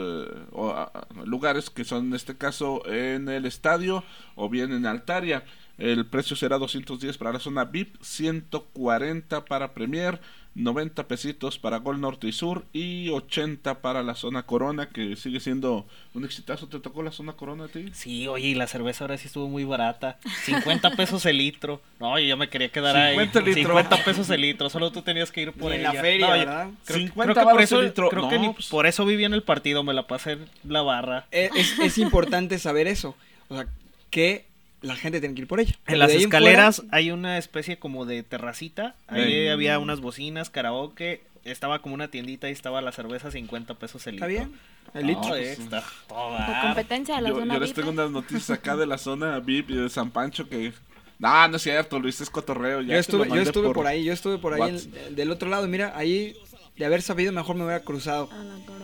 lugares, 1.26 1.72
que 1.72 1.84
son 1.84 2.06
en 2.06 2.14
este 2.14 2.38
caso 2.38 2.86
en 2.86 3.28
el 3.28 3.46
estadio 3.46 4.04
o 4.36 4.48
bien 4.48 4.72
en 4.72 4.86
Altaria. 4.86 5.44
El 5.78 6.06
precio 6.06 6.36
será 6.36 6.58
210 6.58 7.18
para 7.18 7.34
la 7.34 7.40
zona 7.40 7.66
VIP, 7.66 7.96
140 8.02 9.46
para 9.46 9.74
Premier, 9.74 10.20
90 10.56 11.08
pesitos 11.10 11.60
para 11.60 11.80
Gol 11.80 12.00
Norte 12.00 12.28
y 12.28 12.32
Sur 12.32 12.64
y 12.72 13.10
80 13.10 13.82
para 13.82 14.02
la 14.04 14.16
zona 14.16 14.44
Corona, 14.44 14.88
que 14.88 15.18
sigue 15.18 15.42
siendo 15.42 15.86
un 16.14 16.24
exitazo. 16.24 16.68
¿Te 16.70 16.80
tocó 16.80 17.04
la 17.04 17.12
zona 17.12 17.34
Corona 17.34 17.66
a 17.66 17.68
ti? 17.68 17.90
Sí, 17.94 18.26
oye, 18.30 18.48
y 18.50 18.56
la 18.56 18.68
cerveza 18.68 19.04
ahora 19.04 19.18
sí 19.18 19.28
estuvo 19.28 19.50
muy 19.50 19.66
barata. 19.66 20.18
50 20.46 20.92
pesos 20.96 21.26
el 21.26 21.40
litro. 21.40 21.82
No, 22.00 22.18
yo 22.20 22.38
me 22.38 22.48
quería 22.48 22.70
quedar 22.70 22.96
ahí. 22.96 23.18
50 23.54 24.04
pesos 24.06 24.30
el 24.30 24.40
litro, 24.42 24.70
solo 24.70 24.92
tú 24.94 25.02
tenías 25.02 25.30
que 25.30 25.42
ir 25.42 25.52
por 25.52 25.74
en 25.74 25.82
ella. 25.82 25.94
la 25.94 26.02
feria, 26.02 26.30
¿verdad? 26.30 26.70
Creo, 26.86 27.00
50 27.00 27.34
creo 27.34 27.46
que 27.48 27.52
por 27.52 27.62
eso, 27.62 27.80
el 27.82 27.86
litro. 27.88 28.10
creo 28.10 28.30
que 28.30 28.40
ni 28.40 28.50
pues. 28.54 28.68
por 28.68 28.86
eso 28.88 29.06
viví 29.06 29.26
en 29.26 29.34
el 29.34 29.44
partido, 29.44 29.84
me 29.84 29.94
la 29.94 30.08
pasé 30.08 30.34
en 30.34 30.46
la 30.64 30.82
barra. 30.84 31.26
Es, 31.32 31.52
es- 31.54 31.80
es 31.80 31.98
importante 31.98 32.60
saber 32.60 32.88
eso. 32.88 33.18
O 33.50 33.56
sea, 33.56 33.68
que 34.10 34.46
la 34.82 34.96
gente 34.96 35.20
tiene 35.20 35.36
que 35.36 35.42
ir 35.42 35.48
por 35.48 35.60
ella. 35.60 35.76
En 35.88 36.00
las 36.00 36.12
escaleras 36.12 36.78
fuera, 36.78 36.90
hay 36.98 37.12
una 37.12 37.38
especie 37.38 37.78
como 37.80 38.06
de 38.06 38.24
terracita. 38.24 38.96
Ahí 39.08 39.48
había 39.48 39.80
unas 39.80 40.00
bocinas, 40.02 40.50
karaoke. 40.50 41.22
Estaba 41.44 41.80
como 41.82 41.94
una 41.96 42.08
tiendita 42.10 42.50
y 42.50 42.54
estaba 42.54 42.82
la 42.82 42.92
cerveza 42.92 43.30
50 43.32 43.76
pesos 43.76 44.06
el 44.08 44.16
¿Está 44.16 44.28
litro. 44.28 44.46
bien? 44.48 44.60
El 44.96 45.08
litro. 45.08 45.30
No, 45.30 45.36
está 45.36 45.84
La 46.10 46.16
barato. 46.16 46.68
competencia 46.68 47.16
de 47.18 47.22
la 47.22 47.30
Yo, 47.30 47.36
zona 47.40 47.54
yo 47.54 47.60
les 47.60 47.70
VIP. 47.70 47.76
tengo 47.76 47.90
unas 47.92 48.10
noticias 48.12 48.50
acá 48.50 48.76
de 48.76 48.86
la 48.88 48.98
zona 48.98 49.40
VIP 49.40 49.70
y 49.72 49.76
de 49.76 49.90
San 49.90 50.10
Pancho 50.12 50.50
que... 50.50 50.74
No, 51.20 51.48
no 51.48 51.56
es 51.58 51.62
cierto, 51.62 52.00
Luis, 52.00 52.20
es 52.20 52.30
cotorreo. 52.30 52.82
ya 52.82 52.94
Yo 52.96 53.00
estuve, 53.00 53.28
yo 53.30 53.36
estuve 53.36 53.68
por 53.68 53.76
por 53.76 53.88
ahí, 53.88 54.04
yo 54.04 54.12
estuve 54.12 54.38
por 54.40 54.54
ahí 54.54 54.70
en- 55.08 55.16
del 55.16 55.32
otro 55.32 55.48
lado. 55.50 55.68
Mira, 55.68 55.94
ahí 55.96 56.36
de 56.78 56.86
haber 56.86 57.02
sabido 57.02 57.32
mejor 57.32 57.56
me 57.56 57.64
hubiera 57.64 57.82
cruzado. 57.84 58.28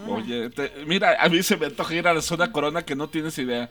Oye, 0.07 0.49
te- 0.49 0.71
mira, 0.85 1.17
a 1.19 1.27
mí 1.29 1.43
se 1.43 1.57
me 1.57 1.65
antoja 1.65 1.93
ir 1.95 2.07
a 2.07 2.13
la 2.13 2.21
zona 2.21 2.51
Corona 2.51 2.83
que 2.85 2.95
no 2.95 3.09
tienes 3.09 3.37
idea. 3.37 3.69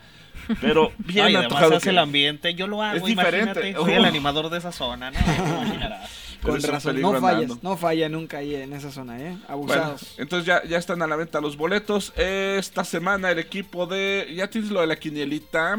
Pero 0.60 0.92
bien 0.98 1.26
Ay, 1.26 1.36
antojado. 1.36 1.76
hace 1.76 1.84
que- 1.84 1.90
el 1.90 1.98
ambiente. 1.98 2.54
Yo 2.54 2.66
lo 2.66 2.82
hago, 2.82 2.96
Es 2.96 3.04
diferente. 3.04 3.50
imagínate. 3.60 3.74
Soy 3.74 3.92
el 3.94 4.04
animador 4.04 4.50
de 4.50 4.58
esa 4.58 4.72
zona, 4.72 5.10
¿no? 5.10 5.18
Con 6.42 6.62
razón, 6.62 6.98
no 7.02 7.12
fallas, 7.20 7.42
andando. 7.42 7.58
no 7.62 7.76
falla 7.76 8.08
nunca 8.08 8.38
ahí 8.38 8.54
en 8.54 8.72
esa 8.72 8.90
zona, 8.90 9.18
¿eh? 9.18 9.32
Bueno, 9.32 9.44
Abusados. 9.48 10.14
entonces 10.16 10.46
ya, 10.46 10.62
ya 10.64 10.78
están 10.78 11.02
a 11.02 11.06
la 11.06 11.14
venta 11.16 11.38
los 11.38 11.54
boletos. 11.58 12.14
Esta 12.16 12.82
semana 12.84 13.30
el 13.30 13.38
equipo 13.38 13.86
de. 13.86 14.26
Ya 14.34 14.48
tienes 14.48 14.70
lo 14.70 14.80
de 14.80 14.86
la 14.86 14.96
quinielita. 14.96 15.76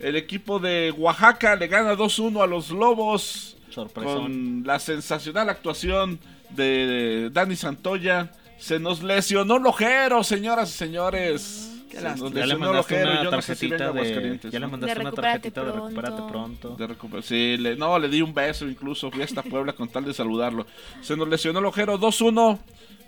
El 0.00 0.16
equipo 0.16 0.58
de 0.58 0.92
Oaxaca 0.98 1.56
le 1.56 1.66
gana 1.66 1.94
2-1 1.96 2.42
a 2.42 2.46
los 2.46 2.68
Lobos. 2.70 3.56
Sorpresón. 3.70 4.14
Con 4.22 4.62
la 4.66 4.78
sensacional 4.78 5.48
actuación 5.48 6.20
de 6.50 7.30
Dani 7.32 7.56
Santoya. 7.56 8.32
Se 8.58 8.78
nos 8.78 9.02
lesionó 9.02 9.56
el 9.56 9.64
ojero, 9.66 10.22
señoras 10.24 10.68
y 10.68 10.72
señores. 10.76 11.71
Se 11.92 12.00
nos 12.16 12.32
Ya 12.32 12.46
le 12.46 12.56
mandaste 12.56 12.94
ojero. 12.94 13.10
una 13.12 13.22
no 13.24 13.30
tarjetita 13.30 13.92
de... 13.92 14.40
Ya 14.50 14.58
le 14.60 14.66
mandaste 14.66 15.00
una 15.00 15.04
recupérate 15.10 15.50
tarjetita 15.50 15.64
de 15.64 15.72
recupérate 15.72 16.22
pronto. 16.30 16.76
De 16.76 16.88
recuper- 16.88 17.22
sí, 17.22 17.56
le, 17.58 17.76
no, 17.76 17.98
le 17.98 18.08
di 18.08 18.22
un 18.22 18.32
beso 18.34 18.66
incluso, 18.68 19.10
fui 19.10 19.22
hasta 19.22 19.42
Puebla 19.42 19.72
con 19.74 19.88
tal 19.88 20.04
de 20.04 20.14
saludarlo. 20.14 20.66
Se 21.02 21.16
nos 21.16 21.28
lesionó 21.28 21.58
el 21.58 21.66
ojero 21.66 21.98
2-1 21.98 22.58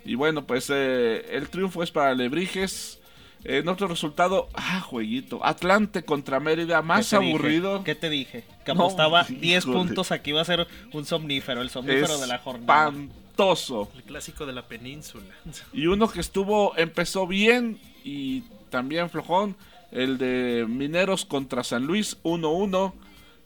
y 0.05 0.15
bueno, 0.15 0.45
pues 0.45 0.69
eh, 0.73 1.25
el 1.31 1.49
triunfo 1.49 1.81
es 1.83 1.91
para 1.91 2.13
Lebrijes. 2.13 2.99
En 3.43 3.67
otro 3.69 3.87
resultado, 3.87 4.49
ah, 4.55 4.81
jueguito, 4.81 5.39
Atlante 5.45 6.03
contra 6.03 6.39
Mérida, 6.39 6.81
más 6.81 7.09
¿Qué 7.11 7.19
dije? 7.19 7.29
aburrido. 7.29 7.83
¿Qué 7.83 7.93
te 7.93 8.09
dije? 8.09 8.43
Que 8.65 8.73
No, 8.73 8.81
apostaba 8.85 9.23
10 9.29 9.63
híjole. 9.65 9.77
puntos, 9.77 10.11
aquí 10.11 10.31
iba 10.31 10.41
a 10.41 10.45
ser 10.45 10.65
un 10.93 11.05
somnífero, 11.05 11.61
el 11.61 11.69
somnífero 11.69 12.17
de 12.17 12.25
la 12.25 12.39
jornada. 12.39 12.87
Espantoso. 12.89 13.91
El 13.95 14.01
clásico 14.03 14.45
de 14.47 14.53
la 14.53 14.63
península. 14.63 15.25
Y 15.73 15.85
uno 15.85 16.07
que 16.09 16.21
estuvo, 16.21 16.75
empezó 16.75 17.27
bien 17.27 17.77
y 18.03 18.41
también 18.75 19.09
flojón, 19.09 19.55
el 19.89 20.17
de 20.17 20.65
Mineros 20.67 21.23
contra 21.23 21.63
San 21.63 21.85
Luis 21.85 22.21
1-1. 22.23 22.91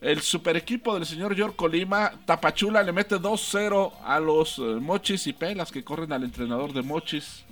El 0.02 0.22
super 0.22 0.58
equipo 0.58 0.96
del 0.96 1.06
señor 1.06 1.36
York 1.36 1.56
Colima, 1.56 2.14
Tapachula 2.26 2.82
le 2.82 2.92
mete 2.92 3.18
2-0 3.18 3.92
a 4.04 4.20
los 4.20 4.58
eh, 4.58 4.62
Mochis 4.62 5.28
y 5.28 5.34
Pelas 5.34 5.72
que 5.72 5.84
corren 5.84 6.14
al 6.14 6.24
entrenador 6.24 6.74
de 6.74 6.82
Mochis, 6.82 7.46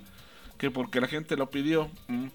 que 0.57 0.71
porque 0.71 0.99
la 0.99 1.07
gente 1.07 1.37
lo 1.37 1.51
pidió. 1.51 1.87
Mm. 2.07 2.29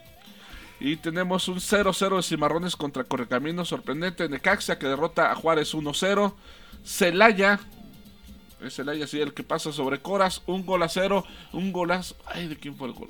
Y 0.79 0.95
tenemos 0.99 1.49
un 1.49 1.57
0-0 1.57 2.19
de 2.19 2.23
Cimarrones 2.23 2.77
contra 2.77 3.03
Correcaminos, 3.03 3.67
sorprendente. 3.67 4.29
Necaxa 4.29 4.79
que 4.79 4.87
derrota 4.87 5.33
a 5.33 5.35
Juárez 5.35 5.75
1-0. 5.75 6.35
Celaya, 6.85 7.59
es 8.61 8.77
Celaya 8.77 9.09
sí 9.09 9.21
el 9.21 9.35
que 9.35 9.43
pasa 9.43 9.73
sobre 9.73 9.99
Coras, 9.99 10.43
un 10.47 10.65
gol 10.65 10.85
a 10.85 10.89
cero, 10.89 11.25
un 11.53 11.73
golazo. 11.73 12.15
Ay, 12.27 12.47
¿de 12.47 12.57
quién 12.57 12.77
fue 12.77 12.87
el 12.87 12.95
gol? 12.95 13.09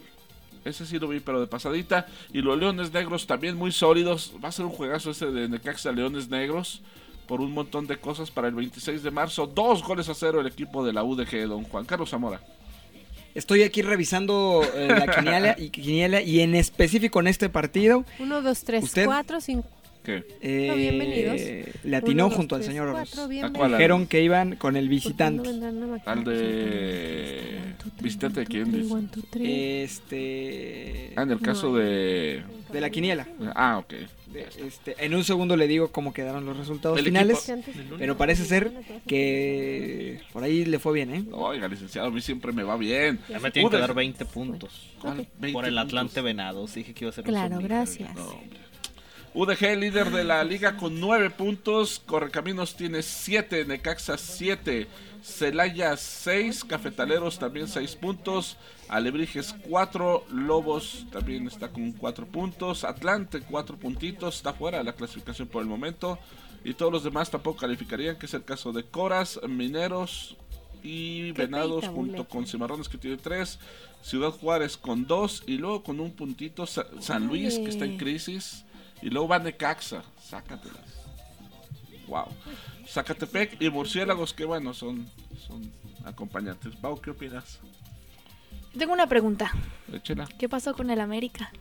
Ese 0.65 0.87
sí 0.87 0.99
lo 0.99 1.09
vi, 1.09 1.21
pero 1.21 1.41
de 1.41 1.47
pasadita. 1.47 2.07
Y 2.33 2.41
los 2.41 2.59
Leones 2.59 2.93
Negros 2.93 3.27
también 3.27 3.57
muy 3.57 3.73
sólidos. 3.73 4.33
Va 4.43 4.49
a 4.49 4.53
ser 4.53 4.65
un 4.65 4.73
juegazo 4.73 5.11
ese 5.11 5.27
de 5.27 5.49
Necaxa 5.49 5.93
Leones 5.93 6.29
Negros. 6.29 6.83
Por 7.27 7.41
un 7.41 7.53
montón 7.53 7.87
de 7.87 7.97
cosas 7.97 8.31
para 8.31 8.49
el 8.49 8.55
26 8.55 9.03
de 9.03 9.11
marzo. 9.11 9.47
Dos 9.47 9.83
goles 9.83 10.09
a 10.09 10.15
cero 10.15 10.41
el 10.41 10.47
equipo 10.47 10.85
de 10.85 10.93
la 10.93 11.03
UDG, 11.03 11.47
don 11.49 11.65
Juan 11.65 11.85
Carlos 11.85 12.11
Zamora. 12.11 12.41
Estoy 13.35 13.63
aquí 13.63 13.81
revisando 13.81 14.63
eh, 14.75 14.89
la 14.89 15.07
quiniela 15.07 15.57
y, 15.59 15.71
quiniela 15.71 16.21
y 16.21 16.41
en 16.41 16.55
específico 16.55 17.21
en 17.21 17.29
este 17.29 17.49
partido. 17.49 18.05
Uno, 18.19 18.43
dos, 18.43 18.63
tres, 18.65 18.85
¿Usted? 18.85 19.07
cuatro, 19.07 19.41
cinco. 19.41 19.69
¿Qué? 20.03 20.25
eh, 20.41 20.67
No, 20.69 20.75
bienvenidos. 20.77 21.41
Le 21.85 21.97
atinó 21.97 22.25
Uno, 22.25 22.31
dos, 22.31 22.35
junto 22.37 22.55
al 22.57 22.61
tres, 22.63 22.73
señor 22.75 22.91
cuatro. 22.93 23.29
Dijeron 23.29 24.07
que 24.07 24.23
iban 24.23 24.57
con 24.57 24.77
el 24.77 24.89
visitante. 24.89 25.49
Al 26.07 26.25
de. 26.25 27.59
¿Visitante 28.01 28.41
de 28.41 28.47
quién? 28.47 28.73
dice? 28.73 29.85
Este. 29.85 31.13
Ah, 31.17 31.23
en 31.23 31.31
el 31.31 31.41
caso 31.41 31.75
de. 31.77 32.43
De 32.73 32.81
la 32.81 32.91
quiniela. 32.91 33.29
Ah, 33.55 33.79
ok. 33.79 33.95
Este, 34.67 34.97
en 35.05 35.15
un 35.15 35.25
segundo 35.25 35.57
le 35.59 35.69
digo 35.69 35.93
cómo 35.93 36.15
quedaron 36.15 36.47
los 36.47 36.57
resultados 36.57 36.99
El 36.99 37.05
finales. 37.05 37.47
equipo- 37.51 37.97
Pero 37.99 38.17
parece 38.17 38.47
ser 38.47 38.73
que 39.07 40.21
por 40.33 40.43
ahí 40.43 40.65
le 40.65 40.79
fue 40.79 40.95
bien, 40.95 41.15
¿eh? 41.15 41.25
Oiga, 41.33 41.69
licenciado, 41.69 42.09
a 42.09 42.11
mí 42.11 42.23
siempre 42.23 42.51
me 42.53 42.63
va 42.63 42.79
bien. 42.79 43.19
Ya 43.29 43.39
me 43.41 43.51
tienen 43.51 43.71
que 43.71 43.77
dar 43.77 43.93
20 43.95 44.25
puntos. 44.25 44.89
20 45.05 45.53
Por 45.53 45.67
el 45.67 45.75
puntos. 45.75 45.85
Atlante 45.87 46.21
Venados. 46.23 46.75
Dije 46.75 46.95
que 46.95 47.05
iba 47.05 47.11
a 47.11 47.15
ser 47.15 47.25
un 47.25 47.31
Claro, 47.31 47.57
somnífero. 47.57 47.75
gracias. 47.77 48.15
No. 48.17 48.41
UDG, 49.35 49.77
líder 49.79 50.11
de 50.11 50.25
la 50.25 50.45
liga 50.45 50.77
con 50.77 51.01
9 51.01 51.31
puntos. 51.31 52.03
Correcaminos 52.05 52.77
tiene 52.77 53.03
7. 53.03 53.65
Necaxa 53.65 54.19
7. 54.19 54.87
Celaya 55.23 55.97
6. 55.97 56.65
Cafetaleros 56.65 57.39
también 57.39 57.67
6 57.67 57.97
puntos. 57.97 58.59
Alebrijes 58.89 59.55
4. 59.71 60.27
Lobos 60.31 61.07
también 61.11 61.47
está 61.47 61.69
con 61.69 61.93
4 61.93 62.27
puntos. 62.27 62.85
Atlante 62.85 63.41
4 63.41 63.77
puntitos. 63.79 64.37
Está 64.37 64.53
fuera 64.53 64.79
de 64.79 64.85
la 64.85 64.93
clasificación 64.93 65.49
por 65.49 65.63
el 65.63 65.69
momento. 65.69 66.19
Y 66.63 66.75
todos 66.75 66.93
los 66.93 67.03
demás 67.03 67.31
tampoco 67.31 67.61
calificarían, 67.61 68.17
que 68.19 68.27
es 68.27 68.35
el 68.35 68.45
caso 68.45 68.71
de 68.73 68.85
Coras, 68.85 69.41
Mineros 69.49 70.37
y 70.83 71.33
Venados 71.33 71.89
junto 71.89 72.29
con 72.29 72.47
Cimarrones 72.47 72.89
que 72.91 72.99
tiene 72.99 73.17
3. 73.17 73.59
Ciudad 74.03 74.31
Juárez 74.31 74.77
con 74.77 75.07
2. 75.07 75.45
Y 75.47 75.57
luego 75.57 75.83
con 75.83 76.01
un 76.01 76.11
puntito 76.13 76.67
Sa- 76.67 76.87
San 77.01 77.29
Luis 77.29 77.59
que 77.59 77.71
está 77.71 77.87
en 77.87 77.97
crisis. 77.97 78.67
Y 79.03 79.11
luego 79.11 79.29
va 79.29 79.39
Necaxa. 79.39 80.03
Sácatelas. 80.21 81.03
Wow. 82.07 82.27
Zacatepec 82.87 83.61
y 83.61 83.71
Murciélagos, 83.71 84.33
que 84.33 84.45
bueno, 84.45 84.75
son, 84.75 85.09
son 85.47 85.71
acompañantes. 86.05 86.75
Pau, 86.77 87.01
¿qué 87.01 87.11
opinas? 87.11 87.59
Tengo 88.77 88.93
una 88.93 89.07
pregunta. 89.07 89.53
Échela, 89.93 90.27
¿Qué 90.39 90.49
pasó 90.49 90.75
con 90.75 90.91
el 90.91 91.01
América? 91.01 91.53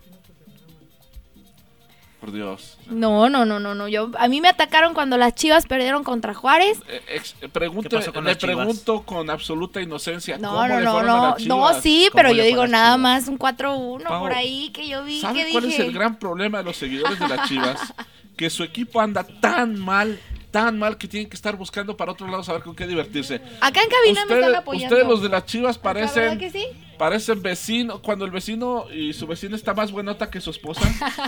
Por 2.22 2.32
Dios. 2.32 2.78
No, 2.88 3.30
no, 3.30 3.44
no, 3.46 3.60
no, 3.60 3.74
no. 3.76 3.88
Yo, 3.90 4.12
a 4.18 4.28
mí 4.30 4.40
me 4.40 4.48
atacaron 4.48 4.94
cuando 4.94 5.18
las 5.18 5.34
Chivas 5.36 5.66
perdieron 5.66 6.04
contra 6.04 6.34
Juárez. 6.36 6.80
Eh, 6.88 7.02
ex- 7.10 7.36
eh, 7.42 7.50
pregunte- 7.50 7.90
¿Qué 7.90 7.96
pasó 7.98 8.14
con 8.14 8.24
le 8.24 8.30
las 8.32 8.38
Chivas? 8.38 8.56
pregunto 8.56 9.02
con 9.02 9.30
absoluta 9.30 9.82
inocencia. 9.82 10.38
No, 10.38 10.52
¿cómo 10.52 10.68
no, 10.68 10.80
le 10.80 10.86
no, 10.86 10.92
fueron 10.94 11.10
a 11.10 11.14
no. 11.16 11.24
las 11.32 11.46
No, 11.48 11.56
Chivas? 11.70 11.82
sí, 11.84 12.08
¿Cómo 12.12 12.16
pero 12.16 12.30
le 12.30 12.36
yo 12.36 12.42
fue 12.42 12.44
a 12.44 12.48
digo 12.48 12.62
las 12.62 12.72
nada 12.72 12.96
Chivas? 12.96 13.00
más 13.02 13.28
un 13.28 13.38
4-1 13.40 14.04
Pau, 14.08 14.22
por 14.22 14.34
ahí 14.34 14.70
que 14.72 14.88
yo 14.88 15.04
vi 15.04 15.20
¿Sabe 15.20 15.46
que 15.46 15.52
cuál 15.52 15.64
dije. 15.66 15.82
es 15.82 15.88
el 15.88 15.94
gran 15.94 16.18
problema 16.20 16.60
de 16.60 16.64
los 16.64 16.78
seguidores 16.78 17.20
de 17.20 17.28
las 17.28 17.50
Chivas? 17.50 17.80
que 18.38 18.50
su 18.52 18.64
equipo 18.64 19.02
anda 19.02 19.24
tan 19.24 19.80
mal, 19.80 20.20
tan 20.52 20.78
mal 20.78 20.98
que 20.98 21.08
tienen 21.08 21.30
que 21.30 21.36
estar 21.36 21.56
buscando 21.56 21.98
para 21.98 22.12
otro 22.12 22.28
lado 22.28 22.44
saber 22.44 22.62
con 22.62 22.76
qué 22.76 22.86
divertirse. 22.88 23.42
Acá 23.62 23.82
en 23.82 23.90
cabina 23.90 24.22
me 24.22 24.22
Ustedes- 24.22 24.46
están 24.46 24.56
apoyando. 24.56 24.96
Ustedes 24.96 25.10
los 25.10 25.22
de 25.24 25.30
las 25.30 25.46
Chivas 25.46 25.82
¿verdad 25.82 26.12
parecen 26.14 26.40
que 26.40 26.50
sí? 26.52 26.66
Parecen 27.02 27.42
vecinos, 27.42 28.00
cuando 28.02 28.26
el 28.26 28.30
vecino 28.30 28.86
y 28.94 29.14
su 29.14 29.26
vecina 29.26 29.56
está 29.56 29.74
más 29.74 29.92
buenota 29.92 30.30
que 30.30 30.40
su 30.40 30.52
esposa. 30.52 30.82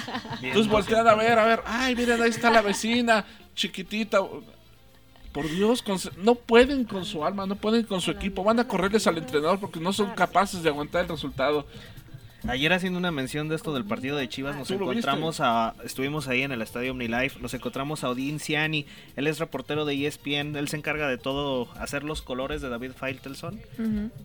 Entonces 0.43 0.71
voltean 0.71 1.07
a 1.07 1.15
ver, 1.15 1.39
a 1.39 1.45
ver, 1.45 1.63
ay, 1.65 1.95
miren, 1.95 2.21
ahí 2.21 2.29
está 2.29 2.51
la 2.51 2.61
vecina, 2.61 3.25
chiquitita. 3.55 4.19
Por 5.31 5.49
Dios, 5.49 5.81
con 5.81 5.97
no 6.17 6.35
pueden 6.35 6.83
con 6.83 7.05
su 7.05 7.25
alma, 7.25 7.47
no 7.47 7.55
pueden 7.55 7.85
con 7.85 8.01
su 8.01 8.11
equipo. 8.11 8.43
Van 8.43 8.59
a 8.59 8.67
correrles 8.67 9.07
al 9.07 9.17
entrenador 9.17 9.59
porque 9.59 9.79
no 9.79 9.91
son 9.93 10.11
capaces 10.11 10.61
de 10.61 10.69
aguantar 10.69 11.05
el 11.05 11.09
resultado. 11.09 11.65
Ayer 12.47 12.73
haciendo 12.73 12.99
una 12.99 13.11
mención 13.11 13.47
de 13.47 13.55
esto 13.55 13.73
del 13.73 13.85
partido 13.85 14.17
de 14.17 14.27
Chivas, 14.27 14.55
nos 14.55 14.67
¿Tú 14.67 14.77
lo 14.77 14.91
encontramos 14.91 15.39
a, 15.39 15.75
estuvimos 15.83 16.27
ahí 16.27 16.41
en 16.41 16.51
el 16.51 16.61
estadio 16.61 16.91
OmniLife, 16.91 17.39
nos 17.39 17.53
encontramos 17.53 18.03
a 18.03 18.09
Odín 18.09 18.39
Ciani, 18.39 18.85
él 19.15 19.27
es 19.27 19.39
reportero 19.39 19.85
de 19.85 20.05
ESPN, 20.05 20.55
él 20.55 20.67
se 20.67 20.77
encarga 20.77 21.07
de 21.07 21.17
todo, 21.17 21.69
hacer 21.79 22.03
los 22.03 22.21
colores 22.21 22.61
de 22.61 22.69
David 22.69 22.91
Faitelson. 22.95 23.61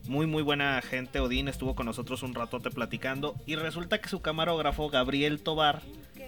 Muy, 0.06 0.26
muy 0.26 0.42
buena 0.42 0.80
gente. 0.82 1.20
Odín 1.20 1.48
estuvo 1.48 1.74
con 1.74 1.86
nosotros 1.86 2.22
un 2.22 2.34
ratote 2.34 2.70
platicando. 2.70 3.36
Y 3.46 3.56
resulta 3.56 4.00
que 4.00 4.08
su 4.08 4.20
camarógrafo, 4.20 4.90
Gabriel 4.90 5.40
Tobar, 5.40 5.82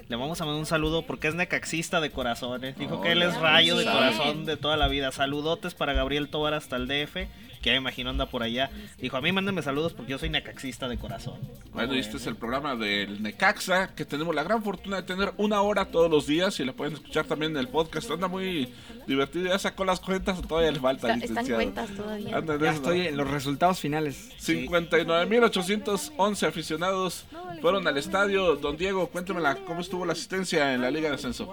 le 0.09 0.17
vamos 0.17 0.41
a 0.41 0.45
mandar 0.45 0.61
un 0.61 0.67
saludo 0.67 1.03
porque 1.03 1.29
es 1.29 1.35
necaxista 1.35 2.01
de 2.01 2.11
corazón. 2.11 2.65
¿eh? 2.65 2.75
Dijo 2.79 3.01
que 3.01 3.13
él 3.13 3.23
es 3.23 3.37
rayo 3.37 3.77
de 3.77 3.85
corazón 3.85 4.45
de 4.45 4.57
toda 4.57 4.77
la 4.77 4.89
vida. 4.89 5.13
Saludotes 5.13 5.75
para 5.75 5.93
Gabriel 5.93 6.29
Tobar 6.29 6.55
hasta 6.55 6.77
el 6.77 6.89
DF, 6.89 7.29
que 7.61 7.71
ya 7.71 7.75
me 7.75 7.79
imagino 7.79 8.11
anda 8.11 8.27
por 8.27 8.43
allá. 8.43 8.71
Dijo, 8.99 9.17
a 9.17 9.21
mí 9.21 9.33
mándenme 9.33 9.63
saludos 9.63 9.93
porque 9.93 10.13
yo 10.13 10.19
soy 10.19 10.31
necaxista 10.31 10.89
de 10.89 10.99
corazón. 10.99 11.39
Bueno, 11.73 11.95
y 11.95 11.99
este 11.99 12.17
es 12.17 12.27
el 12.27 12.37
programa 12.37 12.77
del 12.77 13.23
Necaxa, 13.23 13.95
que 13.95 14.05
tenemos 14.05 14.35
la 14.35 14.43
gran 14.43 14.63
fortuna 14.63 14.97
de 14.97 15.03
tener 15.05 15.33
una 15.37 15.61
hora 15.63 15.87
todos 15.87 16.11
los 16.11 16.27
días 16.27 16.59
y 16.61 16.65
la 16.65 16.73
pueden 16.73 16.95
escuchar 16.95 17.27
también 17.27 17.53
en 17.53 17.59
el 17.59 17.69
podcast. 17.69 18.11
Anda 18.11 18.29
muy 18.29 18.73
divertido, 19.07 19.47
ya 19.49 19.59
sacó 19.59 19.85
las 19.85 20.01
cuentas 20.01 20.39
o 20.39 20.43
todavía 20.43 20.73
le 20.73 20.81
falta, 20.81 21.13
Está- 21.15 21.25
están 21.27 21.47
cuentas 21.47 21.91
todavía. 21.91 22.37
Anda 22.37 22.55
en 22.55 22.61
Ya 22.61 22.69
eso, 22.71 22.77
estoy 22.79 23.07
en 23.09 23.17
los 23.17 23.31
resultados 23.31 23.79
finales. 23.79 24.31
59.811 24.41 26.47
aficionados 26.47 27.25
fueron 27.61 27.87
al 27.87 27.97
estadio. 27.99 28.57
Don 28.57 28.77
Diego, 28.77 29.09
cuéntemela, 29.09 29.57
¿cómo 29.67 29.81
estuvo 29.81 30.05
la 30.07 30.13
asistencia 30.13 30.75
en 30.75 30.81
la 30.83 30.91
Liga 30.91 31.09
de 31.09 31.15
Ascenso? 31.17 31.53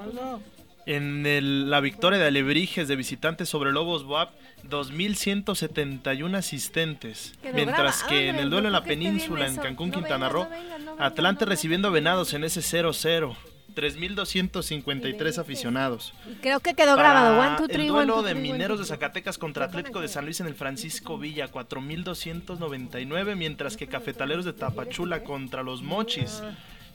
En 0.88 1.25
el- 1.25 1.69
la 1.69 1.81
victoria 1.81 2.17
de 2.17 2.25
Alebrijes 2.27 2.88
de 2.88 2.95
visitantes 2.95 3.49
sobre 3.49 3.71
Lobos 3.71 4.03
Buap, 4.05 4.31
2.171 4.63 6.35
asistentes. 6.38 7.33
Mientras 7.53 8.03
que 8.03 8.29
en 8.29 8.35
en 8.35 8.35
el 8.38 8.43
el 8.45 8.49
duelo 8.49 8.67
en 8.69 8.73
la 8.73 8.83
península, 8.83 9.45
en. 9.47 9.57
Cancún, 9.57 9.89
No 9.89 9.93
Quintana 9.95 10.29
vengas, 10.29 10.31
Roo, 10.31 10.43
no 10.45 10.49
vengas, 10.49 10.81
no 10.81 10.95
Atlante 11.03 11.45
recibiendo 11.45 11.89
a 11.89 11.91
Venados 11.91 12.33
en 12.33 12.43
ese 12.43 12.61
0-0. 12.61 13.35
3.253 13.75 15.38
aficionados. 15.38 16.13
Creo 16.41 16.59
que 16.61 16.73
quedó 16.73 16.95
Para 16.95 17.11
grabado. 17.11 17.39
One, 17.41 17.57
two, 17.57 17.65
el 17.65 17.71
three, 17.71 17.89
one, 17.89 17.91
duelo 17.91 18.13
two, 18.15 18.23
de 18.23 18.31
three, 18.31 18.41
Mineros 18.41 18.79
de 18.79 18.85
Zacatecas 18.85 19.38
contra 19.38 19.65
Atlético 19.65 20.01
de 20.01 20.07
San 20.07 20.25
Luis 20.25 20.39
en 20.39 20.47
el 20.47 20.55
Francisco 20.55 21.19
Villa, 21.19 21.51
4.299, 21.51 23.35
mientras 23.35 23.77
que 23.77 23.85
Cafetaleros 23.88 24.45
de 24.45 24.53
Tapachula 24.53 25.23
contra 25.23 25.61
los 25.63 25.83
Mochis. 25.83 26.41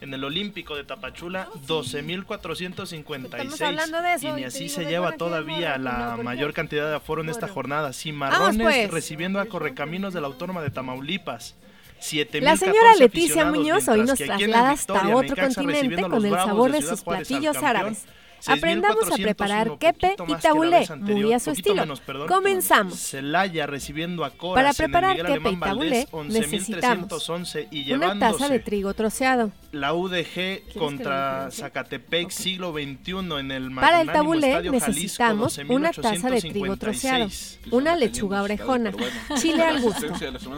En 0.02 0.12
el 0.12 0.24
Olímpico 0.24 0.74
de 0.74 0.82
Tapachula, 0.82 1.48
12.456. 1.68 3.24
Estamos 3.24 3.62
hablando 3.62 4.02
de 4.02 4.14
eso 4.14 4.36
Y 4.36 4.42
así 4.42 4.68
se 4.68 4.84
lleva 4.84 5.12
todavía 5.12 5.78
la 5.78 5.92
no, 5.92 6.16
¿por 6.16 6.24
mayor 6.24 6.52
cantidad 6.52 6.88
de 6.88 6.96
aforo 6.96 7.22
en 7.22 7.28
esta 7.28 7.46
jornada. 7.46 7.92
Cimarrones 7.92 8.60
pues. 8.60 8.90
recibiendo 8.90 9.38
a 9.38 9.46
Correcaminos 9.46 10.12
de 10.12 10.20
la 10.20 10.26
Autónoma 10.26 10.60
de 10.60 10.70
Tamaulipas. 10.70 11.54
7.014 12.00 12.40
La 12.40 12.56
señora 12.56 12.96
Leticia 12.98 13.44
Muñoz 13.44 13.86
hoy 13.86 14.00
nos 14.00 14.18
traslada 14.18 14.72
hasta 14.72 14.94
otro 15.14 15.36
Necaxa 15.36 15.62
continente 15.62 16.02
con 16.02 16.26
el 16.26 16.32
sabor 16.32 16.72
de 16.72 16.82
sus 16.82 17.02
platillos 17.02 17.56
árabes. 17.58 18.04
Aprendamos 18.46 19.06
a 19.10 19.16
6.401, 19.16 19.22
preparar 19.22 19.78
quepe 19.78 20.16
y 20.26 20.34
tabulé, 20.36 20.86
muy 20.98 21.32
a 21.32 21.38
su 21.38 21.50
estilo. 21.50 21.82
menos, 21.82 22.00
perdón. 22.00 22.28
Comenzamos. 22.28 22.98
Celaya 22.98 23.66
recibiendo 23.66 24.24
a 24.24 24.30
Coras 24.30 24.62
Para 24.62 24.72
preparar 24.74 25.16
quepe 25.16 25.28
y 25.28 25.32
Alemán 25.32 25.60
tabulé 25.60 26.08
necesitamos 26.28 27.28
11.311 27.28 27.68
y 27.70 27.92
una 27.92 28.18
taza 28.18 28.48
de 28.48 28.58
trigo 28.58 28.94
troceado. 28.94 29.52
la 29.72 29.94
UDG 29.94 30.74
contra 30.78 31.50
Zacatepec 31.50 32.30
siglo 32.30 32.72
XXI 32.72 33.38
en 33.38 33.50
el 33.50 33.74
Para 33.74 34.00
el 34.00 34.10
tabulé 34.10 34.48
Estadio 34.48 34.72
Jalisco, 34.72 34.90
necesitamos 34.92 35.58
una 35.68 35.90
taza 35.92 36.30
de 36.30 36.40
trigo 36.40 36.76
troceado, 36.76 37.26
12.856. 37.26 37.58
una 37.70 37.96
lechuga 37.96 38.42
orejona, 38.42 38.92
chile 39.36 39.62
al 39.62 39.80
gusto, 39.80 40.06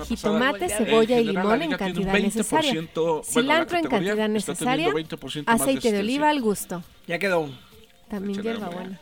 jitomate, 0.09 0.68
cebolla 0.68 1.18
y 1.20 1.24
limón 1.24 1.62
en 1.62 1.72
cantidad 1.72 2.12
necesaria, 2.14 2.82
cilantro 3.24 3.78
en 3.78 3.85
cantidad 3.87 4.28
necesaria, 4.28 4.93
aceite 5.47 5.93
de 5.93 5.99
oliva 6.01 6.30
al 6.30 6.41
gusto. 6.41 6.82
Ya 7.07 7.18
quedó. 7.18 7.49
También. 8.21 8.99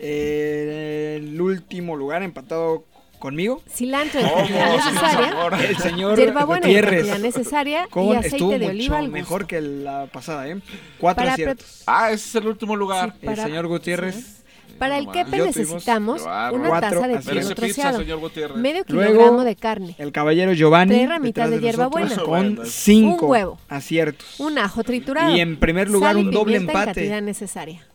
Eh, 0.00 1.16
el 1.20 1.40
último 1.40 1.96
lugar 1.96 2.22
empatado 2.22 2.84
conmigo. 3.18 3.62
Cilantro 3.68 4.20
en 4.20 4.28
¿Cómo, 4.28 4.36
cantidad 4.38 4.68
señor 4.70 4.84
necesaria, 4.94 5.28
Zamora? 5.30 5.64
El 5.64 5.76
señor 5.78 6.18
hierbabuena 6.18 6.62
cantidad 6.62 7.18
necesaria 7.18 7.84
y 7.86 7.90
Con- 7.90 8.10
aceite 8.16 8.28
estuvo 8.36 8.50
de 8.52 8.58
mucho 8.58 8.70
oliva 8.70 8.98
al 8.98 9.04
gusto. 9.06 9.12
mejor 9.18 9.46
que 9.48 9.60
la 9.60 10.06
pasada, 10.06 10.46
¿eh? 10.48 10.60
Cuatro 10.98 11.22
Para 11.22 11.32
aciertos. 11.32 11.82
Ah, 11.86 12.10
ese 12.12 12.28
es 12.28 12.34
el 12.36 12.46
último 12.46 12.76
lugar. 12.76 13.14
Sí, 13.20 13.26
el 13.26 13.36
señor 13.36 13.66
Gutiérrez. 13.66 14.44
Para 14.78 14.98
el 14.98 15.08
quepe 15.10 15.38
necesitamos 15.38 16.22
cuatro 16.22 16.58
una 16.58 16.80
taza 16.80 17.08
de 17.08 17.18
pizza, 17.18 17.54
troceado, 17.54 17.98
medio 18.56 18.84
Luego, 18.88 19.12
kilogramo 19.12 19.44
de 19.44 19.56
carne, 19.56 19.94
El 19.98 20.12
caballero 20.12 20.52
Giovanni. 20.52 20.94
Tres 20.94 21.08
ramitas 21.08 21.50
de 21.50 21.60
hierbabuena. 21.60 22.16
Con 22.18 22.60
cinco 22.64 23.26
un 23.26 23.30
huevo. 23.32 23.58
aciertos. 23.68 24.38
un 24.40 24.58
ajo 24.58 24.84
triturado. 24.84 25.36
Y 25.36 25.40
en 25.40 25.58
primer 25.58 25.90
lugar, 25.90 26.14
sal 26.14 26.22
y 26.22 26.26
un 26.26 26.30
doble 26.30 26.56
en 26.56 26.62
empate. 26.62 26.94
cantidad 26.94 27.22
necesaria. 27.22 27.86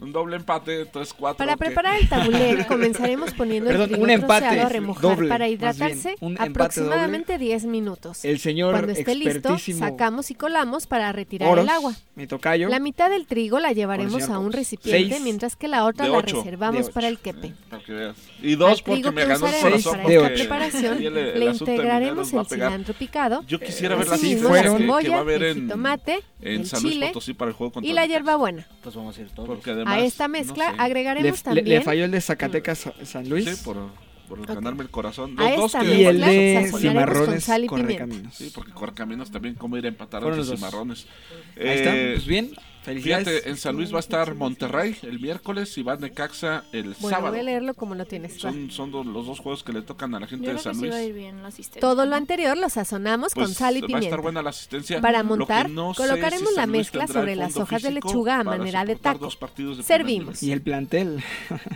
Un 0.00 0.12
doble 0.12 0.36
empate, 0.36 0.82
entonces 0.82 1.14
cuatro. 1.14 1.38
Para 1.38 1.52
que- 1.54 1.64
preparar 1.64 1.98
el 1.98 2.08
tabulé 2.08 2.64
comenzaremos 2.68 3.32
poniendo 3.34 3.68
Perdón, 3.70 3.84
el 3.84 3.88
trigo 3.92 4.04
un 4.04 4.10
empate 4.10 4.60
a 4.60 4.68
remojar 4.68 5.02
doble, 5.16 5.28
para 5.28 5.48
hidratarse 5.48 6.16
bien, 6.20 6.36
aproximadamente 6.40 7.38
10 7.38 7.64
minutos. 7.64 8.24
El 8.24 8.38
señor 8.38 8.72
Cuando 8.72 8.92
esté 8.92 9.14
listo, 9.14 9.56
sacamos 9.58 10.30
y 10.30 10.34
colamos 10.34 10.86
para 10.86 11.12
retirar 11.12 11.48
Oros, 11.50 11.64
el 11.64 11.70
agua. 11.70 11.94
mi 12.14 12.26
tocayo. 12.26 12.68
La 12.68 12.78
mitad 12.78 13.08
del 13.10 13.26
trigo 13.26 13.58
la 13.58 13.72
llevaremos 13.72 14.28
a 14.28 14.38
un 14.38 14.52
recipiente, 14.52 15.08
Seis 15.14 15.22
mientras 15.22 15.56
que 15.56 15.68
la 15.68 15.84
otra 15.84 16.08
la 16.08 16.18
ocho. 16.18 16.36
reservamos 16.36 16.90
para 16.90 17.08
el 17.08 17.18
quepe. 17.18 17.54
Veas. 17.88 18.16
Y 18.42 18.56
dos 18.56 18.70
Al 18.70 18.84
porque 18.84 18.92
trigo 19.02 19.12
me 19.12 19.24
ganó 19.24 19.46
el 19.46 19.60
corazón. 19.60 19.92
para 20.02 20.08
esta 20.12 20.24
ocho. 20.26 20.34
preparación 20.34 20.98
ahí 20.98 21.06
el- 21.06 21.16
el 21.16 21.40
le 21.40 21.46
integraremos 21.46 22.32
el 22.32 22.46
cilantro 22.46 22.94
picado, 22.94 23.44
Yo 23.46 23.60
quisiera 23.60 23.94
ver 23.94 24.08
las 24.08 24.20
cebolla, 24.20 25.18
haber 25.18 25.42
el 25.42 25.56
en, 25.56 25.62
jitomate, 25.64 26.18
en 26.42 26.60
el 26.60 26.66
San 26.66 26.82
Luis 26.82 26.94
chile 26.94 27.06
Potosí 27.08 27.34
para 27.34 27.50
el 27.50 27.56
juego 27.56 27.72
contra 27.74 27.90
y 27.90 27.94
la 27.94 28.06
hierbabuena. 28.06 28.66
Pues 28.82 28.94
vamos 28.94 29.16
a 29.16 29.20
ir 29.20 29.28
todos. 29.30 29.48
Además, 29.86 30.02
A 30.02 30.06
esta 30.06 30.28
no 30.28 30.32
mezcla 30.32 30.70
sé. 30.70 30.76
Le, 30.76 30.82
agregaremos 30.82 31.38
le- 31.38 31.42
también 31.42 31.68
le 31.68 31.80
falló 31.82 32.04
el 32.04 32.10
de 32.10 32.20
Zacatecas 32.20 32.78
Sa- 32.78 32.94
San 33.04 33.28
Luis. 33.28 33.44
Sí, 33.44 33.64
por, 33.64 33.76
por 34.28 34.46
ganarme 34.46 34.82
el 34.82 34.90
corazón. 34.90 35.38
A 35.38 35.50
Los 35.50 35.56
dos 35.56 35.74
esta 35.74 35.80
que... 35.84 35.94
y 35.94 36.04
el 36.04 36.18
mezcla 36.18 36.32
de 36.32 36.70
con 36.70 36.80
Cimarrones 36.80 37.44
sal 37.44 37.64
y 37.64 37.68
pimienta. 37.68 37.92
Correcaminos. 38.04 38.34
Sí, 38.34 38.50
porque 38.54 38.72
Correcaminos 38.72 39.30
también 39.30 39.54
cómo 39.54 39.76
ir 39.76 39.84
a 39.84 39.88
empatar 39.88 40.24
a 40.24 40.28
los 40.34 40.48
cimarrones. 40.50 41.06
Ahí 41.56 41.68
está, 41.68 41.96
Eh, 41.96 42.12
pues 42.14 42.26
bien, 42.26 42.50
felicidades. 42.86 43.28
Fíjate, 43.28 43.50
en 43.50 43.56
San 43.58 43.76
Luis 43.76 43.92
va 43.92 43.98
a 43.98 44.00
estar 44.00 44.34
Monterrey 44.34 44.96
el 45.02 45.20
miércoles 45.20 45.76
y 45.76 45.82
va 45.82 45.96
Necaxa 45.96 46.64
el 46.72 46.94
Bueno, 46.94 47.08
sábado. 47.10 47.30
voy 47.32 47.40
a 47.40 47.42
leerlo 47.42 47.74
como 47.74 47.94
lo 47.94 48.06
tienes. 48.06 48.40
Son, 48.40 48.70
son 48.70 48.90
los 49.12 49.26
dos 49.26 49.40
juegos 49.40 49.62
que 49.62 49.72
le 49.72 49.82
tocan 49.82 50.14
a 50.14 50.20
la 50.20 50.26
gente 50.26 50.46
Yo 50.46 50.52
de 50.54 50.58
San 50.58 50.78
Luis. 50.78 50.90
va 50.92 50.96
a 50.96 51.02
ir 51.02 51.12
bien 51.12 51.42
la 51.42 51.48
asistencia. 51.48 51.80
Todo 51.80 52.06
lo 52.06 52.16
anterior 52.16 52.56
lo 52.56 52.68
sazonamos 52.70 53.32
Pues 53.34 53.46
con 53.48 53.54
sal 53.54 53.76
y 53.76 53.80
va 53.80 53.84
a 53.84 53.88
pimienta. 53.88 54.06
estar 54.08 54.22
buena 54.22 54.42
la 54.42 54.50
asistencia. 54.50 55.00
Para 55.00 55.22
montar, 55.22 55.68
no 55.68 55.92
colocaremos 55.94 56.48
si 56.50 56.56
la 56.56 56.66
mezcla 56.66 57.06
sobre 57.06 57.36
las 57.36 57.56
hojas 57.56 57.82
de 57.82 57.90
lechuga 57.90 58.40
a 58.40 58.44
manera 58.44 58.84
de 58.84 58.96
taco. 58.96 59.18
dos 59.18 59.36
partidos 59.36 59.76
de 59.76 59.82
Servimos. 59.82 60.42
Y 60.42 60.52
el 60.52 60.62
plantel. 60.62 61.22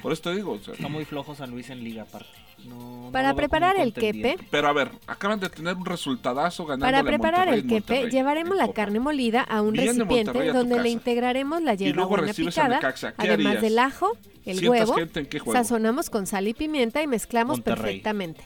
Por 0.02 0.12
eso 0.12 0.22
te 0.22 0.34
digo. 0.34 0.52
o 0.52 0.58
sea, 0.60 0.74
Está 0.74 0.88
muy 0.88 1.04
flojo 1.04 1.34
San 1.34 1.50
Luis 1.50 1.68
en 1.70 1.84
liga 1.84 2.02
aparte. 2.02 2.28
No- 2.66 3.10
Para 3.12 3.34
preparar 3.34 3.76
el 3.78 3.92
quepe. 3.92 4.36
Pero 4.50 4.68
a 4.68 4.72
ver, 4.72 4.90
acaban 5.06 5.40
de 5.40 5.48
tener 5.50 5.74
un 5.76 5.84
resultadazo 5.84 6.64
ganando 6.64 6.86
Para 6.86 7.02
preparar 7.02 7.48
el 7.48 7.66
quepe, 7.66 8.08
llevaremos 8.10 8.56
la 8.56 8.72
carne 8.72 9.00
molida 9.00 9.42
a 9.42 9.62
un 9.62 9.74
recipiente 9.74 10.50
a 10.50 10.52
donde 10.52 10.80
le 10.80 10.90
integraremos 10.90 11.60
la 11.62 11.74
Y 11.74 11.78
luego 11.78 11.86
hierbabuena 12.16 12.26
recibes 12.28 12.56
a 12.58 12.62
picada, 12.62 12.76
Necaxa. 12.76 13.12
¿Qué 13.12 13.28
además 13.28 13.46
harías? 13.56 13.62
del 13.62 13.78
ajo, 13.80 14.16
el 14.46 14.58
¿Sientas 14.58 14.80
huevo, 14.80 14.94
gente 14.94 15.20
en 15.20 15.26
qué 15.26 15.38
juego? 15.40 15.58
sazonamos 15.58 16.08
con 16.10 16.26
sal 16.26 16.46
y 16.46 16.54
pimienta 16.54 17.02
y 17.02 17.06
mezclamos 17.08 17.58
Monterrey. 17.58 17.82
perfectamente. 18.00 18.44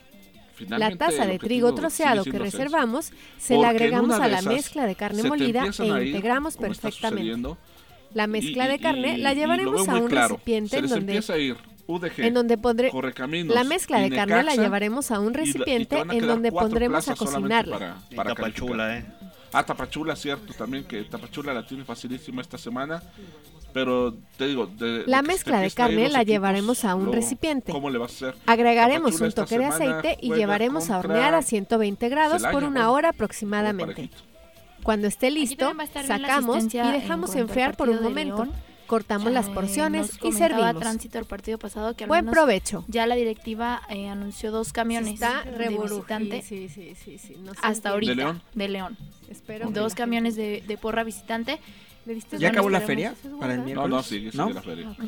La 0.68 0.96
taza 0.96 1.26
de 1.26 1.38
trigo 1.38 1.74
troceado 1.74 2.22
que 2.24 2.38
reservamos 2.38 3.12
se 3.38 3.58
la 3.58 3.70
agregamos 3.70 4.18
a 4.18 4.28
la 4.28 4.40
mezcla 4.40 4.86
de 4.86 4.94
carne 4.94 5.24
molida 5.24 5.64
e 5.78 6.06
integramos 6.06 6.56
perfectamente. 6.56 7.50
La 8.14 8.28
mezcla 8.28 8.66
y- 8.66 8.68
de 8.68 8.78
carne 8.78 9.18
y- 9.18 9.20
la 9.20 9.34
llevaremos 9.34 9.86
a 9.88 9.96
un 9.96 10.06
claro. 10.08 10.34
recipiente 10.36 10.70
Se 10.70 10.76
en 10.78 10.82
donde 10.88 11.12
empieza 11.12 11.32
a 11.32 11.38
ir 11.38 11.56
UDG, 11.86 12.20
en 12.20 12.34
donde 12.34 12.56
pondré 12.58 12.90
Correcaminos 12.90 13.54
la 13.54 13.64
mezcla 13.64 14.04
y 14.04 14.10
de 14.10 14.16
carne 14.16 14.42
la 14.42 14.54
llevaremos 14.54 15.10
a 15.10 15.20
un 15.20 15.34
y 15.34 15.34
y 15.34 15.36
recipiente 15.36 15.96
van 15.96 16.10
a 16.10 16.14
en 16.14 16.26
donde 16.26 16.52
pondremos 16.52 17.08
a 17.08 17.14
cocinarla. 17.14 17.78
Para, 17.78 17.96
para 18.16 18.34
Tapachula, 18.34 18.88
calificar. 18.88 19.24
Ah, 19.52 19.64
Tapachula, 19.64 20.16
cierto, 20.16 20.52
también 20.52 20.84
que 20.84 21.04
Tapachula 21.04 21.54
la 21.54 21.64
tiene 21.64 21.84
facilísima 21.84 22.42
esta 22.42 22.58
semana. 22.58 23.02
Pero 23.72 24.14
te 24.36 24.46
digo, 24.46 24.66
de, 24.66 25.04
La 25.06 25.20
de 25.20 25.28
mezcla 25.28 25.60
de 25.60 25.70
carne 25.70 26.08
la 26.08 26.20
equipos, 26.20 26.26
llevaremos 26.26 26.84
a 26.84 26.94
un 26.94 27.06
luego, 27.06 27.16
recipiente. 27.16 27.72
¿Cómo 27.72 27.90
le 27.90 27.98
vas 27.98 28.12
a 28.12 28.28
hacer? 28.28 28.40
Agregaremos 28.46 29.12
Tapachula 29.12 29.26
un 29.26 29.32
toque 29.32 29.58
de 29.58 29.64
aceite 29.64 30.18
y 30.20 30.32
llevaremos 30.32 30.90
a 30.90 30.98
hornear 30.98 31.34
a 31.34 31.42
120 31.42 32.08
grados 32.08 32.38
Celaya, 32.38 32.52
por 32.52 32.64
una 32.64 32.90
hora 32.90 33.10
aproximadamente. 33.10 34.10
Cuando 34.84 35.08
esté 35.08 35.30
listo, 35.30 35.72
sacamos 36.06 36.72
y 36.72 36.78
dejamos 36.78 37.34
enfriar 37.34 37.76
por 37.76 37.88
un 37.88 38.02
de 38.02 38.48
Cortamos 38.86 39.32
las 39.32 39.48
Eh, 39.48 39.52
porciones 39.54 40.00
nos 40.02 40.14
y 40.16 40.32
servimos. 40.66 40.82
tránsito 40.82 41.18
el 41.18 41.24
partido 41.24 41.58
pasado 41.58 41.94
que 41.94 42.04
al 42.04 42.08
Buen 42.08 42.24
menos 42.26 42.34
provecho. 42.34 42.84
Ya 42.88 43.06
la 43.06 43.14
directiva 43.14 43.82
eh, 43.88 44.08
anunció 44.08 44.50
dos 44.50 44.72
camiones 44.72 45.14
está 45.14 45.42
de 45.44 45.68
visitante 45.78 46.42
sí, 46.42 46.68
sí, 46.68 46.94
sí, 47.02 47.18
sí, 47.18 47.36
no 47.42 47.52
hasta 47.62 47.90
ahorita 47.90 48.10
¿De 48.10 48.16
León? 48.16 48.42
de 48.54 48.68
León. 48.68 48.96
Espero 49.30 49.70
dos 49.70 49.94
camiones 49.94 50.36
de, 50.36 50.62
de 50.66 50.76
porra 50.76 51.02
visitante. 51.04 51.58
¿Ya 52.38 52.50
acabó 52.50 52.68
la 52.68 52.82
feria 52.82 53.14
para 53.40 53.54
el 53.54 53.60
No, 53.60 53.64
miércoles? 53.64 53.90
no, 53.90 54.02
sigue, 54.02 54.30
sigue 54.30 54.44
¿No? 54.44 54.50
la 54.50 54.62
feria. 54.62 54.88
Ujú. 54.90 54.98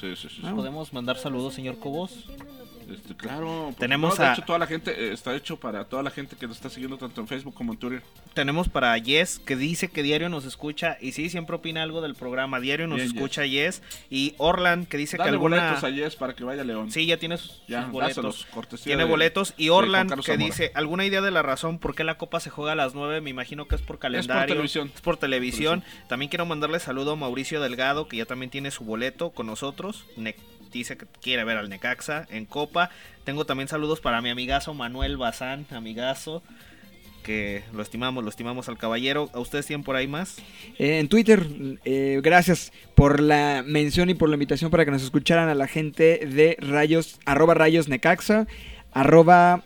Sí, 0.00 0.14
sí, 0.16 0.28
sí. 0.30 0.42
Ah, 0.44 0.52
¿Podemos 0.54 0.92
mandar 0.92 1.18
saludos, 1.18 1.54
señor 1.54 1.78
Cobos? 1.78 2.26
Este, 2.90 3.14
claro. 3.14 3.74
Tenemos 3.78 4.18
no, 4.18 4.24
de 4.24 4.30
a- 4.30 4.32
hecho, 4.34 4.42
toda 4.42 4.58
la 4.58 4.66
gente, 4.66 4.90
eh, 4.90 5.12
está 5.12 5.34
hecho 5.36 5.58
para 5.58 5.84
toda 5.84 6.02
la 6.02 6.10
gente 6.10 6.36
que 6.36 6.46
nos 6.46 6.56
está 6.56 6.68
siguiendo 6.70 6.98
tanto 6.98 7.20
en 7.20 7.28
Facebook 7.28 7.54
como 7.54 7.72
en 7.72 7.78
Twitter. 7.78 8.02
Tenemos 8.34 8.68
para 8.68 8.96
Yes, 8.98 9.38
que 9.38 9.56
dice 9.56 9.88
que 9.88 10.02
diario 10.02 10.28
nos 10.28 10.44
escucha 10.44 10.96
y 11.00 11.12
sí, 11.12 11.30
siempre 11.30 11.56
opina 11.56 11.82
algo 11.82 12.00
del 12.00 12.14
programa. 12.14 12.58
Diario 12.60 12.86
nos 12.86 12.96
Bien, 12.98 13.08
escucha 13.14 13.46
Yes. 13.46 13.82
Y 14.10 14.34
Orlan, 14.38 14.86
que 14.86 14.96
dice 14.96 15.16
Dale 15.16 15.30
que 15.30 15.34
alguna... 15.34 15.56
boletos 15.58 15.84
a 15.84 15.90
Yes 15.90 16.16
para 16.16 16.34
que 16.34 16.44
vaya 16.44 16.64
León. 16.64 16.90
Sí, 16.90 17.06
ya 17.06 17.16
tiene 17.16 17.36
sus, 17.38 17.62
Ya, 17.68 17.82
sus 17.84 17.92
boletos. 17.92 18.46
dáselos, 18.50 18.82
Tiene 18.82 19.04
de- 19.04 19.08
boletos. 19.08 19.54
Y 19.56 19.68
Orlan, 19.68 20.08
que 20.08 20.22
Zamora. 20.22 20.44
dice, 20.44 20.72
¿alguna 20.74 21.04
idea 21.04 21.20
de 21.20 21.30
la 21.30 21.42
razón 21.42 21.78
por 21.78 21.94
qué 21.94 22.04
la 22.04 22.16
Copa 22.18 22.40
se 22.40 22.50
juega 22.50 22.72
a 22.72 22.76
las 22.76 22.94
9? 22.94 23.20
Me 23.20 23.30
imagino 23.30 23.66
que 23.68 23.74
es 23.76 23.82
por 23.82 23.98
calendario. 23.98 24.46
televisión. 24.54 24.90
Es 24.94 25.00
por 25.00 25.16
televisión. 25.16 25.84
También 26.08 26.28
quiero 26.28 26.46
mandarle 26.46 26.80
saludo 26.80 27.12
a 27.12 27.16
Mauricio 27.16 27.60
Delgado, 27.60 28.08
que 28.08 28.16
ya 28.16 28.26
también 28.26 28.50
tiene 28.50 28.70
su 28.70 28.84
boleto 28.84 29.30
con 29.30 29.46
nosotros. 29.46 30.04
Ne- 30.16 30.34
dice 30.70 30.96
que 30.96 31.06
quiere 31.20 31.44
ver 31.44 31.56
al 31.56 31.68
Necaxa 31.68 32.26
en 32.30 32.46
Copa. 32.46 32.90
Tengo 33.24 33.44
también 33.44 33.68
saludos 33.68 34.00
para 34.00 34.20
mi 34.20 34.30
amigazo 34.30 34.74
Manuel 34.74 35.16
Bazán, 35.16 35.66
amigazo. 35.70 36.42
Que 37.22 37.62
lo 37.74 37.82
estimamos, 37.82 38.24
lo 38.24 38.30
estimamos 38.30 38.68
al 38.68 38.78
caballero. 38.78 39.28
¿A 39.34 39.40
ustedes 39.40 39.66
tienen 39.66 39.84
por 39.84 39.94
ahí 39.94 40.06
más? 40.06 40.38
Eh, 40.78 41.00
en 41.00 41.08
Twitter, 41.08 41.46
eh, 41.84 42.20
gracias 42.22 42.72
por 42.94 43.20
la 43.20 43.62
mención 43.66 44.08
y 44.08 44.14
por 44.14 44.30
la 44.30 44.36
invitación 44.36 44.70
para 44.70 44.86
que 44.86 44.90
nos 44.90 45.02
escucharan 45.02 45.48
a 45.50 45.54
la 45.54 45.66
gente 45.66 46.26
de 46.26 46.56
Rayos, 46.60 47.20
arroba 47.26 47.54
Rayos 47.54 47.88
Necaxa, 47.88 48.46
arroba 48.92 49.64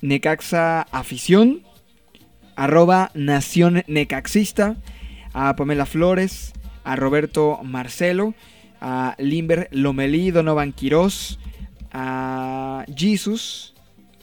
Necaxa 0.00 0.82
Afición, 0.90 1.62
arroba 2.56 3.10
Nación 3.14 3.84
Necaxista, 3.86 4.76
a 5.34 5.54
Pamela 5.56 5.84
Flores, 5.84 6.54
a 6.84 6.96
Roberto 6.96 7.60
Marcelo, 7.62 8.34
a 8.80 9.14
Limber 9.18 9.68
Lomelí, 9.72 10.30
Donovan 10.30 10.72
Quirós, 10.72 11.38
a 11.92 12.84
Jesus, 12.96 13.74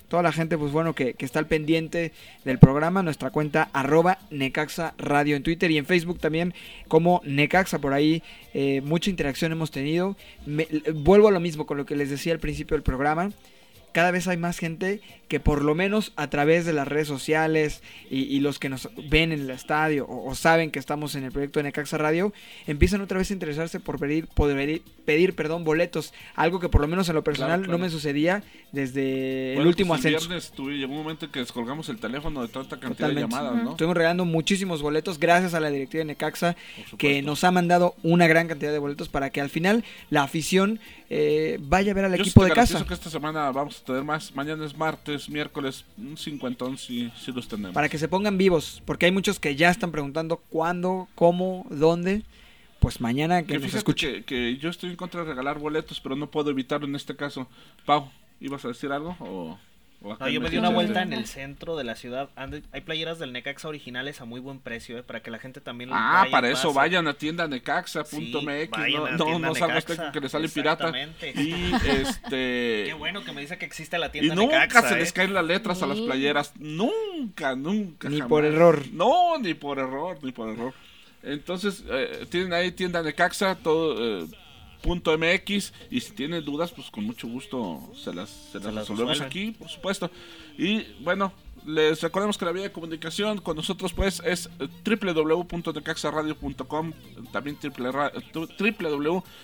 toda 0.08 0.24
la 0.24 0.32
gente, 0.32 0.58
pues 0.58 0.72
bueno, 0.72 0.96
que, 0.96 1.14
que 1.14 1.26
está 1.26 1.40
al 1.40 1.48
pendiente 1.48 2.14
del 2.46 2.60
programa, 2.60 3.04
nuestra 3.04 3.30
cuenta 3.30 3.70
arroba 3.74 4.20
Necaxa 4.32 4.94
Radio 4.98 5.36
en 5.36 5.44
Twitter 5.44 5.70
y 5.72 5.78
en 5.78 5.86
Facebook 5.86 6.20
también 6.20 6.54
como 6.88 7.22
Necaxa, 7.26 7.80
por 7.80 7.94
ahí 7.94 8.24
eh, 8.54 8.82
mucha 8.82 9.10
interacción 9.10 9.52
hemos 9.52 9.70
tenido. 9.72 10.16
Me- 10.46 10.68
vuelvo 10.94 11.28
a 11.28 11.32
lo 11.32 11.40
mismo 11.42 11.66
con 11.66 11.78
lo 11.78 11.86
que 11.86 11.96
les 11.96 12.10
decía 12.10 12.34
al 12.34 12.40
principio 12.40 12.76
del 12.76 12.84
programa. 12.84 13.32
Cada 13.94 14.12
vez 14.12 14.28
hay 14.28 14.38
más 14.38 14.60
gente 14.60 15.02
que 15.28 15.40
por 15.40 15.64
lo 15.64 15.76
menos 15.76 16.14
a 16.16 16.30
través 16.30 16.66
de 16.66 16.72
las 16.72 16.88
redes 16.88 17.08
sociales 17.08 17.82
y, 18.10 18.20
y 18.24 18.40
los 18.40 18.60
que 18.60 18.70
nos 18.70 18.90
ven 19.10 19.32
en 19.34 19.42
el 19.42 19.50
estadio 19.50 20.06
o, 20.06 20.30
o 20.30 20.36
saben 20.36 20.72
que 20.72 20.80
estamos 20.80 21.16
en 21.16 21.24
el 21.24 21.32
proyecto 21.32 21.60
de 21.60 21.64
Necaxa 21.64 21.98
Radio, 21.98 22.32
empiezan 22.68 23.02
otra 23.02 23.18
vez 23.18 23.30
a 23.32 23.34
interesarse 23.34 23.80
por 23.80 24.00
pedir, 24.00 24.28
poder 24.28 24.56
pedir, 24.56 24.82
pedir, 25.06 25.36
perdón, 25.36 25.64
boletos. 25.64 26.14
Algo 26.36 26.60
que 26.60 26.70
por 26.70 26.80
lo 26.82 26.88
menos 26.88 27.10
en 27.10 27.16
lo 27.16 27.24
personal 27.24 27.60
claro. 27.62 27.72
no 27.74 27.78
me 27.80 27.90
sucedía 27.90 28.44
desde 28.72 29.50
el 29.52 29.56
Bueno, 29.56 29.70
último 29.70 29.94
pues 29.96 30.06
el 30.06 30.16
ascenso. 30.16 30.30
viernes 30.30 30.52
tuve- 30.54 30.78
llegó 30.78 30.94
un 30.94 31.00
momento 31.00 31.26
en 31.26 31.32
que 31.32 31.40
descolgamos 31.40 31.90
el 31.90 31.98
teléfono 31.98 32.42
de 32.42 32.48
tanta 32.50 32.80
cantidad 32.80 33.10
Totalmente. 33.10 33.36
de 33.36 33.42
llamadas, 33.42 33.64
¿no? 33.64 33.72
Estuvimos 33.72 33.98
regalando 33.98 34.26
muchísimos 34.26 34.82
boletos 34.82 35.20
gracias 35.20 35.54
a 35.54 35.60
la 35.60 35.70
directiva 35.70 36.00
de 36.02 36.06
Necaxa 36.06 36.56
que 36.98 37.22
nos 37.22 37.44
ha 37.44 37.52
mandado 37.52 37.96
una 38.04 38.28
gran 38.28 38.48
cantidad 38.48 38.72
de 38.72 38.80
boletos 38.80 39.10
para 39.10 39.30
que 39.32 39.42
al 39.42 39.50
final 39.50 39.84
la 40.10 40.24
afición 40.24 40.80
eh, 41.10 41.58
vaya 41.62 41.92
a 41.92 41.96
ver 41.96 42.06
al 42.06 42.12
Yo 42.12 42.18
sí 42.24 42.30
equipo 42.30 42.44
te 42.44 42.50
de 42.50 42.56
casa. 42.56 42.86
que 42.86 42.94
esta 42.94 43.10
semana 43.10 43.50
vamos 43.52 43.77
a 43.82 43.86
tener 43.86 44.04
más. 44.04 44.36
Mañana 44.36 44.66
es 44.66 44.76
martes, 44.78 45.30
miércoles, 45.30 45.86
un 45.98 46.18
cincuentón 46.18 46.78
sí, 46.78 47.12
sí 47.20 47.32
los 47.32 47.48
tenemos. 47.48 47.74
Para 47.74 47.90
que 47.90 47.98
se 47.98 48.08
pongan 48.08 48.38
vivos, 48.38 48.82
porque 48.86 49.06
hay 49.06 49.12
muchos 49.12 49.40
que 49.40 49.56
ya 49.56 49.70
están 49.70 49.92
preguntando 49.92 50.38
cuándo, 50.50 51.08
cómo, 51.16 51.66
dónde. 51.70 52.24
Pues 52.80 53.02
mañana 53.02 53.42
que 53.42 53.48
Que 53.48 53.54
nos 53.56 53.64
fíjate 53.64 53.78
escuchen. 53.80 54.14
que, 54.16 54.24
que 54.26 54.58
yo 54.58 54.70
estoy 54.70 54.92
en 54.92 54.96
contra 54.96 55.22
de 55.24 55.30
regalar 55.30 55.58
boletos, 55.60 56.00
pero 56.00 56.16
no 56.16 56.30
puedo 56.30 56.52
evitarlo 56.52 56.86
en 56.88 56.96
este 56.96 57.16
caso. 57.16 57.48
Pau, 57.86 58.12
¿ibas 58.40 58.64
a 58.66 58.68
decir 58.68 58.92
algo? 58.92 59.16
O, 59.20 59.58
No, 60.00 60.30
yo 60.30 60.40
me 60.40 60.50
di 60.52 60.58
una 60.58 60.70
vuelta 60.70 61.02
en 61.02 61.12
el 61.12 61.26
centro 61.26 61.76
de 61.76 61.84
la 61.84 61.96
ciudad. 61.96 62.30
Ande- 62.36 62.62
Hay 62.72 62.82
playeras 62.82 63.18
del 63.18 63.34
Necaxa 63.34 63.68
originales 63.68 64.22
a 64.22 64.26
muy 64.26 64.40
buen 64.40 64.60
precio, 64.60 64.98
eh, 65.00 65.04
para 65.04 65.22
que 65.24 65.32
la 65.32 65.40
gente 65.40 65.60
también 65.60 65.90
Ah, 65.92 66.18
vaya 66.20 66.28
y 66.30 66.32
para 66.32 66.50
eso 66.50 66.68
pase. 66.70 66.78
vayan 66.78 67.08
a 67.08 67.14
tienda 67.16 67.48
necaxa.mx. 67.48 68.10
Sí, 68.12 68.94
no, 68.94 69.18
no, 69.18 69.40
no 69.40 69.56
salga 69.56 69.80
usted 69.80 70.12
que 70.12 70.20
le 70.20 70.30
sale 70.30 70.50
pirata. 70.50 70.90
Exactamente. 70.90 71.34
Y 71.42 71.72
este. 72.00 72.84
Qué 72.88 72.96
bueno 72.98 73.24
que 73.24 73.32
me 73.32 73.42
dice 73.42 73.58
que 73.58 73.66
existe 73.66 73.98
la 73.98 74.08
Y 74.08 74.12
tienda 74.12 74.36
nunca 74.36 74.60
Necaxa, 74.60 74.90
se 74.90 74.96
eh. 74.96 75.00
les 75.00 75.12
caen 75.12 75.34
las 75.34 75.46
letras 75.46 75.82
a 75.82 75.88
las 75.88 76.00
playeras. 76.00 76.54
Nunca, 76.60 77.56
nunca. 77.56 78.08
Ni 78.08 78.18
jamás. 78.18 78.30
por 78.30 78.46
error. 78.46 78.84
No, 78.94 79.40
ni 79.40 79.56
por 79.56 79.80
error, 79.80 80.20
ni 80.22 80.32
por 80.32 80.50
error. 80.50 80.74
Entonces, 81.24 81.84
eh, 81.90 82.28
tienen 82.30 82.54
ahí 82.54 82.72
tienda 82.72 83.02
Necaxa, 83.02 83.56
todo. 83.56 84.28
Eh, 84.88 84.90
punto 84.90 85.18
MX 85.18 85.74
y 85.92 86.00
si 86.02 86.12
tienen 86.14 86.44
dudas 86.46 86.72
pues 86.72 86.90
con 86.90 87.04
mucho 87.04 87.28
gusto 87.28 87.82
se 87.96 88.14
las, 88.14 88.30
se 88.30 88.58
las 88.60 88.74
las 88.74 88.76
resolvemos 88.76 89.20
resuelven. 89.20 89.28
aquí 89.28 89.52
por 89.58 89.70
supuesto. 89.70 90.10
Y 90.58 90.84
bueno 91.02 91.32
les 91.66 92.02
recordamos 92.02 92.38
que 92.38 92.46
la 92.46 92.52
vía 92.54 92.64
de 92.64 92.72
comunicación 92.72 93.40
con 93.40 93.58
nosotros 93.58 93.92
pues 93.92 94.22
es 94.26 94.50
www.necaxaradio.com 94.86 96.94
también 97.32 97.58
triple 97.58 97.90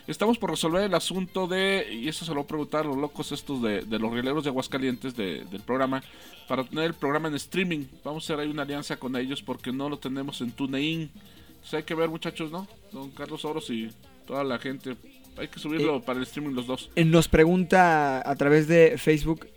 estamos 0.07 0.37
por 0.37 0.51
resolver 0.51 0.83
el 0.83 0.93
asunto 0.93 1.47
de 1.47 1.87
y 1.91 2.07
eso 2.07 2.23
se 2.23 2.31
lo 2.31 2.35
voy 2.37 2.43
a 2.43 2.47
preguntar 2.47 2.85
a 2.85 2.87
los 2.87 2.97
locos 2.97 3.31
estos 3.31 3.61
de, 3.61 3.81
de 3.81 3.99
los 3.99 4.13
rieleros 4.13 4.43
de 4.43 4.51
Aguascalientes 4.51 5.15
de- 5.15 5.43
del 5.45 5.61
programa 5.61 6.03
para 6.47 6.63
tener 6.63 6.85
el 6.85 6.93
programa 6.93 7.27
en 7.27 7.35
streaming. 7.35 7.85
Vamos 8.03 8.23
a 8.23 8.25
hacer 8.33 8.39
ahí 8.43 8.49
una 8.51 8.63
alianza 8.63 8.97
con 8.97 9.15
ellos 9.15 9.41
porque 9.41 9.71
no 9.71 9.89
lo 9.89 9.97
tenemos 9.97 10.41
en 10.41 10.51
TuneIn. 10.51 11.09
Entonces 11.49 11.73
hay 11.73 11.83
que 11.83 11.95
ver 11.95 12.09
muchachos 12.09 12.51
no 12.51 12.67
don 12.91 13.09
Carlos 13.11 13.43
Oros 13.45 13.69
y 13.69 13.89
toda 14.27 14.43
la 14.43 14.59
gente 14.59 14.95
hay 15.37 15.47
que 15.47 15.59
subirlo 15.59 16.01
para 16.01 16.17
el 16.19 16.23
streaming 16.23 16.53
los 16.53 16.67
dos 16.67 16.89
Eh, 16.95 17.05
Nos 17.05 17.27
pregunta 17.27 18.27
a 18.29 18.35
través 18.35 18.67
de 18.67 18.97
Facebook 18.97 19.47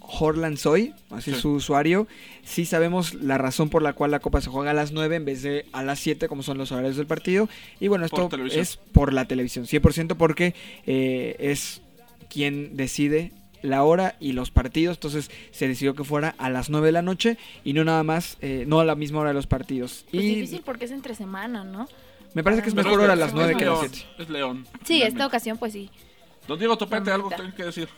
Horland 0.00 0.56
Soy, 0.56 0.94
así 1.10 1.30
es 1.32 1.36
Sí. 1.36 1.42
su 1.42 1.50
usuario, 1.52 2.06
si 2.42 2.64
sabemos 2.64 3.12
la 3.14 3.36
razón 3.36 3.68
por 3.68 3.82
la 3.82 3.92
cual 3.92 4.10
la 4.10 4.20
Copa 4.20 4.40
se 4.40 4.48
juega 4.48 4.70
a 4.70 4.74
las 4.74 4.90
9 4.92 5.16
en 5.16 5.24
vez 5.26 5.42
de 5.42 5.66
a 5.72 5.82
las 5.82 5.98
7 6.00 6.28
como 6.28 6.42
son 6.42 6.56
los 6.56 6.72
horarios 6.72 6.96
del 6.96 7.06
partido. 7.06 7.46
Y 7.78 7.88
bueno, 7.88 8.06
esto 8.06 8.28
es 8.50 8.78
por 8.92 9.12
la 9.12 9.26
televisión, 9.26 9.66
100% 9.66 10.16
porque 10.16 10.54
eh, 10.86 11.36
es 11.38 11.82
quien 12.30 12.74
decide 12.76 13.32
la 13.60 13.82
hora 13.84 14.14
y 14.20 14.32
los 14.32 14.50
partidos, 14.50 14.96
entonces 14.96 15.30
se 15.50 15.68
decidió 15.68 15.94
que 15.94 16.04
fuera 16.04 16.34
a 16.38 16.48
las 16.48 16.70
9 16.70 16.86
de 16.86 16.92
la 16.92 17.02
noche 17.02 17.36
y 17.64 17.72
no 17.74 17.84
nada 17.84 18.02
más, 18.02 18.38
eh, 18.40 18.64
no 18.66 18.80
a 18.80 18.84
la 18.86 18.94
misma 18.94 19.18
hora 19.20 19.30
de 19.30 19.34
los 19.34 19.46
partidos. 19.46 20.06
Pues 20.10 20.22
y 20.24 20.34
difícil 20.36 20.62
porque 20.64 20.86
es 20.86 20.90
entre 20.92 21.14
semana, 21.16 21.64
¿no? 21.64 21.86
Me 22.34 22.42
parece 22.42 22.62
que 22.62 22.68
es 22.68 22.74
mejor 22.74 23.00
hora 23.00 23.12
a 23.12 23.16
las 23.16 23.28
es 23.28 23.34
9 23.34 23.56
que 23.56 23.64
a 23.64 23.70
las 23.70 23.80
León, 23.80 23.90
7. 23.92 24.22
es 24.22 24.28
León 24.28 24.66
Sí, 24.84 25.02
esta 25.02 25.26
ocasión 25.26 25.58
pues 25.58 25.72
sí. 25.72 25.90
Don 26.46 26.58
Diego 26.58 26.78
Topete, 26.78 27.10
algo 27.10 27.30
tengo 27.30 27.54
que 27.54 27.64
decir. 27.64 27.88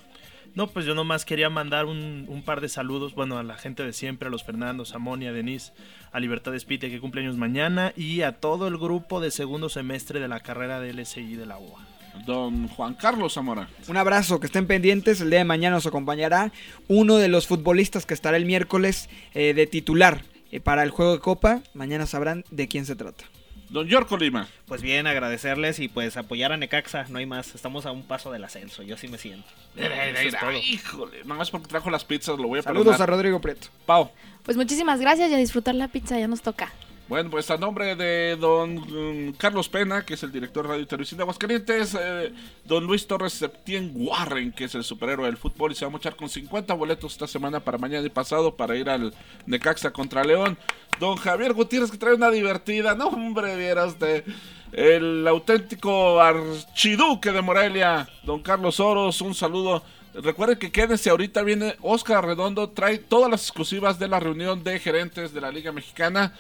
No, 0.55 0.67
pues 0.67 0.85
yo 0.85 0.95
nomás 0.97 1.25
quería 1.25 1.49
mandar 1.49 1.87
un, 1.87 2.25
un 2.29 2.43
par 2.43 2.61
de 2.61 2.69
saludos, 2.69 3.15
bueno, 3.15 3.39
a 3.39 3.45
la 3.45 3.57
gente 3.57 3.85
de 3.85 3.93
siempre, 3.93 4.27
a 4.27 4.31
los 4.31 4.43
Fernando, 4.43 4.85
Samoni, 4.85 5.29
a 5.29 5.33
Denise, 5.33 5.73
a 6.11 6.19
Libertad 6.19 6.55
Espite, 6.57 6.91
que 6.91 6.99
cumpleaños 6.99 7.37
mañana, 7.37 7.93
y 7.97 8.23
a 8.23 8.33
todo 8.33 8.67
el 8.67 8.77
grupo 8.77 9.21
de 9.21 9.31
segundo 9.31 9.69
semestre 9.69 10.19
de 10.19 10.27
la 10.27 10.41
carrera 10.41 10.81
de 10.81 10.93
LSI 10.93 11.37
de 11.37 11.47
la 11.47 11.59
UA. 11.59 11.87
Don 12.27 12.67
Juan 12.67 12.95
Carlos 12.95 13.35
Zamora. 13.35 13.69
Un 13.87 13.97
abrazo, 13.97 14.41
que 14.41 14.47
estén 14.47 14.67
pendientes. 14.67 15.21
El 15.21 15.31
día 15.31 15.39
de 15.39 15.45
mañana 15.45 15.77
nos 15.77 15.87
acompañará 15.87 16.53
uno 16.89 17.17
de 17.17 17.29
los 17.29 17.47
futbolistas 17.47 18.05
que 18.05 18.15
estará 18.15 18.37
el 18.37 18.45
miércoles 18.45 19.09
eh, 19.35 19.55
de 19.55 19.67
titular 19.69 20.25
eh, 20.51 20.59
para 20.59 20.83
el 20.83 20.91
juego 20.91 21.13
de 21.13 21.21
Copa. 21.21 21.63
Mañana 21.75 22.07
sabrán 22.07 22.45
de 22.51 22.67
quién 22.67 22.85
se 22.87 22.97
trata. 22.97 23.25
Don 23.71 23.87
Yorko 23.87 24.17
Lima. 24.17 24.49
Pues 24.67 24.83
bien, 24.83 25.07
agradecerles 25.07 25.79
y 25.79 25.89
pues 25.89 26.17
apoyar 26.17 26.53
a 26.53 26.57
Necaxa, 26.57 27.07
no 27.09 27.19
hay 27.19 27.27
más. 27.27 27.55
Estamos 27.55 27.87
a 27.87 27.93
un 27.93 28.03
paso 28.03 28.33
del 28.33 28.43
ascenso, 28.43 28.83
yo 28.83 28.97
sí 28.97 29.07
me 29.07 29.17
siento. 29.17 29.49
Es. 29.77 30.35
Híjole, 30.69 31.23
nada 31.23 31.37
más 31.37 31.51
porque 31.51 31.69
trajo 31.69 31.89
las 31.89 32.05
pizzas, 32.05 32.39
lo 32.39 32.49
voy 32.49 32.59
a 32.59 32.63
Saludos 32.63 33.01
a. 33.01 33.07
Rodrigo 33.07 33.41
Prieto. 33.41 33.69
Pau. 33.87 34.11
Pues 34.43 34.57
muchísimas 34.57 35.01
gracias 35.01 35.31
y 35.31 35.35
a 35.35 35.37
disfrutar 35.37 35.77
la 35.77 35.89
pizza, 35.89 36.19
ya 36.19 36.27
nos 36.27 36.43
toca. 36.43 36.73
Bueno, 37.11 37.29
pues 37.29 37.51
a 37.51 37.57
nombre 37.57 37.97
de 37.97 38.37
don 38.37 39.33
Carlos 39.33 39.69
Pena, 39.69 40.07
que 40.07 40.15
es 40.15 40.23
el 40.23 40.31
director 40.31 40.63
de 40.63 40.75
Radio 40.75 40.87
Televisión 40.87 41.19
de 41.19 41.23
Aguascalientes, 41.23 41.99
eh, 42.01 42.33
don 42.65 42.85
Luis 42.85 43.05
Torres 43.05 43.33
Septién 43.33 43.91
Warren, 43.97 44.53
que 44.53 44.67
es 44.67 44.77
el 44.77 44.85
superhéroe 44.85 45.27
del 45.27 45.37
fútbol, 45.37 45.73
y 45.73 45.75
se 45.75 45.85
va 45.85 45.89
a 45.89 45.91
mochar 45.91 46.15
con 46.15 46.29
50 46.29 46.73
boletos 46.75 47.11
esta 47.11 47.27
semana 47.27 47.59
para 47.59 47.79
mañana 47.79 48.07
y 48.07 48.11
pasado 48.11 48.55
para 48.55 48.77
ir 48.77 48.89
al 48.89 49.13
Necaxa 49.45 49.91
contra 49.91 50.23
León. 50.23 50.57
Don 51.01 51.17
Javier 51.17 51.53
Gutiérrez, 51.53 51.91
que 51.91 51.99
trae 51.99 52.15
una 52.15 52.31
divertida, 52.31 52.95
no 52.95 53.09
hombre, 53.09 53.57
vieras 53.57 53.99
de 53.99 54.23
el 54.71 55.27
auténtico 55.27 56.21
archiduque 56.21 57.33
de 57.33 57.43
Morelia, 57.43 58.09
don 58.23 58.41
Carlos 58.41 58.79
Oros, 58.79 59.21
un 59.21 59.35
saludo. 59.35 59.83
Recuerden 60.15 60.59
que 60.59 60.73
quédense, 60.73 61.11
ahorita 61.11 61.43
viene 61.43 61.77
Oscar 61.83 62.25
Redondo, 62.25 62.71
trae 62.71 62.99
todas 62.99 63.31
las 63.31 63.43
exclusivas 63.43 63.99
de 63.99 64.09
la 64.09 64.19
reunión 64.19 64.65
de 64.65 64.79
gerentes 64.79 65.33
de 65.33 65.41
la 65.41 65.53
Liga 65.53 65.71
Mexicana 65.71 66.35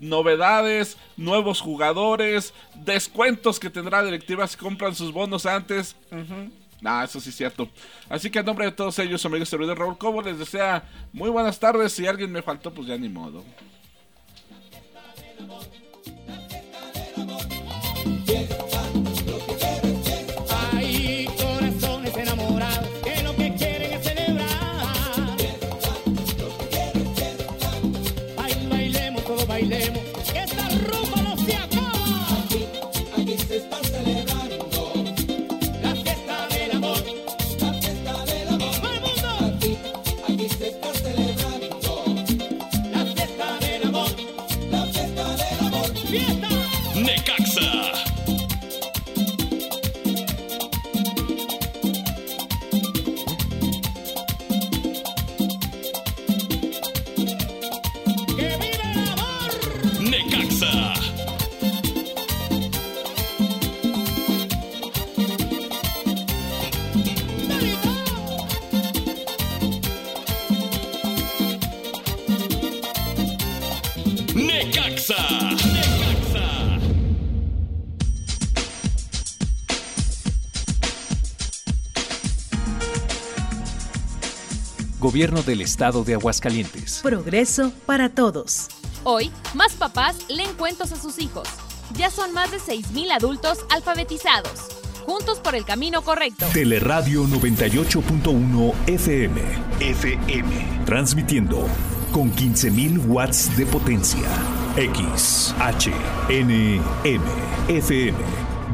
novedades, 0.00 0.96
nuevos 1.16 1.60
jugadores, 1.60 2.52
descuentos 2.74 3.58
que 3.60 3.70
tendrá 3.70 4.02
directiva 4.02 4.46
si 4.46 4.56
compran 4.56 4.94
sus 4.94 5.12
bonos 5.12 5.46
antes. 5.46 5.96
Ah, 6.84 7.04
eso 7.04 7.20
sí 7.20 7.30
es 7.30 7.36
cierto. 7.36 7.68
Así 8.08 8.30
que 8.30 8.38
a 8.38 8.42
nombre 8.42 8.66
de 8.66 8.72
todos 8.72 8.98
ellos, 8.98 9.24
amigos 9.24 9.48
servidor 9.48 9.78
Raúl 9.78 9.98
Cobo, 9.98 10.22
les 10.22 10.38
desea 10.38 10.84
muy 11.12 11.30
buenas 11.30 11.58
tardes. 11.58 11.92
Si 11.92 12.06
alguien 12.06 12.30
me 12.30 12.42
faltó, 12.42 12.72
pues 12.72 12.86
ya 12.86 12.96
ni 12.96 13.08
modo. 13.08 13.42
Gobierno 85.16 85.42
del 85.42 85.62
Estado 85.62 86.04
de 86.04 86.12
Aguascalientes. 86.12 87.00
Progreso 87.02 87.72
para 87.86 88.10
todos. 88.10 88.68
Hoy, 89.02 89.32
más 89.54 89.72
papás 89.72 90.14
leen 90.28 90.52
cuentos 90.58 90.92
a 90.92 90.96
sus 90.96 91.18
hijos. 91.18 91.48
Ya 91.96 92.10
son 92.10 92.34
más 92.34 92.50
de 92.50 92.58
6.000 92.58 93.12
adultos 93.12 93.60
alfabetizados. 93.74 94.68
Juntos 95.06 95.38
por 95.38 95.54
el 95.54 95.64
camino 95.64 96.02
correcto. 96.02 96.44
Teleradio 96.52 97.24
98.1 97.24 98.74
FM. 98.88 99.40
FM. 99.80 100.84
Transmitiendo 100.84 101.66
con 102.12 102.30
15.000 102.30 103.06
watts 103.06 103.56
de 103.56 103.64
potencia. 103.64 104.28
X, 104.76 105.54
H, 105.58 105.92
N, 106.28 106.82
M, 107.04 107.24
FM. 107.68 108.18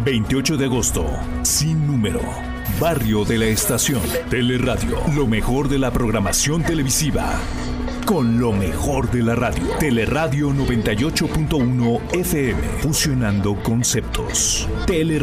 28 0.05 0.57
de 0.57 0.65
agosto. 0.65 1.07
Sin 1.45 1.87
número. 1.87 2.52
Barrio 2.83 3.25
de 3.25 3.39
la 3.39 3.45
Estación. 3.45 4.03
Teleradio. 4.29 4.97
Lo 5.15 5.29
mejor 5.29 5.69
de 5.69 5.79
la 5.79 5.93
programación 5.93 6.65
televisiva. 6.65 7.39
Con 8.05 8.41
lo 8.41 8.51
mejor 8.51 9.09
de 9.13 9.23
la 9.23 9.37
radio. 9.37 9.63
Teleradio 9.79 10.51
98.1 10.51 12.01
FM. 12.13 12.61
Fusionando 12.81 13.55
conceptos. 13.63 14.69
Teleradio. 14.85 15.23